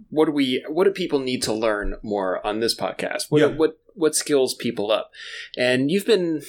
what 0.09 0.26
do 0.26 0.32
we 0.32 0.63
what 0.70 0.86
do 0.86 0.91
people 0.91 1.20
need 1.20 1.43
to 1.43 1.53
learn 1.53 1.95
more 2.03 2.45
on 2.45 2.59
this 2.59 2.76
podcast? 2.76 3.26
What 3.30 3.39
Yeah. 3.41 3.47
what 3.47 3.80
what 3.95 4.15
skills 4.15 4.53
people 4.53 4.91
up? 4.91 5.11
And 5.57 5.91
you've 5.91 6.05
been 6.05 6.41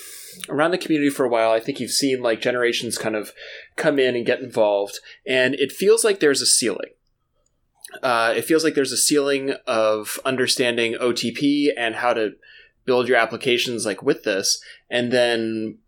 around 0.49 0.71
the 0.71 0.79
community 0.79 1.11
for 1.11 1.25
a 1.25 1.29
while. 1.29 1.51
I 1.51 1.59
think 1.59 1.81
you've 1.81 1.91
seen 1.91 2.23
like 2.23 2.41
generations 2.41 2.97
kind 2.97 3.17
of 3.17 3.33
come 3.77 3.99
in 3.99 4.15
and 4.15 4.25
get 4.25 4.41
involved, 4.41 5.01
and 5.27 5.55
it 5.55 5.73
feels 5.73 6.05
like 6.05 6.21
there's 6.21 6.41
a 6.43 6.47
ceiling. 6.47 6.91
Uh, 8.03 8.35
it 8.37 8.45
feels 8.45 8.65
like 8.65 8.75
there's 8.75 8.93
a 8.93 8.97
ceiling 8.97 9.55
of 9.67 10.19
understanding 10.25 10.95
OTP 10.95 11.69
and 11.77 11.97
how 11.97 12.13
to 12.15 12.35
build 12.85 13.09
your 13.09 13.17
applications 13.19 13.85
like 13.87 14.03
with 14.03 14.25
this, 14.25 14.63
and 14.89 15.13
then 15.13 15.79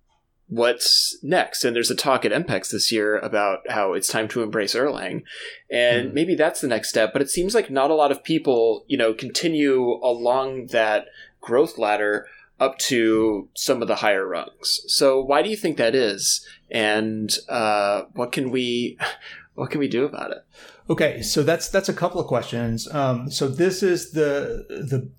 what's 0.49 1.17
next. 1.23 1.65
And 1.65 1.75
there's 1.75 1.91
a 1.91 1.95
talk 1.95 2.25
at 2.27 2.33
EMPEX 2.33 2.71
this 2.71 2.93
year 2.93 3.19
about 3.19 3.61
how 3.71 3.95
it's 3.95 4.09
time 4.09 4.29
to 4.29 4.43
embrace 4.43 4.75
Erlang. 4.75 5.23
And 5.71 6.11
Mhm. 6.11 6.13
maybe 6.13 6.35
that's 6.35 6.61
the 6.61 6.69
next 6.69 6.91
step. 6.91 7.13
But 7.15 7.23
it 7.23 7.31
seems 7.31 7.55
like 7.55 7.71
not 7.71 7.91
a 7.91 7.95
lot 7.95 8.13
of 8.13 8.23
people, 8.23 8.85
you 8.87 8.99
know, 8.99 9.15
continue 9.15 9.83
along 10.03 10.67
that 10.67 11.07
growth 11.41 11.79
ladder 11.79 12.27
up 12.61 12.77
to 12.79 13.49
some 13.55 13.81
of 13.81 13.89
the 13.89 13.97
higher 13.97 14.27
rungs. 14.27 14.83
So 14.89 15.21
why 15.23 15.41
do 15.41 15.49
you 15.49 15.57
think 15.57 15.79
that 15.79 15.95
is? 15.95 16.47
And 16.71 17.35
uh, 17.49 18.03
what 18.13 18.31
can 18.31 18.51
we 18.51 18.99
what 19.55 19.71
can 19.71 19.81
we 19.81 19.89
do 19.89 20.05
about 20.05 20.33
it? 20.33 20.45
Okay, 20.91 21.23
so 21.23 21.43
that's 21.43 21.69
that's 21.69 21.89
a 21.89 21.95
couple 21.95 22.21
of 22.21 22.27
questions. 22.27 22.93
Um, 22.93 23.31
so 23.31 23.49
this 23.49 23.83
is 23.83 24.13
the 24.13 24.67
the 24.69 25.11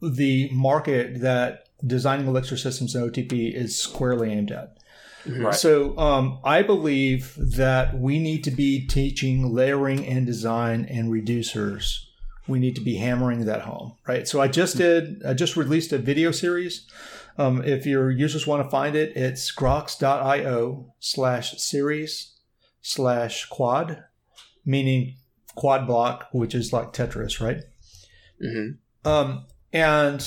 the 0.00 0.48
market 0.50 1.20
that 1.20 1.68
designing 1.86 2.26
Elixir 2.26 2.56
systems 2.56 2.94
and 2.94 3.10
OTP 3.10 3.52
is 3.54 3.78
squarely 3.78 4.32
aimed 4.32 4.50
at. 4.50 4.78
Right. 5.26 5.54
So 5.54 5.96
um, 5.98 6.38
I 6.44 6.62
believe 6.62 7.34
that 7.36 7.98
we 7.98 8.18
need 8.18 8.44
to 8.44 8.50
be 8.50 8.86
teaching 8.86 9.52
layering 9.52 10.06
and 10.06 10.24
design 10.24 10.86
and 10.88 11.10
reducers. 11.10 12.04
We 12.46 12.58
need 12.58 12.76
to 12.76 12.80
be 12.80 12.96
hammering 12.96 13.44
that 13.44 13.62
home, 13.62 13.96
right? 14.06 14.26
So 14.26 14.40
I 14.40 14.48
just 14.48 14.78
did, 14.78 15.22
I 15.24 15.34
just 15.34 15.56
released 15.56 15.92
a 15.92 15.98
video 15.98 16.30
series. 16.30 16.86
Um, 17.36 17.62
if 17.62 17.84
your 17.84 18.10
users 18.10 18.46
want 18.46 18.64
to 18.64 18.70
find 18.70 18.96
it, 18.96 19.16
it's 19.16 19.54
grox.io 19.54 20.94
slash 20.98 21.58
series 21.58 22.34
slash 22.80 23.44
quad, 23.46 24.04
meaning 24.68 25.16
quad 25.56 25.86
block, 25.86 26.28
which 26.32 26.54
is 26.54 26.72
like 26.72 26.92
Tetris, 26.92 27.40
right? 27.40 27.62
hmm 28.40 28.72
Um, 29.04 29.46
and 29.72 30.24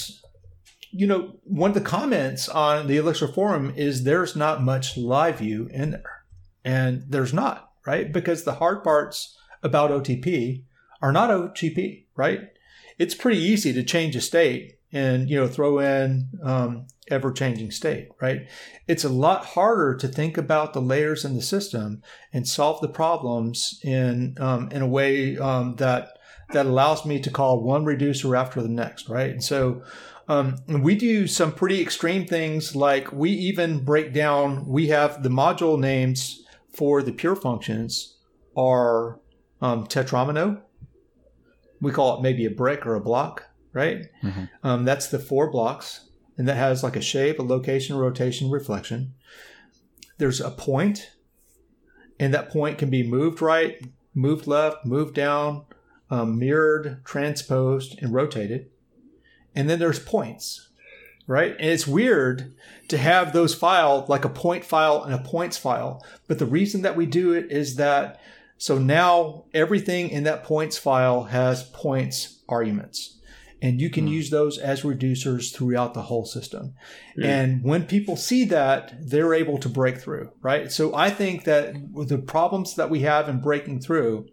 you 0.91 1.07
know, 1.07 1.35
one 1.45 1.71
of 1.71 1.75
the 1.75 1.81
comments 1.81 2.49
on 2.49 2.87
the 2.87 2.97
Elixir 2.97 3.27
forum 3.27 3.73
is 3.77 4.03
there's 4.03 4.35
not 4.35 4.61
much 4.61 4.97
live 4.97 5.37
view 5.37 5.69
in 5.71 5.91
there, 5.91 6.25
and 6.65 7.05
there's 7.07 7.33
not 7.33 7.71
right 7.85 8.11
because 8.11 8.43
the 8.43 8.55
hard 8.55 8.83
parts 8.83 9.37
about 9.63 9.91
OTP 9.91 10.63
are 11.01 11.13
not 11.13 11.29
OTP, 11.29 12.05
right? 12.15 12.49
It's 12.97 13.15
pretty 13.15 13.39
easy 13.39 13.71
to 13.73 13.83
change 13.83 14.15
a 14.15 14.21
state 14.21 14.79
and 14.91 15.29
you 15.29 15.39
know 15.39 15.47
throw 15.47 15.79
in 15.79 16.29
um, 16.43 16.87
ever 17.09 17.31
changing 17.31 17.71
state, 17.71 18.09
right? 18.21 18.47
It's 18.87 19.03
a 19.03 19.09
lot 19.09 19.45
harder 19.45 19.95
to 19.97 20.07
think 20.07 20.37
about 20.37 20.73
the 20.73 20.81
layers 20.81 21.25
in 21.25 21.35
the 21.35 21.41
system 21.41 22.01
and 22.33 22.47
solve 22.47 22.81
the 22.81 22.89
problems 22.89 23.79
in 23.83 24.35
um, 24.39 24.69
in 24.71 24.81
a 24.81 24.87
way 24.87 25.37
um, 25.37 25.75
that 25.77 26.17
that 26.53 26.65
allows 26.65 27.05
me 27.05 27.19
to 27.19 27.29
call 27.29 27.63
one 27.63 27.85
reducer 27.85 28.35
after 28.35 28.61
the 28.61 28.69
next, 28.69 29.07
right? 29.07 29.31
And 29.31 29.43
so 29.43 29.83
um, 30.27 30.55
we 30.67 30.95
do 30.95 31.27
some 31.27 31.51
pretty 31.51 31.81
extreme 31.81 32.25
things 32.25 32.75
like 32.75 33.11
we 33.11 33.31
even 33.31 33.83
break 33.83 34.13
down, 34.13 34.65
we 34.65 34.87
have 34.87 35.23
the 35.23 35.29
module 35.29 35.79
names 35.79 36.43
for 36.73 37.01
the 37.01 37.11
pure 37.11 37.35
functions 37.35 38.17
are 38.55 39.19
um, 39.61 39.87
tetromino. 39.87 40.61
We 41.81 41.91
call 41.91 42.17
it 42.17 42.21
maybe 42.21 42.45
a 42.45 42.51
brick 42.51 42.85
or 42.85 42.95
a 42.95 43.01
block, 43.01 43.49
right? 43.74 44.07
Mhm. 44.24 44.49
Um, 44.63 44.86
that's 44.86 45.07
the 45.07 45.19
four 45.19 45.49
blocks. 45.49 46.07
And 46.38 46.47
that 46.47 46.55
has 46.57 46.84
like 46.84 46.95
a 46.95 47.01
shape, 47.01 47.39
a 47.39 47.43
location, 47.43 47.97
rotation, 47.97 48.49
reflection. 48.49 49.13
There's 50.17 50.41
a 50.41 50.49
point, 50.51 51.11
and 52.19 52.34
that 52.34 52.49
point 52.49 52.78
can 52.78 52.89
be 52.89 53.03
moved 53.03 53.41
right, 53.41 53.82
moved 54.13 54.47
left, 54.47 54.86
moved 54.86 55.13
down, 55.15 55.65
um, 56.09 56.38
mirrored, 56.39 57.01
transposed, 57.05 58.01
and 58.01 58.13
rotated. 58.13 58.69
And 59.55 59.69
then 59.69 59.80
there's 59.80 59.99
points, 59.99 60.69
right? 61.28 61.55
And 61.59 61.69
it's 61.69 61.88
weird 61.88 62.53
to 62.88 62.97
have 62.97 63.34
those 63.34 63.53
filed 63.53 64.09
like 64.09 64.26
a 64.26 64.30
point 64.30 64.65
file 64.65 65.03
and 65.03 65.13
a 65.13 65.17
points 65.19 65.57
file. 65.57 66.03
But 66.28 66.39
the 66.39 66.45
reason 66.45 66.82
that 66.84 66.95
we 66.95 67.05
do 67.05 67.34
it 67.34 67.51
is 67.51 67.76
that 67.76 68.19
so 68.57 68.78
now 68.78 69.45
everything 69.53 70.09
in 70.09 70.24
that 70.26 70.43
points 70.43 70.78
file 70.78 71.24
has 71.26 71.63
points 71.63 72.39
arguments. 72.47 73.17
And 73.62 73.80
you 73.80 73.89
can 73.89 74.07
Hmm. 74.07 74.14
use 74.14 74.30
those 74.32 74.57
as 74.57 74.82
reducers 74.82 75.53
throughout 75.53 75.93
the 75.93 76.03
whole 76.03 76.26
system. 76.26 76.74
And 77.22 77.64
when 77.64 77.86
people 77.86 78.16
see 78.18 78.43
that, 78.45 78.95
they're 78.99 79.34
able 79.36 79.59
to 79.59 79.70
break 79.70 79.99
through, 79.99 80.32
right? 80.41 80.72
So 80.72 80.95
I 80.95 81.09
think 81.12 81.43
that 81.43 81.76
with 81.91 82.09
the 82.09 82.18
problems 82.18 82.76
that 82.76 82.89
we 82.89 83.01
have 83.01 83.30
in 83.30 83.39
breaking 83.39 83.82
through, 83.82 84.28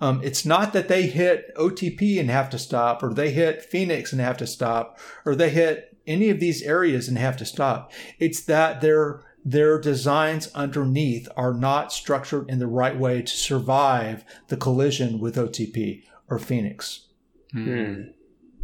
um, 0.00 0.20
it's 0.22 0.44
not 0.46 0.72
that 0.74 0.86
they 0.86 1.02
hit 1.08 1.50
OTP 1.56 2.20
and 2.20 2.30
have 2.30 2.48
to 2.50 2.58
stop, 2.58 3.02
or 3.02 3.12
they 3.12 3.32
hit 3.32 3.64
Phoenix 3.64 4.12
and 4.12 4.20
have 4.20 4.36
to 4.36 4.46
stop, 4.46 4.98
or 5.26 5.34
they 5.34 5.50
hit 5.50 5.96
any 6.06 6.30
of 6.30 6.38
these 6.38 6.62
areas 6.62 7.08
and 7.08 7.18
have 7.18 7.36
to 7.38 7.44
stop. 7.44 7.92
It's 8.20 8.40
that 8.42 8.80
their 8.80 9.24
their 9.44 9.80
designs 9.80 10.50
underneath 10.54 11.26
are 11.36 11.54
not 11.54 11.90
structured 11.92 12.50
in 12.50 12.58
the 12.58 12.66
right 12.66 12.98
way 12.98 13.22
to 13.22 13.32
survive 13.32 14.24
the 14.48 14.56
collision 14.56 15.20
with 15.20 15.36
OTP 15.36 16.02
or 16.28 16.38
Phoenix 16.38 17.06
Hmm. 17.52 18.02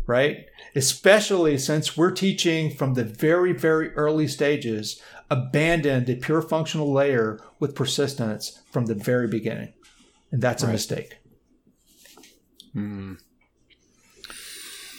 Right? 0.07 0.47
Especially 0.75 1.59
since 1.59 1.97
we're 1.97 2.11
teaching 2.11 2.71
from 2.71 2.95
the 2.95 3.05
very, 3.05 3.53
very 3.53 3.95
early 3.95 4.29
stages, 4.29 5.01
abandon 5.31 6.05
the 6.05 6.17
pure 6.17 6.43
functional 6.43 6.93
layer 6.93 7.41
with 7.59 7.75
persistence 7.75 8.61
from 8.71 8.87
the 8.87 8.95
very 8.95 9.29
beginning. 9.29 9.73
And 10.31 10.43
that's 10.43 10.63
a 10.63 10.69
mistake. 10.69 11.19
Hmm. 12.73 13.15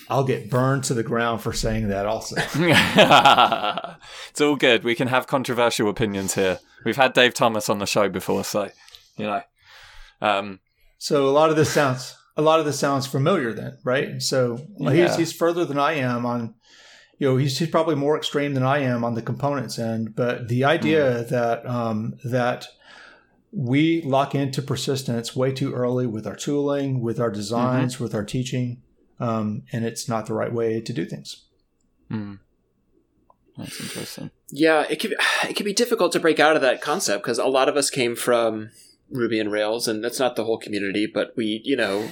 I'll 0.08 0.24
get 0.24 0.50
burned 0.50 0.84
to 0.86 0.94
the 0.94 1.04
ground 1.04 1.42
for 1.42 1.52
saying 1.52 1.88
that 1.90 2.06
also. 2.06 2.36
it's 4.30 4.42
all 4.42 4.56
good. 4.56 4.84
We 4.84 4.96
can 4.96 5.08
have 5.08 5.26
controversial 5.26 5.90
opinions 5.90 6.36
here. 6.36 6.60
We've 6.86 6.96
had 6.96 7.14
Dave 7.14 7.34
Thomas 7.34 7.70
on 7.70 7.80
the 7.80 7.88
show 7.88 8.08
before, 8.08 8.44
so 8.44 8.70
you 9.18 9.26
know. 9.26 9.42
Um, 10.22 10.60
so 11.00 11.28
a 11.28 11.32
lot 11.32 11.50
of 11.50 11.56
this 11.56 11.72
sounds 11.72 12.16
a 12.38 12.42
lot 12.42 12.60
of 12.60 12.66
this 12.66 12.80
sounds 12.80 13.08
familiar 13.08 13.54
then, 13.54 13.78
right? 13.84 14.22
So 14.22 14.60
well, 14.78 14.94
he's 14.94 15.12
Yeah. 15.12 15.18
he's 15.18 15.34
further 15.34 15.66
than 15.66 15.80
I 15.80 15.94
am 15.94 16.26
on 16.26 16.56
you 17.18 17.30
know, 17.30 17.38
he's, 17.38 17.58
he's 17.58 17.70
probably 17.70 17.96
more 17.96 18.18
extreme 18.18 18.54
than 18.54 18.64
I 18.64 18.80
am 18.80 19.04
on 19.06 19.14
the 19.14 19.22
components 19.22 19.80
end, 19.80 20.16
but 20.16 20.50
the 20.50 20.66
idea 20.66 21.24
that 21.24 21.66
um, 21.66 22.16
that 22.26 22.68
we 23.52 24.02
lock 24.02 24.36
into 24.36 24.62
persistence 24.62 25.34
way 25.34 25.54
too 25.54 25.74
early 25.74 26.06
with 26.06 26.28
our 26.28 26.36
tooling, 26.36 27.00
with 27.00 27.20
our 27.22 27.32
designs, 27.32 28.00
with 28.02 28.14
our 28.14 28.26
teaching, 28.26 28.82
um, 29.20 29.64
and 29.72 29.86
it's 29.86 30.10
not 30.10 30.26
the 30.26 30.34
right 30.34 30.52
way 30.52 30.82
to 30.82 30.94
do 30.94 31.06
things. 31.06 31.46
hmm. 32.10 32.34
That's 33.58 33.80
interesting. 33.80 34.32
Yeah, 34.50 34.86
it 34.90 35.00
could 35.00 35.16
it 35.48 35.56
can 35.56 35.66
be 35.66 35.72
difficult 35.72 36.12
to 36.12 36.20
break 36.20 36.42
out 36.42 36.58
of 36.58 36.62
that 36.62 36.82
concept 36.82 37.24
because 37.24 37.40
a 37.40 37.46
lot 37.46 37.70
of 37.70 37.78
us 37.78 37.90
came 37.90 38.14
from 38.18 38.72
Ruby 39.10 39.40
and 39.40 39.52
Rails, 39.52 39.88
and 39.88 40.04
that's 40.04 40.20
not 40.20 40.36
the 40.36 40.46
whole 40.46 40.58
community, 40.58 41.06
but 41.06 41.36
we, 41.36 41.62
you 41.64 41.76
know, 41.76 42.10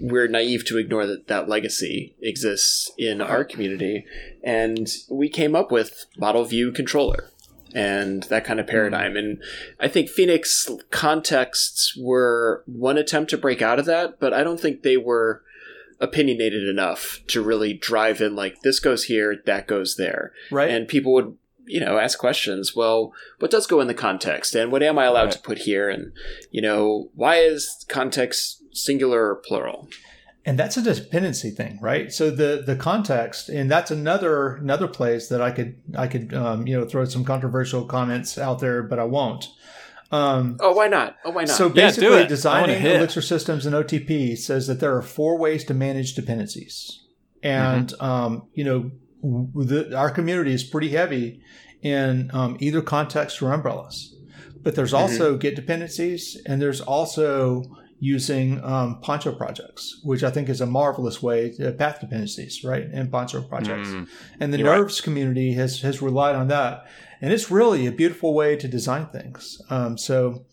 we're 0.00 0.28
naive 0.28 0.64
to 0.66 0.78
ignore 0.78 1.06
that 1.06 1.28
that 1.28 1.48
legacy 1.48 2.14
exists 2.20 2.90
in 2.98 3.20
our 3.20 3.40
uh-huh. 3.40 3.48
community, 3.48 4.04
and 4.42 4.88
we 5.08 5.28
came 5.28 5.54
up 5.54 5.70
with 5.70 6.06
model 6.18 6.44
view 6.44 6.72
controller 6.72 7.30
and 7.74 8.22
that 8.24 8.44
kind 8.44 8.60
of 8.60 8.66
mm-hmm. 8.66 8.72
paradigm. 8.72 9.16
And 9.16 9.42
I 9.80 9.88
think 9.88 10.08
Phoenix 10.08 10.70
contexts 10.90 11.96
were 12.00 12.62
one 12.66 12.96
attempt 12.96 13.30
to 13.30 13.38
break 13.38 13.60
out 13.60 13.78
of 13.78 13.84
that, 13.86 14.20
but 14.20 14.32
I 14.32 14.44
don't 14.44 14.60
think 14.60 14.82
they 14.82 14.96
were 14.96 15.42
opinionated 16.00 16.68
enough 16.68 17.20
to 17.28 17.42
really 17.42 17.72
drive 17.72 18.20
in 18.20 18.36
like 18.36 18.62
this 18.62 18.80
goes 18.80 19.04
here, 19.04 19.42
that 19.46 19.66
goes 19.66 19.96
there 19.96 20.32
Right? 20.50 20.70
and 20.70 20.88
people 20.88 21.12
would 21.14 21.36
you 21.66 21.80
know 21.80 21.98
ask 21.98 22.18
questions 22.18 22.74
well 22.76 23.12
what 23.38 23.50
does 23.50 23.66
go 23.66 23.80
in 23.80 23.86
the 23.86 23.94
context 23.94 24.54
and 24.54 24.70
what 24.72 24.82
am 24.82 24.98
i 24.98 25.04
allowed 25.04 25.24
Right. 25.24 25.32
to 25.32 25.38
put 25.40 25.58
here 25.58 25.88
and 25.88 26.12
you 26.50 26.60
know 26.62 27.10
why 27.14 27.36
is 27.36 27.84
context 27.88 28.62
singular 28.72 29.30
or 29.30 29.36
plural 29.36 29.88
and 30.44 30.58
that's 30.58 30.76
a 30.76 30.82
dependency 30.82 31.50
thing 31.50 31.78
right 31.80 32.12
so 32.12 32.30
the 32.30 32.62
the 32.66 32.76
context 32.76 33.48
and 33.48 33.70
that's 33.70 33.90
another 33.90 34.56
another 34.56 34.88
place 34.88 35.28
that 35.28 35.40
i 35.40 35.50
could 35.50 35.76
i 35.96 36.06
could 36.06 36.34
um, 36.34 36.66
you 36.66 36.78
know 36.78 36.84
throw 36.86 37.04
some 37.06 37.24
controversial 37.24 37.84
comments 37.86 38.36
out 38.36 38.58
there 38.60 38.82
but 38.82 38.98
i 38.98 39.04
won't 39.04 39.46
Um, 40.12 40.58
oh, 40.60 40.72
why 40.72 40.86
not? 40.86 41.16
Oh, 41.24 41.30
why 41.30 41.42
not? 41.44 41.56
So 41.56 41.64
Yeah, 41.66 41.72
do 41.72 41.74
basically, 41.80 42.18
it. 42.24 42.28
Designing 42.28 42.82
wanna. 42.82 42.94
Elixir 42.98 43.22
systems 43.22 43.66
and 43.66 43.74
OTP 43.74 44.36
says 44.38 44.66
that 44.68 44.78
there 44.78 44.94
are 44.94 45.02
four 45.02 45.38
ways 45.38 45.64
to 45.64 45.74
manage 45.74 46.14
dependencies, 46.14 47.00
and 47.42 47.88
Mm-hmm. 47.88 48.04
um, 48.04 48.32
you 48.52 48.64
know, 48.68 48.78
w- 48.80 48.98
the, 49.24 49.96
our 49.96 50.10
community 50.10 50.52
is 50.52 50.62
pretty 50.62 50.90
heavy 50.90 51.42
in 51.82 52.30
um, 52.32 52.56
either 52.60 52.82
context 52.82 53.40
or 53.42 53.52
umbrellas. 53.52 54.14
But 54.62 54.74
there's 54.74 54.92
Mm-hmm. 54.92 55.02
also 55.02 55.36
Git 55.36 55.56
dependencies, 55.56 56.40
and 56.46 56.60
there's 56.60 56.80
also 56.80 57.64
using 58.00 58.62
um, 58.64 59.00
Poncho 59.00 59.32
projects, 59.34 60.00
which 60.04 60.22
I 60.22 60.30
think 60.30 60.48
is 60.48 60.60
a 60.60 60.66
marvelous 60.66 61.22
way 61.22 61.50
to 61.52 61.72
path 61.72 62.00
dependencies, 62.00 62.62
right? 62.64 62.84
And 62.92 63.10
Poncho 63.10 63.42
projects. 63.42 63.88
Mm. 63.88 64.08
And 64.40 64.52
the 64.52 64.58
You're 64.58 64.70
right. 64.70 64.78
Nerves 64.78 65.00
community 65.00 65.54
has 65.54 65.80
has 65.82 66.02
relied 66.02 66.34
on 66.34 66.48
that, 66.48 66.86
and 67.20 67.32
it's 67.32 67.50
really 67.50 67.86
a 67.86 67.92
beautiful 67.92 68.34
way 68.34 68.56
to 68.56 68.68
design 68.68 69.06
things. 69.06 69.60
Um, 69.70 69.96
so, 69.96 70.44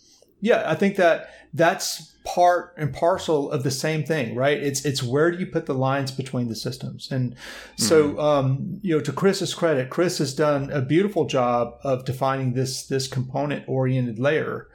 yeah, 0.42 0.64
I 0.66 0.76
think 0.76 0.98
that 0.98 1.30
that's 1.54 2.16
part 2.24 2.74
and 2.78 2.94
parcel 2.94 3.52
of 3.52 3.64
the 3.64 3.72
same 3.72 4.04
thing, 4.04 4.36
right? 4.36 4.62
It's 4.62 4.86
it's 4.86 5.02
where 5.02 5.32
do 5.32 5.38
you 5.38 5.46
put 5.46 5.66
the 5.66 5.74
lines 5.74 6.12
between 6.12 6.50
the 6.50 6.56
systems, 6.56 7.12
and 7.12 7.36
so 7.78 8.20
um, 8.20 8.80
you 8.82 8.96
know, 8.96 9.02
to 9.02 9.14
Chris's 9.14 9.54
credit, 9.54 9.90
Chris 9.90 10.18
has 10.18 10.34
done 10.34 10.72
a 10.72 10.82
beautiful 10.82 11.26
job 11.26 11.78
of 11.84 12.06
defining 12.06 12.54
this 12.54 12.88
this 12.88 13.08
component 13.08 13.68
oriented 13.68 14.20
layer. 14.20 14.68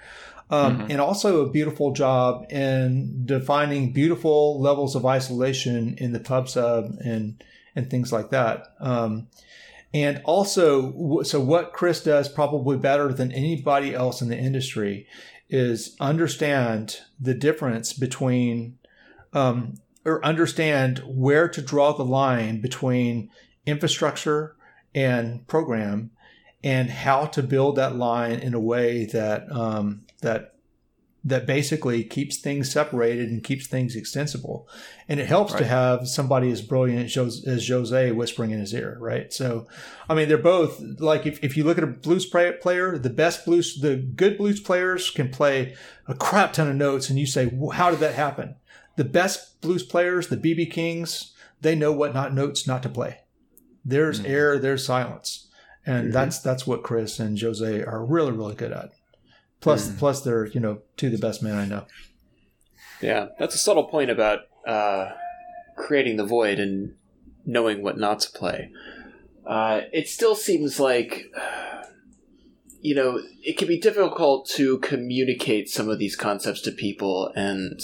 Um, 0.49 0.87
And 0.89 1.01
also 1.01 1.45
a 1.45 1.51
beautiful 1.51 1.93
job 1.93 2.47
in 2.51 3.27
defining 3.27 3.93
beautiful 3.93 4.61
levels 4.61 4.95
of 4.95 5.05
isolation 5.05 5.97
in 5.99 6.13
the 6.13 6.21
pub 6.21 6.49
sub 6.49 6.99
and 7.05 7.43
and 7.75 7.91
things 7.91 8.13
like 8.13 8.31
that. 8.31 8.69
Um, 8.81 9.27
and 9.93 10.21
also, 10.25 11.23
so 11.23 11.41
what 11.41 11.73
Chris 11.73 12.03
does 12.03 12.29
probably 12.29 12.77
better 12.77 13.13
than 13.13 13.33
anybody 13.33 13.95
else 13.95 14.21
in 14.21 14.29
the 14.29 14.37
industry 14.37 15.07
is 15.49 15.97
understand 16.01 17.01
the 17.21 17.35
difference 17.35 17.93
between, 17.93 18.79
um, 19.33 19.75
or 20.05 20.25
understand 20.25 21.03
where 21.07 21.49
to 21.49 21.63
draw 21.63 21.93
the 21.93 22.05
line 22.05 22.61
between 22.61 23.31
infrastructure 23.65 24.57
and 24.95 25.47
program, 25.47 26.11
and 26.65 26.91
how 26.91 27.27
to 27.27 27.43
build 27.43 27.77
that 27.77 27.97
line 27.97 28.39
in 28.39 28.55
a 28.55 28.61
way 28.61 29.05
that 29.07 29.51
um, 29.53 30.05
that 30.23 30.56
that 31.27 31.45
basically 31.45 32.05
keeps 32.05 32.37
things 32.37 32.71
separated 32.71 33.29
and 33.29 33.43
keeps 33.43 33.67
things 33.67 33.97
extensible. 33.97 34.69
And 35.09 35.19
it 35.19 35.27
helps 35.27 35.53
to 35.55 35.65
have 35.65 36.07
somebody 36.07 36.53
as 36.53 36.63
brilliant 36.63 37.17
as 37.17 37.69
Jose 37.69 38.13
whispering 38.13 38.53
in 38.53 38.61
his 38.61 38.73
ear, 38.73 38.97
right? 39.01 39.33
So, 39.33 39.67
I 40.09 40.15
mean, 40.15 40.29
they're 40.29 40.39
both 40.39 40.81
like 41.01 41.27
if, 41.27 41.43
if 41.43 41.57
you 41.57 41.65
look 41.65 41.79
at 41.79 41.85
a 41.85 41.89
blues 41.89 42.27
play- 42.27 42.53
player, 42.53 42.97
the 42.97 43.11
best 43.11 43.45
blues, 43.45 43.81
the 43.81 43.97
good 43.97 44.39
blues 44.39 44.61
players 44.61 45.11
can 45.11 45.29
play 45.29 45.75
a 46.07 46.15
crap 46.15 46.53
ton 46.53 46.69
of 46.69 46.77
notes, 46.77 47.11
and 47.11 47.19
you 47.19 47.27
say, 47.27 47.47
"Well, 47.53 47.71
how 47.71 47.91
did 47.91 47.99
that 47.99 48.15
happen? 48.15 48.55
The 48.95 49.05
best 49.05 49.61
blues 49.61 49.83
players, 49.83 50.29
the 50.29 50.37
BB 50.37 50.71
Kings, 50.71 51.33
they 51.61 51.75
know 51.75 51.91
what 51.91 52.15
not 52.15 52.35
notes 52.35 52.69
not 52.69 52.85
to 52.85 52.89
play. 52.89 53.19
There's 53.85 54.21
air, 54.21 54.59
there's 54.61 54.87
silence, 54.87 55.49
and 55.85 56.11
Mhm. 56.11 56.13
that's 56.13 56.39
that's 56.39 56.69
what 56.69 56.85
Chris 56.85 57.19
and 57.19 57.37
Jose 57.41 57.83
are 57.83 58.05
really 58.05 58.31
really 58.31 58.55
good 58.55 58.71
at. 58.71 58.93
Plus, 59.61 59.91
plus 59.97 60.23
they're 60.23 60.47
you 60.47 60.61
know 60.61 60.81
two 60.97 61.07
of 61.07 61.13
the 61.13 61.19
best 61.19 61.43
men 61.43 61.57
I 61.57 61.67
know. 61.67 61.87
Yeah, 63.01 63.29
that's 63.39 63.55
a 63.55 63.59
subtle 63.59 63.85
point 63.85 64.11
about 64.11 64.41
uh, 64.67 65.11
creating 65.77 66.17
the 66.17 66.25
void 66.25 66.59
and 66.59 66.95
knowing 67.45 67.83
what 67.83 67.99
not 67.99 68.21
to 68.21 68.31
play. 68.31 68.71
Uh, 69.47 69.83
it 69.93 70.09
still 70.09 70.35
seems 70.35 70.81
like, 70.81 71.33
you 72.81 72.95
know, 72.95 73.21
it 73.43 73.57
can 73.57 73.69
be 73.69 73.79
difficult 73.79 74.49
to 74.49 74.79
communicate 74.79 75.69
some 75.69 75.89
of 75.89 75.99
these 75.99 76.17
concepts 76.17 76.61
to 76.63 76.73
people, 76.73 77.33
and 77.37 77.81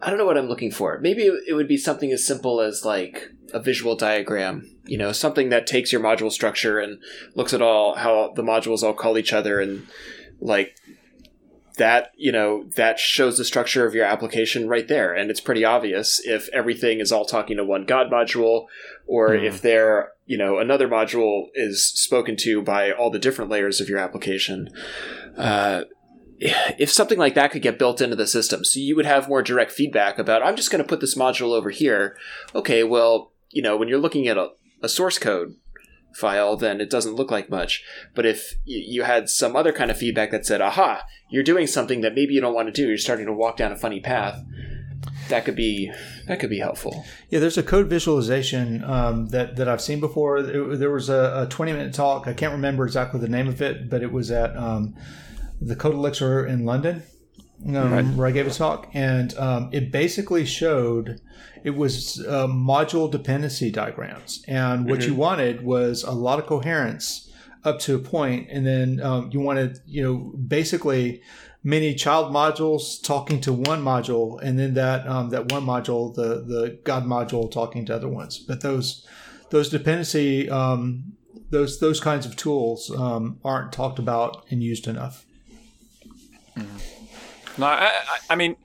I 0.00 0.08
don't 0.08 0.18
know 0.18 0.24
what 0.24 0.38
I'm 0.38 0.48
looking 0.48 0.70
for. 0.70 0.98
Maybe 1.00 1.30
it 1.46 1.54
would 1.54 1.68
be 1.68 1.76
something 1.76 2.12
as 2.12 2.26
simple 2.26 2.60
as 2.60 2.84
like 2.84 3.30
a 3.52 3.60
visual 3.60 3.94
diagram, 3.94 4.74
you 4.86 4.96
know, 4.96 5.12
something 5.12 5.50
that 5.50 5.66
takes 5.66 5.92
your 5.92 6.00
module 6.00 6.32
structure 6.32 6.78
and 6.78 6.98
looks 7.34 7.52
at 7.52 7.62
all 7.62 7.94
how 7.94 8.32
the 8.34 8.42
modules 8.42 8.82
all 8.82 8.94
call 8.94 9.18
each 9.18 9.32
other 9.32 9.60
and 9.60 9.86
like 10.40 10.76
that 11.76 12.12
you 12.16 12.30
know 12.30 12.64
that 12.76 13.00
shows 13.00 13.36
the 13.36 13.44
structure 13.44 13.84
of 13.84 13.94
your 13.94 14.04
application 14.04 14.68
right 14.68 14.86
there. 14.86 15.12
And 15.12 15.28
it's 15.30 15.40
pretty 15.40 15.64
obvious 15.64 16.20
if 16.24 16.48
everything 16.52 17.00
is 17.00 17.10
all 17.10 17.24
talking 17.24 17.56
to 17.56 17.64
one 17.64 17.84
god 17.84 18.10
module 18.10 18.66
or 19.06 19.30
Mhm. 19.30 19.44
if 19.44 19.60
there 19.60 20.12
you 20.26 20.38
know 20.38 20.58
another 20.58 20.86
module 20.88 21.46
is 21.54 21.84
spoken 21.84 22.36
to 22.36 22.62
by 22.62 22.92
all 22.92 23.10
the 23.10 23.18
different 23.18 23.50
layers 23.50 23.80
of 23.80 23.88
your 23.88 23.98
application. 23.98 24.68
Uh, 25.36 25.82
if 26.78 26.90
something 26.92 27.18
like 27.18 27.34
that 27.34 27.50
could 27.50 27.62
get 27.62 27.78
built 27.78 28.00
into 28.00 28.16
the 28.16 28.26
system 28.26 28.64
so 28.64 28.78
you 28.80 28.94
would 28.96 29.06
have 29.06 29.28
more 29.28 29.42
direct 29.42 29.70
feedback 29.70 30.18
about 30.18 30.42
i'm 30.42 30.56
just 30.56 30.70
going 30.70 30.82
to 30.82 30.88
put 30.88 31.00
this 31.00 31.14
module 31.16 31.52
over 31.54 31.70
here. 31.70 32.16
Okay 32.54 32.82
well 32.84 33.32
you 33.50 33.62
know 33.62 33.76
when 33.76 33.88
you're 33.88 33.98
looking 34.00 34.26
at 34.28 34.36
a, 34.36 34.48
a 34.82 34.88
source 34.88 35.18
code 35.18 35.54
file, 36.14 36.56
then 36.56 36.80
it 36.80 36.90
doesn't 36.90 37.14
look 37.14 37.30
like 37.30 37.50
much. 37.50 37.82
But 38.14 38.26
if 38.26 38.54
you 38.64 39.02
had 39.02 39.28
some 39.28 39.56
other 39.56 39.72
kind 39.72 39.90
of 39.90 39.98
feedback 39.98 40.30
that 40.30 40.46
said, 40.46 40.60
aha, 40.60 41.04
you're 41.28 41.42
doing 41.42 41.66
something 41.66 42.00
that 42.02 42.14
maybe 42.14 42.34
you 42.34 42.40
don't 42.40 42.54
want 42.54 42.68
to 42.68 42.72
do, 42.72 42.88
you're 42.88 42.98
starting 42.98 43.26
to 43.26 43.32
walk 43.32 43.56
down 43.56 43.72
a 43.72 43.76
funny 43.76 44.00
path, 44.00 44.44
that 45.28 45.44
could 45.44 45.56
be 45.56 45.90
that 46.26 46.40
could 46.40 46.50
be 46.50 46.58
helpful. 46.58 47.04
Yeah, 47.30 47.40
there's 47.40 47.58
a 47.58 47.62
code 47.62 47.88
visualization 47.88 48.84
um, 48.84 49.28
that 49.28 49.56
that 49.56 49.68
I've 49.68 49.80
seen 49.80 50.00
before. 50.00 50.42
There 50.42 50.90
was 50.90 51.08
a, 51.08 51.44
a 51.44 51.48
20 51.48 51.72
minute 51.72 51.94
talk. 51.94 52.26
I 52.26 52.34
can't 52.34 52.52
remember 52.52 52.84
exactly 52.84 53.20
the 53.20 53.28
name 53.28 53.48
of 53.48 53.60
it, 53.62 53.88
but 53.90 54.02
it 54.02 54.12
was 54.12 54.30
at 54.30 54.56
um, 54.56 54.94
the 55.60 55.76
Code 55.76 55.94
Elixir 55.94 56.46
in 56.46 56.64
London, 56.64 57.02
um, 57.66 57.92
Right. 57.92 58.04
where 58.16 58.26
I 58.26 58.30
gave 58.30 58.46
a 58.46 58.50
talk, 58.50 58.88
and 58.94 59.36
um, 59.38 59.70
it 59.72 59.90
basically 59.92 60.44
showed 60.44 61.20
it 61.62 61.76
was 61.76 62.24
uh, 62.26 62.46
module 62.46 63.10
dependency 63.10 63.70
diagrams, 63.70 64.44
and 64.46 64.88
what 64.88 65.06
you 65.06 65.14
wanted 65.14 65.64
was 65.64 66.02
a 66.02 66.12
lot 66.12 66.38
of 66.38 66.46
coherence 66.46 67.30
up 67.64 67.78
to 67.80 67.94
a 67.94 67.98
point, 67.98 68.48
and 68.50 68.66
then 68.66 69.00
um, 69.00 69.30
you 69.32 69.40
wanted 69.40 69.78
you 69.86 70.02
know 70.02 70.16
basically 70.46 71.22
many 71.62 71.94
child 71.94 72.32
modules 72.32 73.02
talking 73.02 73.40
to 73.40 73.52
one 73.52 73.82
module, 73.82 74.38
and 74.42 74.58
then 74.58 74.74
that 74.74 75.06
um, 75.08 75.30
that 75.30 75.50
one 75.50 75.64
module, 75.64 76.14
the 76.14 76.44
the 76.44 76.78
God 76.84 77.06
module, 77.06 77.50
talking 77.50 77.86
to 77.86 77.94
other 77.94 78.08
ones. 78.08 78.38
But 78.38 78.60
those 78.60 79.06
those 79.50 79.70
dependency 79.70 80.50
um, 80.50 81.14
those 81.50 81.80
those 81.80 82.00
kinds 82.00 82.26
of 82.26 82.36
tools 82.36 82.90
um, 82.90 83.38
aren't 83.44 83.72
talked 83.72 83.98
about 83.98 84.44
and 84.50 84.62
used 84.62 84.86
enough. 84.86 85.24
No, 87.58 87.66
I, 87.66 87.92
I, 88.30 88.34
mean, 88.34 88.56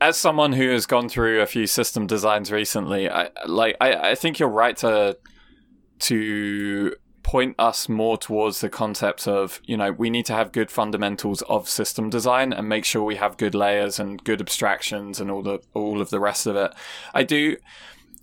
as 0.00 0.16
someone 0.16 0.52
who 0.52 0.68
has 0.70 0.86
gone 0.86 1.08
through 1.08 1.40
a 1.40 1.46
few 1.46 1.66
system 1.66 2.06
designs 2.06 2.50
recently, 2.50 3.08
I 3.08 3.30
like 3.46 3.76
I, 3.80 4.10
I 4.10 4.14
think 4.14 4.38
you're 4.38 4.48
right 4.48 4.76
to 4.78 5.16
to 6.00 6.94
point 7.22 7.54
us 7.58 7.88
more 7.88 8.16
towards 8.16 8.60
the 8.60 8.68
concept 8.68 9.28
of 9.28 9.60
you 9.64 9.76
know 9.76 9.92
we 9.92 10.10
need 10.10 10.26
to 10.26 10.32
have 10.32 10.52
good 10.52 10.70
fundamentals 10.70 11.42
of 11.42 11.68
system 11.68 12.10
design 12.10 12.52
and 12.52 12.68
make 12.68 12.84
sure 12.84 13.04
we 13.04 13.16
have 13.16 13.36
good 13.36 13.54
layers 13.54 14.00
and 14.00 14.24
good 14.24 14.40
abstractions 14.40 15.20
and 15.20 15.30
all 15.30 15.42
the 15.42 15.60
all 15.74 16.00
of 16.00 16.10
the 16.10 16.20
rest 16.20 16.46
of 16.46 16.56
it. 16.56 16.72
I 17.14 17.22
do. 17.22 17.56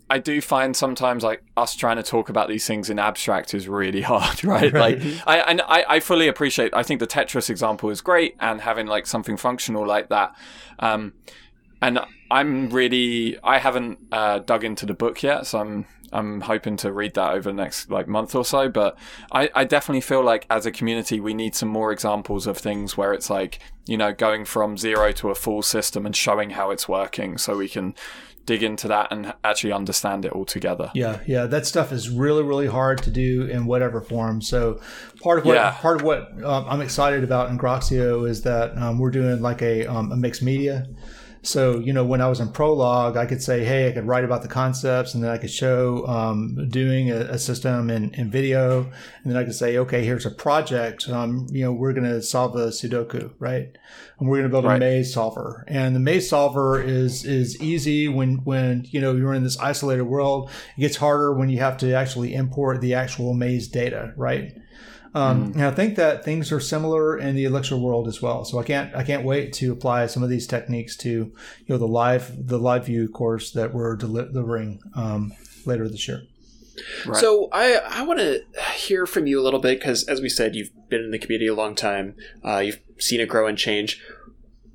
I 0.09 0.19
do 0.19 0.39
find 0.41 0.75
sometimes 0.75 1.23
like 1.23 1.43
us 1.57 1.75
trying 1.75 1.97
to 1.97 2.03
talk 2.03 2.29
about 2.29 2.47
these 2.47 2.65
things 2.65 2.89
in 2.89 2.97
abstract 2.99 3.53
is 3.53 3.67
really 3.67 4.01
hard, 4.13 4.43
right? 4.43 4.71
Right. 4.71 4.99
Like 5.01 5.23
I, 5.27 5.39
and 5.39 5.61
I 5.61 5.85
I 5.87 5.99
fully 5.99 6.27
appreciate. 6.27 6.73
I 6.73 6.83
think 6.83 6.99
the 6.99 7.07
Tetris 7.07 7.49
example 7.49 7.89
is 7.89 8.01
great, 8.01 8.35
and 8.39 8.61
having 8.61 8.87
like 8.87 9.07
something 9.07 9.37
functional 9.37 9.85
like 9.85 10.09
that. 10.09 10.35
Um, 10.79 11.13
and 11.81 11.99
I'm 12.31 12.69
really 12.69 13.37
I 13.43 13.59
haven't 13.59 13.99
uh, 14.11 14.39
dug 14.39 14.63
into 14.63 14.85
the 14.85 14.93
book 14.93 15.23
yet, 15.23 15.45
so 15.45 15.59
I'm 15.59 15.85
I'm 16.11 16.41
hoping 16.41 16.77
to 16.77 16.91
read 16.91 17.13
that 17.15 17.33
over 17.33 17.49
the 17.49 17.55
next 17.55 17.91
like 17.91 18.07
month 18.07 18.33
or 18.33 18.45
so. 18.45 18.69
But 18.69 18.97
I, 19.31 19.49
I 19.53 19.63
definitely 19.63 20.01
feel 20.01 20.23
like 20.23 20.45
as 20.49 20.65
a 20.65 20.71
community 20.71 21.19
we 21.19 21.33
need 21.33 21.55
some 21.55 21.69
more 21.69 21.91
examples 21.91 22.47
of 22.47 22.57
things 22.57 22.97
where 22.97 23.13
it's 23.13 23.29
like 23.29 23.59
you 23.85 23.97
know 23.97 24.13
going 24.13 24.45
from 24.45 24.77
zero 24.77 25.11
to 25.13 25.29
a 25.29 25.35
full 25.35 25.61
system 25.61 26.05
and 26.05 26.15
showing 26.15 26.51
how 26.51 26.71
it's 26.71 26.87
working, 26.87 27.37
so 27.37 27.57
we 27.57 27.69
can 27.69 27.93
dig 28.47 28.63
into 28.63 28.87
that 28.87 29.09
and 29.11 29.33
actually 29.43 29.71
understand 29.73 30.25
it 30.25 30.31
all 30.31 30.45
together. 30.45 30.89
Yeah, 30.95 31.19
yeah, 31.27 31.45
that 31.45 31.67
stuff 31.67 31.91
is 31.91 32.09
really, 32.09 32.41
really 32.41 32.65
hard 32.65 33.03
to 33.03 33.11
do 33.11 33.43
in 33.43 33.67
whatever 33.67 34.01
form. 34.01 34.41
So, 34.41 34.81
part 35.21 35.37
of 35.37 35.45
what 35.45 35.53
Yeah. 35.55 35.71
part 35.79 35.97
of 35.97 36.01
what 36.03 36.31
um, 36.43 36.65
I'm 36.67 36.81
excited 36.81 37.23
about 37.23 37.49
in 37.51 37.59
Groxio 37.59 38.27
is 38.27 38.41
that 38.41 38.75
um, 38.75 38.97
we're 38.97 39.11
doing 39.11 39.41
like 39.43 39.61
a, 39.61 39.85
um, 39.85 40.11
a 40.11 40.15
mixed 40.15 40.41
media. 40.41 40.87
So, 41.47 41.79
you 41.79 41.93
know, 41.93 42.03
when 42.03 42.19
I 42.19 42.27
was 42.27 42.41
in 42.41 42.49
Prologue, 42.51 43.15
I 43.15 43.25
could 43.25 43.41
say, 43.41 43.63
hey, 43.63 43.87
I 43.87 43.93
could 43.93 44.05
write 44.05 44.25
about 44.25 44.41
the 44.41 44.49
concepts, 44.49 45.13
and 45.13 45.23
then 45.23 45.31
I 45.31 45.37
could 45.37 45.49
show 45.49 46.05
um, 46.05 46.67
doing 46.69 47.09
a, 47.09 47.19
a 47.21 47.39
system 47.39 47.89
in, 47.89 48.13
in 48.15 48.29
video, 48.29 48.81
and 48.81 49.31
then 49.31 49.37
I 49.37 49.45
could 49.45 49.55
say, 49.55 49.77
okay, 49.77 50.03
here's 50.03 50.25
a 50.25 50.31
project. 50.31 51.07
Um, 51.07 51.47
you 51.49 51.63
know, 51.63 51.71
we're 51.71 51.93
going 51.93 52.03
to 52.03 52.21
solve 52.21 52.55
a 52.57 52.67
Sudoku, 52.67 53.31
right? 53.39 53.69
And 54.19 54.27
we're 54.27 54.39
going 54.39 54.49
to 54.49 54.49
build 54.49 54.65
a 54.65 54.67
Right. 54.67 54.79
maze 54.79 55.13
solver. 55.13 55.63
And 55.69 55.95
the 55.95 56.01
maze 56.01 56.29
solver 56.29 56.81
is 56.81 57.23
is 57.23 57.61
easy 57.61 58.09
when 58.09 58.37
when 58.43 58.85
you 58.89 58.99
know 58.99 59.15
you're 59.15 59.33
in 59.33 59.43
this 59.43 59.57
isolated 59.59 60.03
world. 60.03 60.49
It 60.77 60.81
gets 60.81 60.97
harder 60.97 61.33
when 61.33 61.49
you 61.49 61.59
have 61.59 61.77
to 61.77 61.93
actually 61.93 62.33
import 62.33 62.81
the 62.81 62.93
actual 62.95 63.33
maze 63.33 63.69
data, 63.69 64.13
right? 64.17 64.53
Um, 65.17 65.51
And 65.53 65.63
I 65.63 65.71
think 65.71 65.95
that 65.95 66.23
things 66.23 66.51
are 66.51 66.59
similar 66.59 67.17
in 67.17 67.35
the 67.35 67.45
Elixir 67.45 67.77
world 67.77 68.07
as 68.07 68.21
well. 68.21 68.45
So 68.45 68.59
I 68.59 68.63
can't 68.63 68.95
I 68.95 69.03
can't 69.03 69.23
wait 69.23 69.53
to 69.53 69.71
apply 69.71 70.05
some 70.07 70.23
of 70.23 70.29
these 70.29 70.45
techniques 70.47 70.95
to 70.97 71.09
you 71.09 71.33
know 71.67 71.77
the 71.77 71.87
live 71.87 72.47
the 72.47 72.59
live 72.59 72.85
view 72.85 73.07
course 73.09 73.51
that 73.51 73.73
we're 73.73 73.95
delivering 73.95 74.79
um, 74.95 75.33
later 75.65 75.87
this 75.89 76.07
year. 76.07 76.23
Right. 77.05 77.19
So 77.19 77.49
I 77.51 77.79
I 77.89 78.03
want 78.03 78.19
to 78.19 78.43
hear 78.75 79.05
from 79.05 79.25
you 79.25 79.39
a 79.39 79.43
little 79.43 79.59
bit 79.59 79.79
because 79.79 80.03
as 80.03 80.21
we 80.21 80.29
said, 80.29 80.55
you've 80.55 80.71
been 80.89 81.03
in 81.03 81.11
the 81.11 81.19
community 81.19 81.47
a 81.47 81.55
long 81.55 81.73
time. 81.73 82.15
Uh, 82.45 82.59
you've 82.59 82.79
seen 82.99 83.19
it 83.19 83.27
grow 83.27 83.47
and 83.47 83.57
change. 83.57 83.99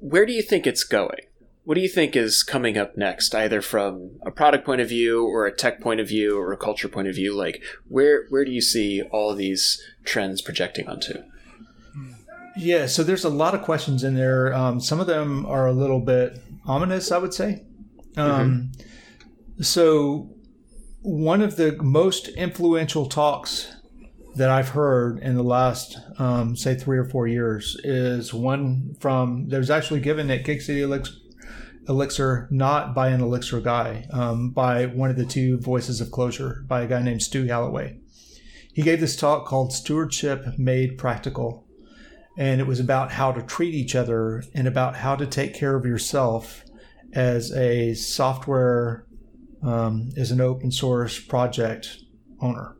Where 0.00 0.26
do 0.26 0.32
you 0.32 0.42
think 0.42 0.66
it's 0.66 0.82
going? 0.82 1.20
What 1.64 1.76
do 1.76 1.80
you 1.80 1.88
think 1.88 2.16
is 2.16 2.42
coming 2.42 2.76
up 2.76 2.96
next, 2.96 3.34
either 3.34 3.62
from 3.62 4.12
a 4.22 4.30
product 4.32 4.64
point 4.64 4.80
of 4.80 4.88
view 4.88 5.24
or 5.24 5.46
a 5.46 5.54
tech 5.54 5.80
point 5.80 6.00
of 6.00 6.08
view 6.08 6.36
or 6.36 6.52
a 6.52 6.56
culture 6.56 6.88
point 6.88 7.08
of 7.08 7.14
view? 7.14 7.34
Like 7.34 7.62
where 7.88 8.26
where 8.30 8.44
do 8.44 8.50
you 8.50 8.60
see 8.60 9.02
all 9.02 9.34
these 9.34 9.80
trends 10.04 10.42
projecting 10.42 10.88
onto? 10.88 11.22
Yeah, 12.56 12.86
so 12.86 13.02
there's 13.02 13.24
a 13.24 13.30
lot 13.30 13.54
of 13.54 13.62
questions 13.62 14.04
in 14.04 14.14
there. 14.14 14.52
Um, 14.52 14.80
some 14.80 15.00
of 15.00 15.06
them 15.06 15.46
are 15.46 15.66
a 15.66 15.72
little 15.72 16.00
bit 16.00 16.38
ominous, 16.66 17.10
I 17.10 17.18
would 17.18 17.32
say. 17.32 17.64
Um, 18.16 18.72
mm-hmm. 18.76 19.62
So 19.62 20.34
one 21.00 21.40
of 21.42 21.56
the 21.56 21.72
most 21.80 22.28
influential 22.28 23.06
talks 23.06 23.74
that 24.34 24.50
I've 24.50 24.70
heard 24.70 25.18
in 25.18 25.34
the 25.34 25.42
last, 25.42 25.98
um, 26.18 26.56
say, 26.56 26.74
three 26.74 26.98
or 26.98 27.04
four 27.04 27.26
years 27.26 27.76
is 27.84 28.32
one 28.32 28.96
from, 28.98 29.48
There 29.48 29.58
was 29.58 29.70
actually 29.70 30.00
given 30.00 30.30
at 30.30 30.44
Gig 30.44 30.62
City 30.62 30.82
Elixir, 30.82 31.14
Elixir 31.88 32.48
not 32.50 32.94
by 32.94 33.08
an 33.08 33.20
Elixir 33.20 33.60
guy, 33.60 34.06
um, 34.12 34.50
by 34.50 34.86
one 34.86 35.10
of 35.10 35.16
the 35.16 35.24
two 35.24 35.58
voices 35.58 36.00
of 36.00 36.08
Clojure, 36.08 36.66
by 36.66 36.82
a 36.82 36.86
guy 36.86 37.02
named 37.02 37.22
Stu 37.22 37.46
Halloway. 37.46 37.98
He 38.72 38.82
gave 38.82 39.00
this 39.00 39.16
talk 39.16 39.46
called 39.46 39.72
Stewardship 39.72 40.58
Made 40.58 40.96
Practical. 40.96 41.66
And 42.38 42.60
it 42.60 42.66
was 42.66 42.80
about 42.80 43.12
how 43.12 43.32
to 43.32 43.42
treat 43.42 43.74
each 43.74 43.94
other 43.94 44.42
and 44.54 44.66
about 44.66 44.96
how 44.96 45.16
to 45.16 45.26
take 45.26 45.54
care 45.54 45.76
of 45.76 45.84
yourself 45.84 46.64
as 47.12 47.52
a 47.52 47.92
software, 47.92 49.04
um, 49.62 50.08
as 50.16 50.30
an 50.30 50.40
open 50.40 50.72
source 50.72 51.20
project 51.20 51.98
owner. 52.40 52.76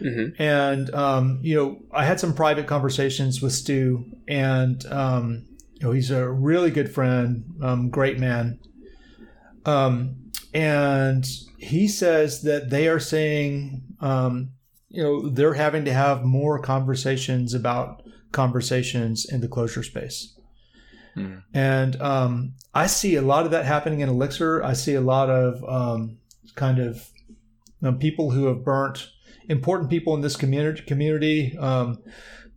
Mm-hmm. 0.00 0.40
And 0.40 0.94
um, 0.94 1.40
you 1.42 1.56
know, 1.56 1.78
I 1.92 2.04
had 2.04 2.20
some 2.20 2.34
private 2.34 2.66
conversations 2.66 3.40
with 3.40 3.52
Stu, 3.52 4.04
and 4.28 4.84
um, 4.86 5.46
you 5.76 5.86
know, 5.86 5.92
he's 5.92 6.10
a 6.10 6.28
really 6.28 6.70
good 6.70 6.92
friend, 6.92 7.44
um, 7.62 7.90
great 7.90 8.18
man. 8.18 8.58
Um, 9.64 10.32
and 10.54 11.26
he 11.58 11.86
says 11.86 12.42
that 12.42 12.70
they 12.70 12.88
are 12.88 13.00
saying, 13.00 13.82
um, 14.00 14.50
you 14.88 15.02
know, 15.02 15.28
they're 15.28 15.54
having 15.54 15.84
to 15.84 15.92
have 15.92 16.24
more 16.24 16.58
conversations 16.58 17.52
about 17.52 18.02
conversations 18.32 19.26
in 19.30 19.40
the 19.40 19.48
Clojure 19.48 19.84
space. 19.84 20.34
Mm. 21.14 21.42
And 21.52 22.00
um, 22.00 22.54
I 22.74 22.86
see 22.86 23.16
a 23.16 23.22
lot 23.22 23.44
of 23.44 23.50
that 23.50 23.66
happening 23.66 24.00
in 24.00 24.08
Elixir. 24.08 24.62
I 24.62 24.72
see 24.72 24.94
a 24.94 25.00
lot 25.00 25.28
of 25.28 25.62
um, 25.68 26.18
kind 26.54 26.78
of 26.78 27.10
um, 27.82 27.98
people 27.98 28.30
who 28.30 28.46
have 28.46 28.64
burnt 28.64 29.10
important 29.48 29.90
people 29.90 30.14
in 30.14 30.22
this 30.22 30.36
community 30.36 30.82
community 30.82 31.56
um, 31.58 31.98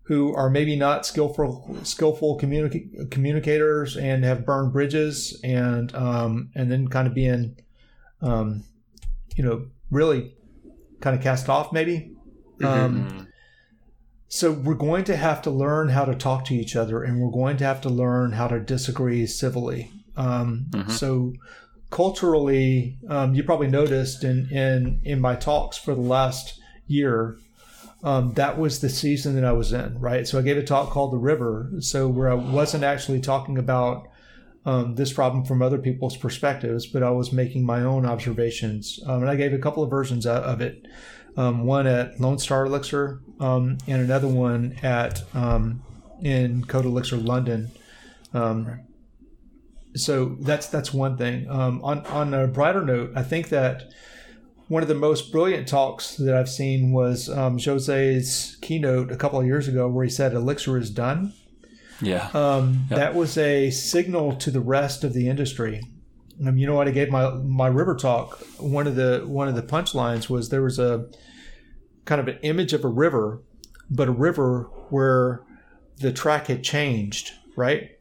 who 0.10 0.34
are 0.36 0.50
maybe 0.50 0.76
not 0.76 1.06
skillful 1.06 1.78
skillful 1.84 2.40
communi- 2.40 3.12
communicators 3.12 3.96
and 3.96 4.24
have 4.24 4.44
burned 4.44 4.74
bridges 4.74 5.40
and 5.44 5.94
um, 5.94 6.50
and 6.56 6.72
then 6.72 6.88
kind 6.88 7.08
of 7.08 7.14
being 7.14 7.56
um, 8.24 8.64
you 9.36 9.44
know 9.44 9.68
really 9.92 10.34
kind 11.00 11.16
of 11.16 11.22
cast 11.22 11.48
off 11.48 11.72
maybe 11.72 12.12
mm-hmm. 12.60 12.66
Um, 12.66 13.28
so 14.30 14.52
we're 14.52 14.74
going 14.74 15.04
to 15.06 15.16
have 15.16 15.44
to 15.44 15.52
learn 15.52 15.90
how 15.90 16.06
to 16.06 16.16
talk 16.16 16.44
to 16.46 16.56
each 16.56 16.76
other 16.76 17.04
and 17.04 17.22
we're 17.22 17.32
going 17.32 17.58
to 17.58 17.64
have 17.64 17.82
to 17.82 17.90
learn 17.90 18.32
how 18.32 18.48
to 18.48 18.60
disagree 18.60 19.28
civilly 19.28 19.92
um, 20.18 20.66
mm-hmm. 20.72 20.90
so 20.90 21.34
culturally 21.92 22.98
um, 23.10 23.36
you 23.36 23.44
probably 23.44 23.68
noticed 23.68 24.24
in, 24.24 24.50
in 24.50 25.02
in 25.04 25.22
my 25.22 25.36
talks 25.36 25.78
for 25.78 25.94
the 25.94 26.02
last 26.02 26.60
year 26.88 27.38
um, 28.04 28.34
that 28.34 28.58
was 28.58 28.80
the 28.80 28.90
season 28.90 29.36
that 29.36 29.44
I 29.44 29.52
was 29.52 29.74
in, 29.74 30.00
right? 30.00 30.28
So 30.28 30.40
I 30.40 30.42
gave 30.42 30.58
a 30.58 30.64
talk 30.64 30.90
called 30.90 31.12
The 31.12 31.18
River. 31.18 31.70
So 31.80 32.08
where 32.08 32.32
I 32.32 32.36
wasn't 32.36 32.84
actually 32.84 33.20
talking 33.20 33.58
about 33.58 34.08
um, 34.66 34.96
this 34.96 35.12
problem 35.12 35.44
from 35.44 35.62
other 35.62 35.78
people's 35.78 36.16
perspectives, 36.16 36.86
but 36.86 37.04
I 37.04 37.10
was 37.12 37.34
making 37.34 37.66
my 37.66 37.82
own 37.82 38.06
observations. 38.06 39.00
Um, 39.06 39.22
and 39.22 39.30
I 39.30 39.36
gave 39.36 39.54
a 39.54 39.58
couple 39.58 39.84
of 39.84 39.90
versions 39.90 40.26
of 40.26 40.62
it. 40.62 40.86
Um, 41.38 41.66
one 41.66 41.88
at 41.88 42.20
Lone 42.20 42.40
Star 42.40 42.66
Elixir, 42.66 43.22
um, 43.40 43.78
and 43.88 44.02
another 44.02 44.28
one 44.28 44.76
at 44.82 45.22
um, 45.34 45.84
in 46.22 46.66
Code 46.66 46.86
Elixir 46.86 47.18
London. 47.18 47.72
so 49.96 50.38
that's 50.40 50.68
that's 50.68 50.94
one 50.94 51.18
thing. 51.18 51.48
on 51.50 52.06
on 52.08 52.34
a 52.34 52.48
brighter 52.48 52.84
note, 52.84 53.12
I 53.16 53.24
think 53.24 53.50
that 53.50 53.84
one 54.70 54.84
of 54.84 54.88
the 54.88 54.96
most 54.96 55.32
brilliant 55.32 55.68
talks 55.68 56.16
that 56.16 56.36
I've 56.36 56.48
seen 56.48 56.92
was 56.92 57.28
um, 57.28 57.58
Jose's 57.58 58.58
keynote 58.62 59.12
a 59.12 59.18
couple 59.18 59.40
of 59.40 59.46
years 59.46 59.68
ago, 59.68 59.90
where 59.90 60.06
he 60.06 60.12
said 60.12 60.34
Elixir 60.34 60.78
is 60.78 60.90
done. 60.92 61.34
Yeah, 62.02 62.30
um, 62.34 62.86
yep. 62.90 63.00
that 63.00 63.16
was 63.16 63.38
a 63.38 63.72
signal 63.72 64.36
to 64.38 64.52
the 64.52 64.62
rest 64.62 65.04
of 65.04 65.14
the 65.14 65.28
industry. 65.28 65.82
Um, 66.46 66.58
you 66.58 66.66
know 66.66 66.76
what? 66.76 66.88
I 66.88 66.92
gave 66.92 67.10
my 67.10 67.32
my 67.32 67.68
river 67.68 67.96
talk. 67.96 68.40
One 68.58 68.88
of 68.88 68.96
the 68.96 69.24
one 69.26 69.48
of 69.48 69.56
the 69.56 69.64
punchlines 69.64 70.30
was 70.30 70.50
there 70.50 70.62
was 70.62 70.80
a 70.80 71.10
kind 72.06 72.22
of 72.22 72.28
an 72.28 72.38
image 72.44 72.72
of 72.72 72.86
a 72.86 72.88
river, 72.88 73.42
but 73.90 74.08
a 74.08 74.12
river 74.12 74.70
where 74.90 75.42
the 75.98 76.14
track 76.14 76.48
had 76.48 76.64
changed, 76.64 77.34
right? 77.58 77.92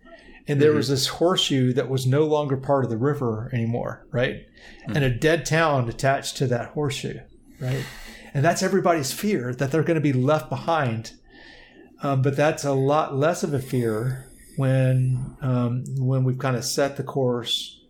And 0.49 0.61
there 0.61 0.71
mm-hmm. 0.71 0.79
was 0.79 0.89
this 0.89 1.07
horseshoe 1.07 1.75
that 1.75 1.91
was 1.91 2.07
no 2.07 2.25
longer 2.25 2.57
part 2.57 2.85
of 2.85 2.91
the 2.91 2.97
river 2.97 3.51
anymore, 3.53 4.07
right? 4.11 4.47
Mm-hmm. 4.83 4.97
And 4.97 5.05
a 5.05 5.11
dead 5.11 5.45
town 5.45 5.89
attached 5.89 6.39
to 6.39 6.47
that 6.47 6.71
horseshoe, 6.71 7.21
right? 7.61 7.85
And 8.33 8.45
that's 8.45 8.63
everybody's 8.63 9.13
fear 9.13 9.55
that 9.55 9.71
they're 9.71 9.83
going 9.83 9.97
to 9.97 10.01
be 10.01 10.13
left 10.13 10.49
behind. 10.49 11.13
Um, 12.03 12.23
but 12.23 12.37
that's 12.37 12.65
a 12.65 12.73
lot 12.73 13.15
less 13.15 13.43
of 13.43 13.53
a 13.53 13.59
fear 13.59 14.27
when 14.57 15.37
um, 15.43 15.85
when 15.99 16.25
we've 16.25 16.39
kind 16.39 16.57
of 16.57 16.65
set 16.65 16.97
the 16.97 17.03
course. 17.03 17.81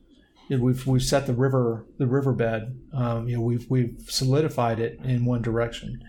You 0.49 0.57
know, 0.57 0.65
we've 0.65 0.87
we've 0.87 1.03
set 1.03 1.27
the 1.27 1.35
river 1.35 1.87
the 1.99 2.07
riverbed. 2.07 2.81
Um, 2.93 3.29
you 3.29 3.37
know, 3.37 3.43
we've 3.43 3.69
we've 3.71 4.01
solidified 4.09 4.81
it 4.81 4.99
in 5.05 5.25
one 5.27 5.43
direction 5.43 6.03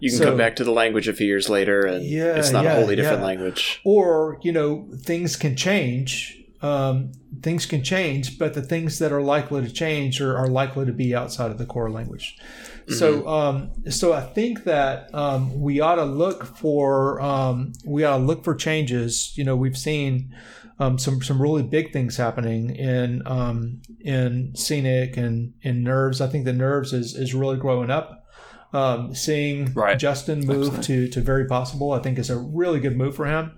you 0.00 0.10
can 0.10 0.18
so, 0.18 0.24
come 0.26 0.36
back 0.36 0.56
to 0.56 0.64
the 0.64 0.70
language 0.70 1.08
a 1.08 1.12
few 1.12 1.26
years 1.26 1.48
later 1.48 1.86
and 1.86 2.04
yeah, 2.04 2.36
it's 2.36 2.50
not 2.50 2.64
yeah, 2.64 2.74
a 2.74 2.80
wholly 2.80 2.96
different 2.96 3.20
yeah. 3.20 3.26
language 3.26 3.80
or 3.84 4.38
you 4.42 4.52
know 4.52 4.88
things 5.02 5.36
can 5.36 5.56
change 5.56 6.34
um, 6.60 7.12
things 7.42 7.66
can 7.66 7.82
change 7.84 8.38
but 8.38 8.54
the 8.54 8.62
things 8.62 8.98
that 8.98 9.12
are 9.12 9.22
likely 9.22 9.62
to 9.62 9.72
change 9.72 10.20
are, 10.20 10.36
are 10.36 10.48
likely 10.48 10.84
to 10.84 10.92
be 10.92 11.14
outside 11.14 11.50
of 11.50 11.58
the 11.58 11.66
core 11.66 11.90
language 11.90 12.36
mm-hmm. 12.38 12.94
so 12.94 13.26
um, 13.28 13.70
so 13.90 14.12
i 14.12 14.20
think 14.20 14.64
that 14.64 15.12
um, 15.14 15.60
we 15.60 15.80
ought 15.80 15.96
to 15.96 16.04
look 16.04 16.44
for 16.56 17.20
um, 17.20 17.72
we 17.84 18.04
ought 18.04 18.18
to 18.18 18.24
look 18.24 18.44
for 18.44 18.54
changes 18.54 19.36
you 19.36 19.44
know 19.44 19.56
we've 19.56 19.78
seen 19.78 20.34
um, 20.80 20.98
some 20.98 21.22
some 21.22 21.40
really 21.42 21.62
big 21.62 21.92
things 21.92 22.16
happening 22.16 22.70
in 22.70 23.22
um, 23.26 23.80
in 24.00 24.54
scenic 24.54 25.16
and 25.16 25.54
in 25.62 25.82
nerves. 25.82 26.20
I 26.20 26.28
think 26.28 26.44
the 26.44 26.52
nerves 26.52 26.92
is 26.92 27.14
is 27.14 27.34
really 27.34 27.56
growing 27.56 27.90
up. 27.90 28.26
Um, 28.70 29.14
seeing 29.14 29.72
right. 29.72 29.98
Justin 29.98 30.40
move 30.40 30.82
to 30.82 31.08
to 31.08 31.20
very 31.22 31.46
possible, 31.46 31.92
I 31.92 32.00
think, 32.00 32.18
is 32.18 32.28
a 32.28 32.38
really 32.38 32.80
good 32.80 32.96
move 32.96 33.16
for 33.16 33.24
him. 33.24 33.52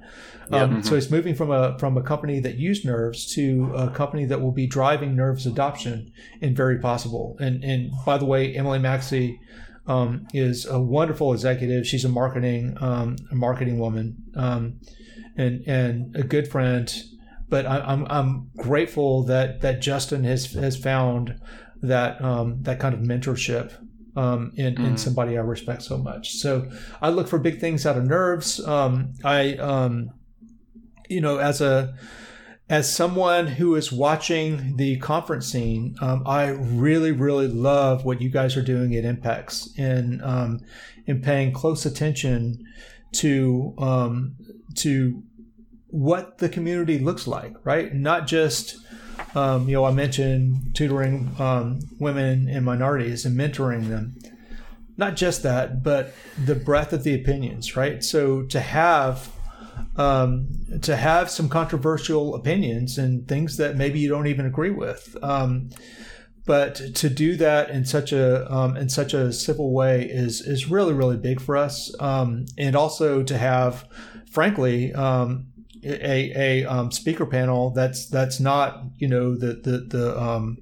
Um, 0.53 0.71
mm-hmm. 0.71 0.81
So 0.83 0.95
he's 0.97 1.11
moving 1.11 1.35
from 1.35 1.51
a 1.51 1.79
from 1.79 1.97
a 1.97 2.03
company 2.03 2.41
that 2.41 2.57
used 2.57 2.85
Nerves 2.85 3.33
to 3.35 3.73
a 3.75 3.91
company 3.91 4.25
that 4.27 4.41
will 4.41 4.53
be 4.53 4.67
driving 4.67 5.15
Nerves 5.15 5.47
adoption 5.47 6.13
in 6.41 6.55
very 6.55 6.79
possible. 6.79 7.37
And 7.41 7.63
and 7.65 7.91
by 8.05 8.19
the 8.19 8.25
way, 8.25 8.55
Emily 8.55 8.79
Maxey 8.79 9.41
um, 9.87 10.27
is 10.33 10.67
a 10.67 10.81
wonderful 10.81 11.33
executive. 11.33 11.87
She's 11.87 12.05
a 12.05 12.09
marketing 12.09 12.77
um, 12.81 13.17
a 13.31 13.35
marketing 13.35 13.79
woman 13.79 14.17
um, 14.37 14.81
and 15.37 15.63
and 15.67 16.17
a 16.17 16.23
good 16.23 16.49
friend. 16.49 16.93
But 17.49 17.67
I, 17.67 17.81
I'm 17.81 18.07
I'm 18.11 18.51
grateful 18.57 19.25
that 19.25 19.61
that 19.61 19.81
Justin 19.81 20.25
has 20.25 20.53
has 20.55 20.77
found 20.77 21.41
that 21.83 22.23
um, 22.23 22.63
that 22.63 22.81
kind 22.81 22.95
of 22.95 23.01
mentorship 23.01 23.73
um, 24.17 24.53
in, 24.57 24.75
mm. 24.75 24.87
in 24.87 24.97
somebody 24.97 25.37
I 25.37 25.41
respect 25.41 25.83
so 25.83 25.99
much. 25.99 26.35
So 26.35 26.71
I 27.01 27.11
look 27.11 27.29
for 27.29 27.39
big 27.39 27.61
things 27.61 27.87
out 27.87 27.97
of 27.97 28.05
nerves. 28.05 28.65
Um, 28.67 29.13
I, 29.25 29.55
um, 29.55 30.11
you 31.09 31.21
know, 31.21 31.39
as 31.39 31.61
a 31.61 31.95
as 32.71 32.95
someone 32.95 33.49
who 33.49 33.75
is 33.75 33.91
watching 33.91 34.77
the 34.77 34.97
conference 34.99 35.51
scene, 35.51 35.97
um, 36.01 36.23
I 36.25 36.51
really, 36.51 37.11
really 37.11 37.49
love 37.49 38.05
what 38.05 38.23
you 38.23 38.31
guys 38.31 38.57
are 38.57 38.63
doing 38.63 38.95
at 38.95 39.03
EMPEX 39.03 39.71
and 39.77 40.23
um, 40.23 40.61
in 41.05 41.21
paying 41.21 41.53
close 41.53 41.85
attention 41.85 42.65
to 43.15 43.75
um, 43.79 44.37
to 44.77 45.21
what 45.89 46.39
the 46.39 46.49
community 46.49 47.01
looks 47.01 47.27
like, 47.27 47.55
right? 47.65 47.93
Not 47.93 48.29
just 48.29 48.77
um, 49.35 49.69
you 49.69 49.75
know, 49.75 49.85
I 49.85 49.93
mentioned 49.93 50.75
tutoring 50.75 51.35
um, 51.39 51.81
women 51.99 52.49
and 52.49 52.65
minorities 52.65 53.25
and 53.25 53.37
mentoring 53.37 53.89
them. 53.89 54.17
not 54.97 55.17
just 55.17 55.43
that, 55.43 55.83
but 55.83 56.15
the 56.45 56.55
breadth 56.55 56.93
of 56.93 57.03
the 57.05 57.15
opinions, 57.15 57.75
right? 57.77 58.05
So 58.05 58.43
to 58.43 58.61
have 58.61 59.33
um, 59.97 60.49
to 60.83 60.95
have 60.95 61.31
some 61.31 61.49
controversial 61.49 62.35
opinions 62.35 62.99
and 62.99 63.27
things 63.27 63.57
that 63.57 63.77
maybe 63.77 63.99
you 63.99 64.09
don't 64.09 64.27
even 64.27 64.47
agree 64.47 64.71
with. 64.71 65.17
Um, 65.23 65.71
but 66.47 66.75
to 66.97 67.09
do 67.09 67.37
that 67.37 67.71
in 67.71 67.85
such 67.85 68.13
a 68.13 68.51
um, 68.53 68.77
in 68.77 68.89
such 68.89 69.15
a 69.15 69.33
civil 69.33 69.73
way 69.73 70.03
is 70.03 70.41
is 70.41 70.71
really 70.71 70.93
really 70.93 71.17
big 71.17 71.41
for 71.41 71.57
us, 71.57 71.95
um, 72.01 72.45
and 72.59 72.77
also 72.77 73.23
to 73.23 73.39
have, 73.39 73.87
frankly, 74.31 74.93
um, 74.93 75.47
a 75.85 76.63
a 76.63 76.65
um, 76.67 76.91
speaker 76.91 77.27
panel 77.27 77.71
that's 77.71 78.07
that's 78.09 78.41
not 78.41 78.83
you 78.99 79.09
know 79.09 79.35
the 79.35 79.55
the 79.55 79.87
the 79.89 80.21
um, 80.21 80.59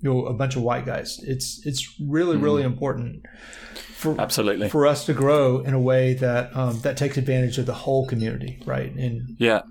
you 0.00 0.10
know 0.10 0.26
a 0.26 0.34
bunch 0.34 0.56
of 0.56 0.62
white 0.62 0.86
guys. 0.86 1.20
It's 1.22 1.64
it's 1.66 1.94
really 2.00 2.36
really 2.36 2.62
mm. 2.62 2.66
important 2.66 3.26
for 3.74 4.20
absolutely 4.20 4.68
for 4.68 4.86
us 4.86 5.06
to 5.06 5.14
grow 5.14 5.60
in 5.60 5.74
a 5.74 5.80
way 5.80 6.14
that 6.14 6.54
um, 6.56 6.80
that 6.80 6.96
takes 6.96 7.16
advantage 7.16 7.58
of 7.58 7.66
the 7.66 7.74
whole 7.74 8.06
community, 8.06 8.62
right? 8.66 8.92
And 8.94 9.36
yeah, 9.38 9.62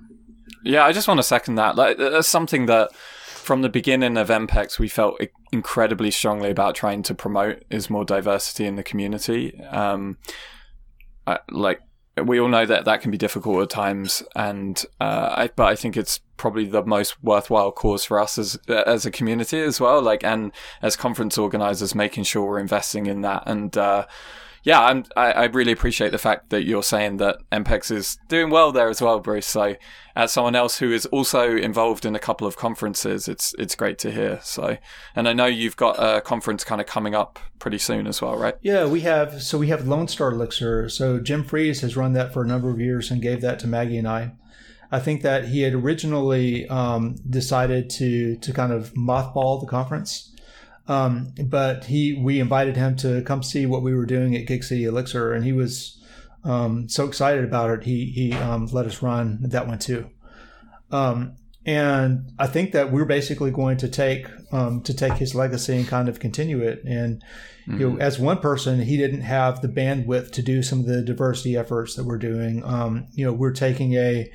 yeah, 0.63 0.85
I 0.85 0.91
just 0.91 1.07
want 1.07 1.19
to 1.19 1.23
second 1.23 1.55
that. 1.55 1.75
Like 1.75 1.97
that's 1.97 2.27
something 2.27 2.65
that 2.67 2.93
from 2.95 3.61
the 3.61 3.69
beginning 3.69 4.17
of 4.17 4.29
EMPEX, 4.29 4.79
we 4.79 4.87
felt 4.87 5.19
incredibly 5.51 6.09
strongly 6.11 6.49
about 6.49 6.75
trying 6.75 7.03
to 7.03 7.13
promote 7.13 7.63
is 7.69 7.89
more 7.89 8.05
diversity 8.05 8.65
in 8.65 8.75
the 8.75 8.83
community. 8.83 9.61
Um, 9.65 10.17
I, 11.27 11.39
like 11.51 11.81
we 12.21 12.39
all 12.39 12.47
know 12.47 12.65
that 12.65 12.85
that 12.85 13.01
can 13.01 13.11
be 13.11 13.17
difficult 13.17 13.63
at 13.63 13.69
times, 13.69 14.21
and 14.35 14.83
uh, 15.01 15.33
I, 15.37 15.49
but 15.55 15.65
I 15.65 15.75
think 15.75 15.97
it's 15.97 16.19
probably 16.37 16.65
the 16.65 16.83
most 16.83 17.23
worthwhile 17.23 17.71
cause 17.71 18.05
for 18.05 18.19
us 18.19 18.37
as 18.37 18.59
as 18.67 19.05
a 19.05 19.11
community 19.11 19.59
as 19.61 19.79
well. 19.79 20.01
Like, 20.01 20.23
and 20.23 20.51
as 20.81 20.95
conference 20.95 21.37
organizers, 21.37 21.95
making 21.95 22.25
sure 22.25 22.45
we're 22.45 22.59
investing 22.59 23.05
in 23.07 23.21
that 23.21 23.43
and. 23.45 23.75
Uh, 23.77 24.05
yeah, 24.63 24.81
I'm, 24.81 25.03
I, 25.17 25.31
I 25.31 25.43
really 25.45 25.73
appreciate 25.73 26.11
the 26.11 26.17
fact 26.17 26.49
that 26.49 26.63
you're 26.63 26.83
saying 26.83 27.17
that 27.17 27.37
EMPEX 27.51 27.91
is 27.91 28.17
doing 28.29 28.49
well 28.49 28.71
there 28.71 28.87
as 28.87 29.01
well, 29.01 29.19
Bruce. 29.19 29.45
So, 29.45 29.75
as 30.15 30.31
someone 30.31 30.55
else 30.55 30.77
who 30.77 30.91
is 30.91 31.05
also 31.07 31.55
involved 31.55 32.05
in 32.05 32.15
a 32.15 32.19
couple 32.19 32.47
of 32.47 32.55
conferences, 32.55 33.27
it's 33.27 33.53
it's 33.59 33.75
great 33.75 33.97
to 33.99 34.11
hear. 34.11 34.39
So, 34.41 34.77
and 35.15 35.27
I 35.27 35.33
know 35.33 35.47
you've 35.47 35.75
got 35.75 35.95
a 35.99 36.21
conference 36.21 36.63
kind 36.63 36.79
of 36.79 36.87
coming 36.87 37.13
up 37.13 37.39
pretty 37.59 37.77
soon 37.77 38.07
as 38.07 38.21
well, 38.21 38.37
right? 38.37 38.55
Yeah, 38.61 38.85
we 38.85 39.01
have. 39.01 39.43
So 39.43 39.57
we 39.57 39.67
have 39.67 39.85
Lone 39.85 40.07
Star 40.07 40.31
Elixir. 40.31 40.87
So 40.87 41.19
Jim 41.19 41.43
Freeze 41.43 41.81
has 41.81 41.97
run 41.97 42.13
that 42.13 42.31
for 42.33 42.41
a 42.41 42.47
number 42.47 42.69
of 42.69 42.79
years 42.79 43.11
and 43.11 43.21
gave 43.21 43.41
that 43.41 43.59
to 43.59 43.67
Maggie 43.67 43.97
and 43.97 44.07
I. 44.07 44.31
I 44.91 44.99
think 44.99 45.23
that 45.23 45.45
he 45.45 45.61
had 45.61 45.73
originally 45.73 46.69
um, 46.69 47.15
decided 47.29 47.89
to 47.91 48.37
to 48.37 48.53
kind 48.53 48.71
of 48.71 48.93
mothball 48.93 49.59
the 49.59 49.67
conference 49.67 50.32
um, 50.87 51.33
but 51.45 51.85
he, 51.85 52.13
we 52.13 52.39
invited 52.39 52.75
him 52.75 52.95
to 52.97 53.21
come 53.23 53.43
see 53.43 53.65
what 53.65 53.81
we 53.81 53.93
were 53.93 54.05
doing 54.05 54.35
at 54.35 54.47
Gig 54.47 54.63
City 54.63 54.85
Elixir, 54.85 55.33
and 55.33 55.45
he 55.45 55.53
was 55.53 56.01
um, 56.43 56.89
so 56.89 57.07
excited 57.07 57.43
about 57.43 57.69
it. 57.69 57.83
He 57.83 58.05
he 58.05 58.33
um, 58.33 58.67
let 58.67 58.85
us 58.85 59.01
run 59.01 59.39
that 59.41 59.67
one 59.67 59.79
too. 59.79 60.09
Um, 60.91 61.37
and 61.65 62.31
I 62.37 62.47
think 62.47 62.73
that 62.73 62.91
we're 62.91 63.05
basically 63.05 63.51
going 63.51 63.77
to 63.77 63.87
take 63.87 64.27
um, 64.51 64.81
to 64.81 64.93
take 64.93 65.13
his 65.13 65.33
legacy 65.33 65.77
and 65.77 65.87
kind 65.87 66.09
of 66.09 66.19
continue 66.19 66.61
it. 66.61 66.83
And 66.83 67.23
mm-hmm. 67.67 67.73
you 67.73 67.79
know, 67.79 67.93
mm-hmm. 67.93 68.01
as 68.01 68.19
one 68.19 68.39
person, 68.39 68.81
he 68.81 68.97
didn't 68.97 69.21
have 69.21 69.61
the 69.61 69.69
bandwidth 69.69 70.31
to 70.31 70.41
do 70.41 70.61
some 70.61 70.81
of 70.81 70.85
the 70.85 71.01
diversity 71.01 71.55
efforts 71.55 71.95
that 71.95 72.05
we're 72.05 72.17
doing. 72.17 72.63
Um, 72.65 73.07
you 73.13 73.25
know, 73.25 73.31
we're 73.31 73.53
taking 73.53 73.93
a 73.93 74.29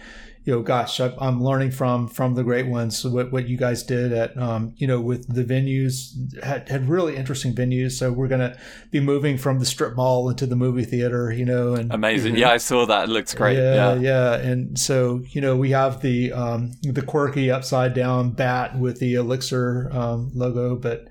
you 0.49 0.55
know, 0.55 0.63
gosh, 0.63 0.99
I'm 0.99 1.45
learning 1.45 1.73
from 1.73 2.09
from 2.09 2.35
the 2.35 2.43
great 2.43 2.69
ones. 2.69 3.05
What 3.05 3.31
what 3.31 3.49
you 3.49 3.59
guys 3.59 3.83
did 3.83 4.15
at, 4.15 4.35
um, 4.39 4.73
you 4.79 4.87
know, 4.87 4.99
with 4.99 5.29
the 5.29 5.45
venues 5.45 6.43
had, 6.43 6.71
had 6.71 6.89
really 6.89 7.17
interesting 7.17 7.55
venues. 7.55 7.93
So 7.93 8.13
we're 8.13 8.29
gonna 8.29 8.57
be 8.91 8.99
moving 8.99 9.37
from 9.37 9.59
the 9.59 9.67
strip 9.67 9.95
mall 9.95 10.31
into 10.31 10.47
the 10.47 10.57
movie 10.57 10.87
theater. 10.87 11.31
You 11.31 11.45
know, 11.45 11.75
and 11.75 11.93
amazing. 11.93 12.35
Yeah, 12.39 12.49
I 12.49 12.57
saw 12.57 12.87
that. 12.87 13.11
It 13.11 13.13
looks 13.13 13.35
great. 13.35 13.59
Yeah, 13.59 13.93
yeah, 13.93 13.95
yeah. 13.97 14.35
And 14.37 14.79
so 14.79 15.23
you 15.29 15.43
know, 15.43 15.55
we 15.55 15.73
have 15.73 16.01
the 16.01 16.33
um, 16.33 16.73
the 16.81 17.03
quirky 17.03 17.51
upside 17.51 17.93
down 17.93 18.31
bat 18.31 18.79
with 18.79 19.01
the 19.01 19.17
Elixir 19.17 19.91
um, 19.93 20.31
logo, 20.35 20.77
but 20.77 21.09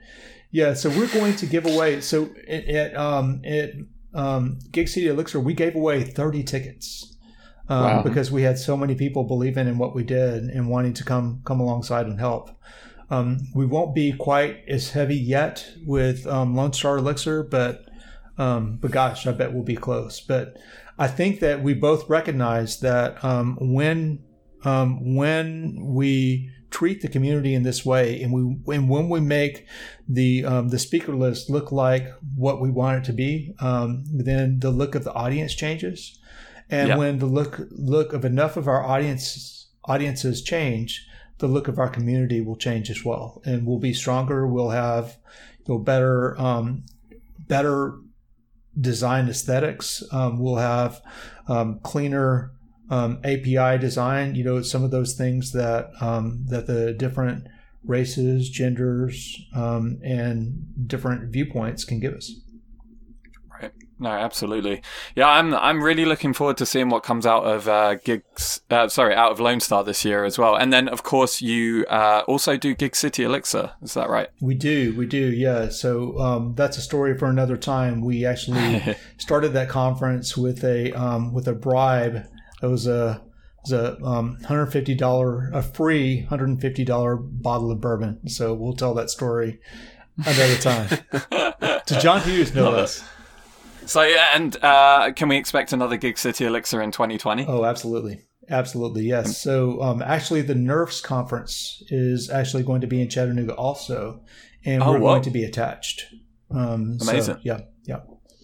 yeah. 0.49 0.73
So 0.73 0.89
we're 0.89 1.13
going 1.13 1.35
to 1.35 1.45
give 1.45 1.67
away. 1.67 2.01
So 2.01 2.31
at 2.47 2.97
um, 2.97 3.41
at 3.45 3.73
um, 4.15 4.57
Gig 4.71 4.87
City 4.87 5.09
Elixir, 5.09 5.39
we 5.39 5.53
gave 5.53 5.75
away 5.75 6.03
30 6.03 6.41
tickets 6.41 7.16
um, 7.69 7.83
wow. 7.83 8.03
because 8.03 8.31
we 8.31 8.43
had 8.43 8.57
so 8.57 8.77
many 8.77 8.95
people 8.95 9.23
believing 9.23 9.67
in 9.67 9.77
what 9.77 9.95
we 9.95 10.03
did 10.03 10.43
and 10.43 10.69
wanting 10.69 10.93
to 10.93 11.03
come 11.03 11.41
come 11.43 11.59
alongside 11.59 12.05
and 12.05 12.19
help. 12.19 12.49
Um, 13.09 13.39
we 13.55 13.65
won't 13.65 13.95
be 13.95 14.11
quite 14.11 14.63
as 14.67 14.91
heavy 14.91 15.15
yet 15.15 15.69
with 15.85 16.27
um, 16.27 16.55
Lone 16.55 16.73
Star 16.73 16.97
Elixir, 16.97 17.43
but 17.43 17.85
um, 18.37 18.77
but 18.77 18.91
gosh, 18.91 19.25
I 19.25 19.31
bet 19.31 19.53
we'll 19.53 19.63
be 19.63 19.75
close. 19.75 20.19
But 20.21 20.57
I 20.97 21.07
think 21.07 21.39
that 21.39 21.63
we 21.63 21.73
both 21.73 22.09
recognize 22.09 22.79
that 22.81 23.23
um, 23.23 23.57
when 23.59 24.23
um, 24.63 25.15
when 25.15 25.77
we 25.79 26.51
treat 26.69 27.01
the 27.01 27.07
community 27.07 27.53
in 27.53 27.63
this 27.63 27.85
way, 27.85 28.21
and 28.21 28.33
we 28.33 28.75
and 28.75 28.89
when 28.89 29.09
we 29.09 29.19
make 29.19 29.67
the 30.07 30.45
um, 30.45 30.69
the 30.69 30.79
speaker 30.79 31.15
list 31.15 31.49
look 31.49 31.71
like 31.71 32.11
what 32.35 32.61
we 32.61 32.69
want 32.69 32.97
it 32.97 33.03
to 33.05 33.13
be, 33.13 33.53
um, 33.59 34.03
then 34.11 34.59
the 34.59 34.71
look 34.71 34.95
of 34.95 35.03
the 35.03 35.13
audience 35.13 35.53
changes. 35.53 36.16
And 36.69 36.89
yeah. 36.89 36.97
when 36.97 37.19
the 37.19 37.25
look 37.25 37.61
look 37.71 38.13
of 38.13 38.25
enough 38.25 38.57
of 38.57 38.67
our 38.67 38.83
audience 38.83 39.69
audiences 39.85 40.41
change, 40.41 41.07
the 41.39 41.47
look 41.47 41.67
of 41.67 41.79
our 41.79 41.89
community 41.89 42.41
will 42.41 42.55
change 42.55 42.89
as 42.89 43.05
well, 43.05 43.41
and 43.45 43.65
we'll 43.65 43.79
be 43.79 43.93
stronger. 43.93 44.45
We'll 44.45 44.71
have 44.71 45.17
you 45.65 45.75
know, 45.75 45.79
better 45.79 46.39
um, 46.39 46.83
better 47.47 47.97
design 48.79 49.27
aesthetics. 49.29 50.03
Um, 50.11 50.39
we'll 50.39 50.57
have 50.57 51.01
um, 51.47 51.79
cleaner 51.83 52.51
um, 52.89 53.19
API 53.23 53.77
design. 53.77 54.35
You 54.35 54.43
know, 54.43 54.61
some 54.61 54.83
of 54.83 54.91
those 54.91 55.15
things 55.15 55.53
that 55.53 55.89
um, 56.01 56.45
that 56.47 56.67
the 56.67 56.93
different 56.93 57.47
races, 57.85 58.49
genders, 58.49 59.39
um, 59.55 59.99
and 60.03 60.87
different 60.87 61.31
viewpoints 61.31 61.85
can 61.85 61.99
give 61.99 62.13
us. 62.13 62.31
No, 63.99 64.09
absolutely. 64.09 64.83
Yeah, 65.15 65.27
I'm 65.27 65.55
I'm 65.55 65.83
really 65.83 66.05
looking 66.05 66.33
forward 66.33 66.57
to 66.57 66.65
seeing 66.67 66.89
what 66.89 67.03
comes 67.03 67.25
out 67.25 67.43
of 67.43 67.67
uh, 67.67 67.95
gigs. 67.95 68.61
Uh, 68.69 68.87
sorry, 68.89 69.15
out 69.15 69.31
of 69.31 69.39
Lone 69.39 69.59
Star 69.59 69.83
this 69.83 70.05
year 70.05 70.23
as 70.23 70.37
well. 70.37 70.55
And 70.55 70.71
then, 70.71 70.87
of 70.87 71.01
course, 71.01 71.41
you 71.41 71.85
uh, 71.89 72.21
also 72.27 72.57
do 72.57 72.75
Gig 72.75 72.95
City 72.95 73.23
Elixir. 73.23 73.71
Is 73.81 73.95
that 73.95 74.09
right? 74.09 74.29
We 74.39 74.53
do, 74.53 74.95
we 74.95 75.07
do. 75.07 75.31
Yeah. 75.31 75.69
So 75.69 76.19
um, 76.19 76.53
that's 76.55 76.77
a 76.77 76.81
story 76.81 77.17
for 77.17 77.25
another 77.27 77.57
time. 77.57 78.01
We 78.01 78.23
actually 78.23 78.95
started 79.17 79.53
that 79.53 79.69
conference 79.69 80.37
with 80.37 80.63
a 80.63 80.91
um, 80.93 81.33
with 81.33 81.47
a 81.47 81.53
bribe. 81.53 82.23
It 82.61 82.67
was 82.67 82.85
a 82.85 83.21
it 83.23 83.71
was 83.71 83.71
a 83.71 84.03
um, 84.03 84.37
hundred 84.43 84.67
fifty 84.67 84.93
dollar 84.93 85.49
a 85.53 85.63
free 85.63 86.21
hundred 86.21 86.49
and 86.49 86.61
fifty 86.61 86.85
dollar 86.85 87.15
bottle 87.15 87.71
of 87.71 87.81
bourbon. 87.81 88.29
So 88.29 88.53
we'll 88.53 88.75
tell 88.75 88.93
that 88.93 89.09
story 89.09 89.59
another 90.17 90.57
time. 90.57 90.89
to 91.87 91.99
John 91.99 92.21
Hughes, 92.21 92.53
no 92.53 92.69
less. 92.69 93.03
So, 93.87 94.01
and 94.01 94.55
uh, 94.63 95.11
can 95.15 95.29
we 95.29 95.37
expect 95.37 95.73
another 95.73 95.97
Gig 95.97 96.17
City 96.17 96.45
Elixir 96.45 96.81
in 96.81 96.91
2020? 96.91 97.45
Oh, 97.47 97.63
absolutely. 97.65 98.21
Absolutely, 98.49 99.03
yes. 99.03 99.41
So, 99.41 99.81
um, 99.81 100.01
actually, 100.01 100.41
the 100.41 100.55
Nerves 100.55 101.01
conference 101.01 101.83
is 101.89 102.29
actually 102.29 102.63
going 102.63 102.81
to 102.81 102.87
be 102.87 103.01
in 103.01 103.09
Chattanooga 103.09 103.53
also, 103.53 104.21
and 104.63 104.81
oh, 104.81 104.91
we're 104.91 104.99
whoa. 104.99 105.13
going 105.13 105.21
to 105.23 105.31
be 105.31 105.43
attached. 105.43 106.05
Um, 106.49 106.97
Amazing. 107.01 107.35
So, 107.35 107.39
yeah, 107.43 107.61
yeah. 107.85 107.99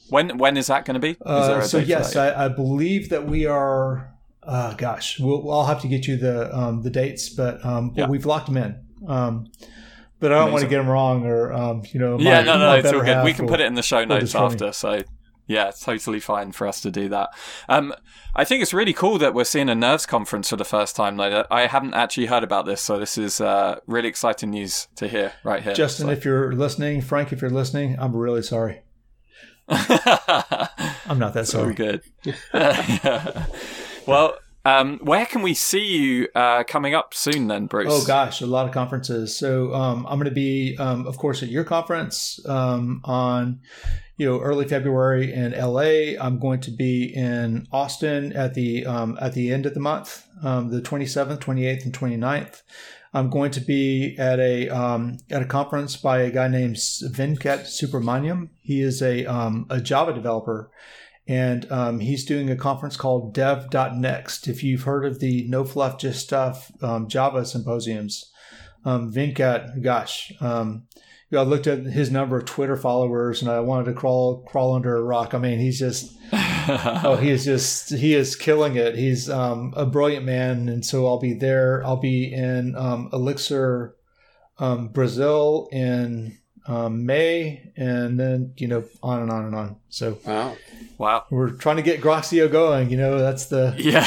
When 0.09 0.37
when 0.37 0.57
is 0.57 0.67
that 0.67 0.83
going 0.83 0.95
to 0.95 0.99
be? 0.99 1.17
Uh, 1.25 1.61
so 1.61 1.77
yes, 1.77 2.17
I, 2.17 2.45
I, 2.45 2.47
believe 2.49 3.09
that 3.09 3.25
we 3.25 3.45
are. 3.45 4.13
Uh, 4.43 4.73
gosh, 4.73 5.19
we'll, 5.19 5.49
I'll 5.49 5.65
have 5.65 5.81
to 5.81 5.87
get 5.87 6.05
you 6.05 6.17
the 6.17 6.53
um, 6.55 6.81
the 6.81 6.89
dates, 6.89 7.29
but 7.29 7.65
um, 7.65 7.93
yeah. 7.95 8.07
we've 8.07 8.25
locked 8.25 8.47
them 8.47 8.57
in. 8.57 8.85
Um, 9.07 9.47
but 10.19 10.31
I 10.33 10.35
don't 10.35 10.49
Amazing. 10.49 10.53
want 10.53 10.63
to 10.63 10.69
get 10.69 10.77
them 10.77 10.89
wrong, 10.89 11.25
or 11.25 11.53
um, 11.53 11.83
you 11.93 11.99
know. 11.99 12.17
My, 12.17 12.23
yeah, 12.23 12.43
no, 12.43 12.57
no, 12.57 12.75
it's 12.75 12.91
all 12.91 13.01
good. 13.01 13.23
We 13.23 13.33
can 13.33 13.47
put 13.47 13.61
it 13.61 13.67
in 13.67 13.75
the 13.75 13.81
show 13.81 14.03
notes 14.03 14.35
after. 14.35 14.73
So 14.73 15.01
yeah, 15.47 15.69
it's 15.69 15.81
totally 15.81 16.19
fine 16.19 16.51
for 16.51 16.67
us 16.67 16.81
to 16.81 16.91
do 16.91 17.09
that. 17.09 17.29
Um, 17.67 17.93
I 18.35 18.45
think 18.45 18.61
it's 18.61 18.73
really 18.73 18.93
cool 18.93 19.17
that 19.19 19.33
we're 19.33 19.43
seeing 19.43 19.69
a 19.69 19.75
nerves 19.75 20.05
conference 20.05 20.49
for 20.49 20.55
the 20.55 20.65
first 20.65 20.95
time. 20.95 21.17
Like, 21.17 21.45
I 21.51 21.67
haven't 21.67 21.93
actually 21.93 22.27
heard 22.27 22.43
about 22.43 22.65
this, 22.65 22.81
so 22.81 22.97
this 22.97 23.17
is 23.17 23.41
uh, 23.41 23.79
really 23.85 24.09
exciting 24.09 24.51
news 24.51 24.87
to 24.95 25.07
hear 25.07 25.33
right 25.43 25.61
here. 25.61 25.73
Justin, 25.73 26.07
so. 26.07 26.11
if 26.11 26.25
you're 26.25 26.53
listening, 26.53 27.01
Frank, 27.01 27.33
if 27.33 27.41
you're 27.41 27.51
listening, 27.51 27.97
I'm 27.99 28.15
really 28.15 28.41
sorry. 28.41 28.81
I'm 29.69 31.19
not 31.19 31.33
that 31.33 31.47
sorry. 31.47 31.73
good. 31.73 32.03
well, 34.07 34.37
um, 34.65 34.99
where 34.99 35.25
can 35.25 35.41
we 35.41 35.53
see 35.53 35.85
you 35.85 36.27
uh, 36.35 36.63
coming 36.63 36.95
up 36.95 37.13
soon 37.13 37.47
then, 37.47 37.65
Bruce? 37.65 37.87
Oh 37.89 38.05
gosh, 38.05 38.41
a 38.41 38.45
lot 38.45 38.65
of 38.65 38.73
conferences. 38.73 39.35
So 39.35 39.73
um, 39.73 40.05
I'm 40.07 40.17
going 40.17 40.29
to 40.29 40.31
be, 40.31 40.77
um, 40.77 41.05
of 41.05 41.17
course, 41.17 41.43
at 41.43 41.49
your 41.49 41.65
conference 41.65 42.39
um, 42.47 43.01
on 43.03 43.59
you 44.17 44.25
know 44.25 44.39
early 44.39 44.67
February 44.67 45.33
in 45.33 45.51
LA. 45.51 46.19
I'm 46.23 46.39
going 46.39 46.59
to 46.61 46.71
be 46.71 47.13
in 47.15 47.67
Austin 47.71 48.33
at 48.33 48.53
the 48.53 48.85
um, 48.85 49.17
at 49.21 49.33
the 49.33 49.51
end 49.51 49.65
of 49.65 49.73
the 49.73 49.79
month, 49.79 50.25
um, 50.43 50.69
the 50.69 50.81
27th, 50.81 51.39
28th, 51.39 51.85
and 51.85 51.93
29th. 51.93 52.61
I'm 53.15 53.29
going 53.29 53.51
to 53.51 53.61
be 53.61 54.15
at 54.17 54.39
a 54.39 54.69
um, 54.69 55.17
at 55.29 55.41
a 55.41 55.45
conference 55.45 55.95
by 55.95 56.19
a 56.19 56.31
guy 56.31 56.47
named 56.47 56.77
Venkat 56.77 57.65
Subramaniam. 57.65 58.49
He 58.61 58.81
is 58.81 59.01
a 59.01 59.25
um, 59.25 59.67
a 59.69 59.79
Java 59.79 60.13
developer, 60.13 60.71
and 61.27 61.71
um, 61.71 61.99
he's 61.99 62.25
doing 62.25 62.49
a 62.49 62.55
conference 62.55 62.97
called 62.97 63.33
Dev.next. 63.33 64.47
If 64.47 64.63
you've 64.63 64.83
heard 64.83 65.05
of 65.05 65.19
the 65.19 65.47
No 65.47 65.63
Fluff 65.63 65.99
Just 65.99 66.21
Stuff 66.21 66.71
um, 66.81 67.07
Java 67.07 67.45
symposiums, 67.45 68.31
um, 68.83 69.11
Venkat, 69.11 69.81
gosh, 69.83 70.33
um, 70.41 70.87
I 71.35 71.41
looked 71.41 71.67
at 71.67 71.79
his 71.79 72.11
number 72.11 72.37
of 72.37 72.45
Twitter 72.45 72.75
followers, 72.75 73.41
and 73.41 73.49
I 73.49 73.59
wanted 73.59 73.85
to 73.85 73.93
crawl 73.93 74.43
crawl 74.47 74.75
under 74.75 74.95
a 74.95 75.01
rock. 75.01 75.33
I 75.33 75.37
mean, 75.37 75.59
he's 75.59 75.79
just 75.79 76.15
oh, 76.31 77.17
he 77.19 77.29
is 77.29 77.45
just 77.45 77.93
he 77.93 78.13
is 78.13 78.35
killing 78.35 78.75
it. 78.75 78.95
He's 78.95 79.29
um, 79.29 79.73
a 79.75 79.85
brilliant 79.85 80.25
man, 80.25 80.69
and 80.69 80.85
so 80.85 81.05
I'll 81.05 81.19
be 81.19 81.33
there. 81.33 81.83
I'll 81.85 81.97
be 81.97 82.33
in 82.33 82.75
um, 82.75 83.09
Elixir, 83.13 83.95
um, 84.59 84.89
Brazil 84.89 85.67
in 85.71 86.37
um, 86.67 87.05
May, 87.05 87.71
and 87.75 88.19
then 88.19 88.53
you 88.57 88.67
know 88.67 88.83
on 89.01 89.21
and 89.21 89.31
on 89.31 89.45
and 89.45 89.55
on. 89.55 89.75
So 89.89 90.17
wow, 90.25 90.55
wow, 90.97 91.25
we're 91.29 91.51
trying 91.51 91.77
to 91.77 91.81
get 91.81 92.01
Groxio 92.01 92.51
going. 92.51 92.89
You 92.89 92.97
know, 92.97 93.19
that's 93.19 93.47
the 93.47 93.75
yeah 93.79 94.03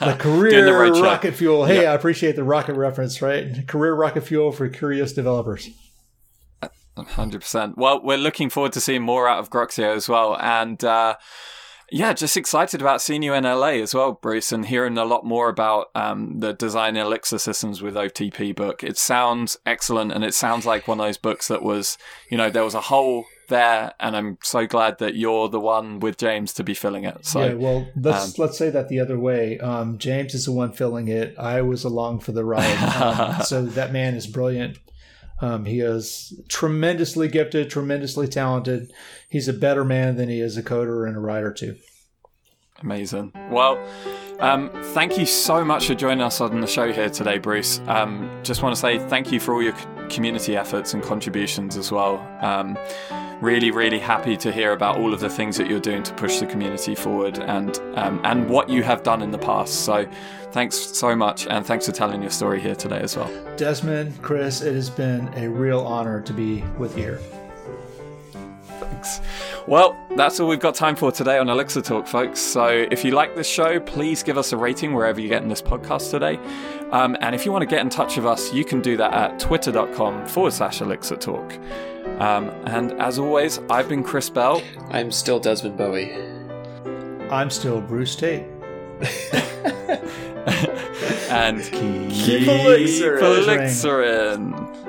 the 0.00 0.16
career 0.18 0.64
the 0.64 0.72
right 0.72 1.02
rocket 1.02 1.30
check. 1.30 1.36
fuel. 1.36 1.64
Hey, 1.64 1.86
I 1.86 1.94
appreciate 1.94 2.36
the 2.36 2.44
rocket 2.44 2.74
reference, 2.74 3.20
right? 3.20 3.66
Career 3.66 3.94
rocket 3.94 4.22
fuel 4.22 4.52
for 4.52 4.68
curious 4.68 5.12
developers. 5.12 5.68
100%. 6.96 7.76
Well, 7.76 8.02
we're 8.02 8.18
looking 8.18 8.50
forward 8.50 8.72
to 8.74 8.80
seeing 8.80 9.02
more 9.02 9.28
out 9.28 9.38
of 9.38 9.50
Groxio 9.50 9.94
as 9.94 10.08
well. 10.08 10.36
And 10.38 10.82
uh, 10.84 11.16
yeah, 11.90 12.14
just 12.14 12.36
excited 12.36 12.80
about 12.80 13.02
seeing 13.02 13.22
you 13.22 13.34
in 13.34 13.44
LA 13.44 13.80
as 13.82 13.94
well, 13.94 14.12
Bruce, 14.12 14.50
and 14.50 14.66
hearing 14.66 14.96
a 14.96 15.04
lot 15.04 15.26
more 15.26 15.50
about 15.50 15.90
um, 15.94 16.40
the 16.40 16.54
design 16.54 16.96
Elixir 16.96 17.38
systems 17.38 17.82
with 17.82 17.94
OTP 17.94 18.56
book. 18.56 18.82
It 18.82 18.96
sounds 18.96 19.58
excellent, 19.66 20.10
and 20.12 20.24
it 20.24 20.32
sounds 20.32 20.64
like 20.64 20.88
one 20.88 21.00
of 21.00 21.06
those 21.06 21.18
books 21.18 21.48
that 21.48 21.62
was, 21.62 21.98
you 22.30 22.38
know, 22.38 22.48
there 22.48 22.64
was 22.64 22.74
a 22.74 22.80
hole 22.80 23.26
there, 23.48 23.92
and 24.00 24.16
I'm 24.16 24.38
so 24.42 24.66
glad 24.66 24.98
that 25.00 25.16
you're 25.16 25.50
the 25.50 25.60
one 25.60 26.00
with 26.00 26.16
James 26.16 26.54
to 26.54 26.64
be 26.64 26.72
filling 26.72 27.04
it. 27.04 27.26
So, 27.26 27.44
yeah, 27.44 27.54
well, 27.54 27.86
let's 27.94 28.38
um, 28.38 28.44
let's 28.44 28.56
say 28.56 28.70
that 28.70 28.88
the 28.88 28.98
other 28.98 29.18
way. 29.18 29.58
Um, 29.58 29.98
James 29.98 30.32
is 30.34 30.46
the 30.46 30.52
one 30.52 30.72
filling 30.72 31.08
it. 31.08 31.34
I 31.38 31.60
was 31.60 31.84
along 31.84 32.20
for 32.20 32.32
the 32.32 32.44
ride. 32.44 32.62
Um, 33.02 33.42
so 33.42 33.64
that 33.66 33.92
man 33.92 34.14
is 34.14 34.26
brilliant. 34.26 34.78
Um, 35.42 35.64
he 35.64 35.80
is 35.80 36.40
tremendously 36.48 37.28
gifted, 37.28 37.68
tremendously 37.68 38.28
talented. 38.28 38.92
He's 39.28 39.48
a 39.48 39.52
better 39.52 39.84
man 39.84 40.16
than 40.16 40.28
he 40.28 40.40
is 40.40 40.56
a 40.56 40.62
coder 40.62 41.06
and 41.06 41.16
a 41.16 41.20
writer 41.20 41.52
too. 41.52 41.76
Amazing. 42.80 43.32
Well, 43.50 43.78
um, 44.40 44.70
thank 44.94 45.18
you 45.18 45.26
so 45.26 45.64
much 45.64 45.86
for 45.86 45.94
joining 45.94 46.22
us 46.22 46.40
on 46.40 46.60
the 46.60 46.66
show 46.66 46.92
here 46.92 47.10
today, 47.10 47.38
Bruce. 47.38 47.80
Um, 47.86 48.30
just 48.42 48.62
want 48.62 48.74
to 48.74 48.80
say 48.80 48.98
thank 49.08 49.30
you 49.30 49.38
for 49.38 49.54
all 49.54 49.62
your 49.62 49.74
community 50.08 50.56
efforts 50.56 50.94
and 50.94 51.02
contributions 51.02 51.76
as 51.76 51.92
well. 51.92 52.18
Um, 52.40 52.76
really, 53.40 53.70
really 53.70 53.98
happy 53.98 54.36
to 54.38 54.50
hear 54.50 54.72
about 54.72 54.98
all 54.98 55.12
of 55.12 55.20
the 55.20 55.28
things 55.28 55.56
that 55.56 55.68
you're 55.68 55.80
doing 55.80 56.02
to 56.04 56.14
push 56.14 56.38
the 56.38 56.46
community 56.46 56.94
forward 56.94 57.38
and 57.38 57.78
um, 57.96 58.20
and 58.24 58.48
what 58.48 58.68
you 58.68 58.82
have 58.82 59.02
done 59.02 59.22
in 59.22 59.30
the 59.30 59.38
past. 59.38 59.84
So, 59.84 60.08
thanks 60.52 60.76
so 60.76 61.14
much, 61.14 61.46
and 61.46 61.66
thanks 61.66 61.86
for 61.86 61.92
telling 61.92 62.22
your 62.22 62.30
story 62.30 62.60
here 62.60 62.74
today 62.74 63.00
as 63.00 63.16
well. 63.16 63.30
Desmond, 63.56 64.20
Chris, 64.22 64.62
it 64.62 64.74
has 64.74 64.88
been 64.88 65.28
a 65.34 65.48
real 65.48 65.80
honor 65.80 66.20
to 66.22 66.32
be 66.32 66.62
with 66.78 66.96
you 66.96 67.02
here. 67.02 67.20
Thanks. 68.78 69.20
Well, 69.66 69.96
that's 70.16 70.40
all 70.40 70.48
we've 70.48 70.60
got 70.60 70.74
time 70.74 70.96
for 70.96 71.12
today 71.12 71.38
on 71.38 71.48
Elixir 71.48 71.82
Talk, 71.82 72.06
folks. 72.06 72.40
So 72.40 72.66
if 72.90 73.04
you 73.04 73.12
like 73.12 73.34
this 73.34 73.48
show, 73.48 73.80
please 73.80 74.22
give 74.22 74.38
us 74.38 74.52
a 74.52 74.56
rating 74.56 74.92
wherever 74.92 75.20
you're 75.20 75.28
getting 75.28 75.48
this 75.48 75.62
podcast 75.62 76.10
today. 76.10 76.38
Um, 76.90 77.16
and 77.20 77.34
if 77.34 77.44
you 77.44 77.52
want 77.52 77.62
to 77.62 77.66
get 77.66 77.80
in 77.80 77.88
touch 77.88 78.16
with 78.16 78.26
us, 78.26 78.52
you 78.52 78.64
can 78.64 78.80
do 78.80 78.96
that 78.96 79.12
at 79.12 79.38
twitter.com 79.38 80.26
forward 80.26 80.52
slash 80.52 80.80
Elixir 80.80 81.16
Talk. 81.16 81.58
Um, 82.20 82.50
and 82.66 82.92
as 83.00 83.18
always, 83.18 83.58
I've 83.70 83.88
been 83.88 84.02
Chris 84.02 84.30
Bell. 84.30 84.62
I'm 84.90 85.10
still 85.10 85.40
Desmond 85.40 85.78
Bouie. 85.78 86.12
I'm 87.30 87.50
still 87.50 87.80
Bruce 87.80 88.14
Tate. 88.14 88.42
and 91.30 91.62
keep, 91.62 92.10
keep 92.10 92.48
elixirin. 92.48 93.20
elixirin. 93.20 94.81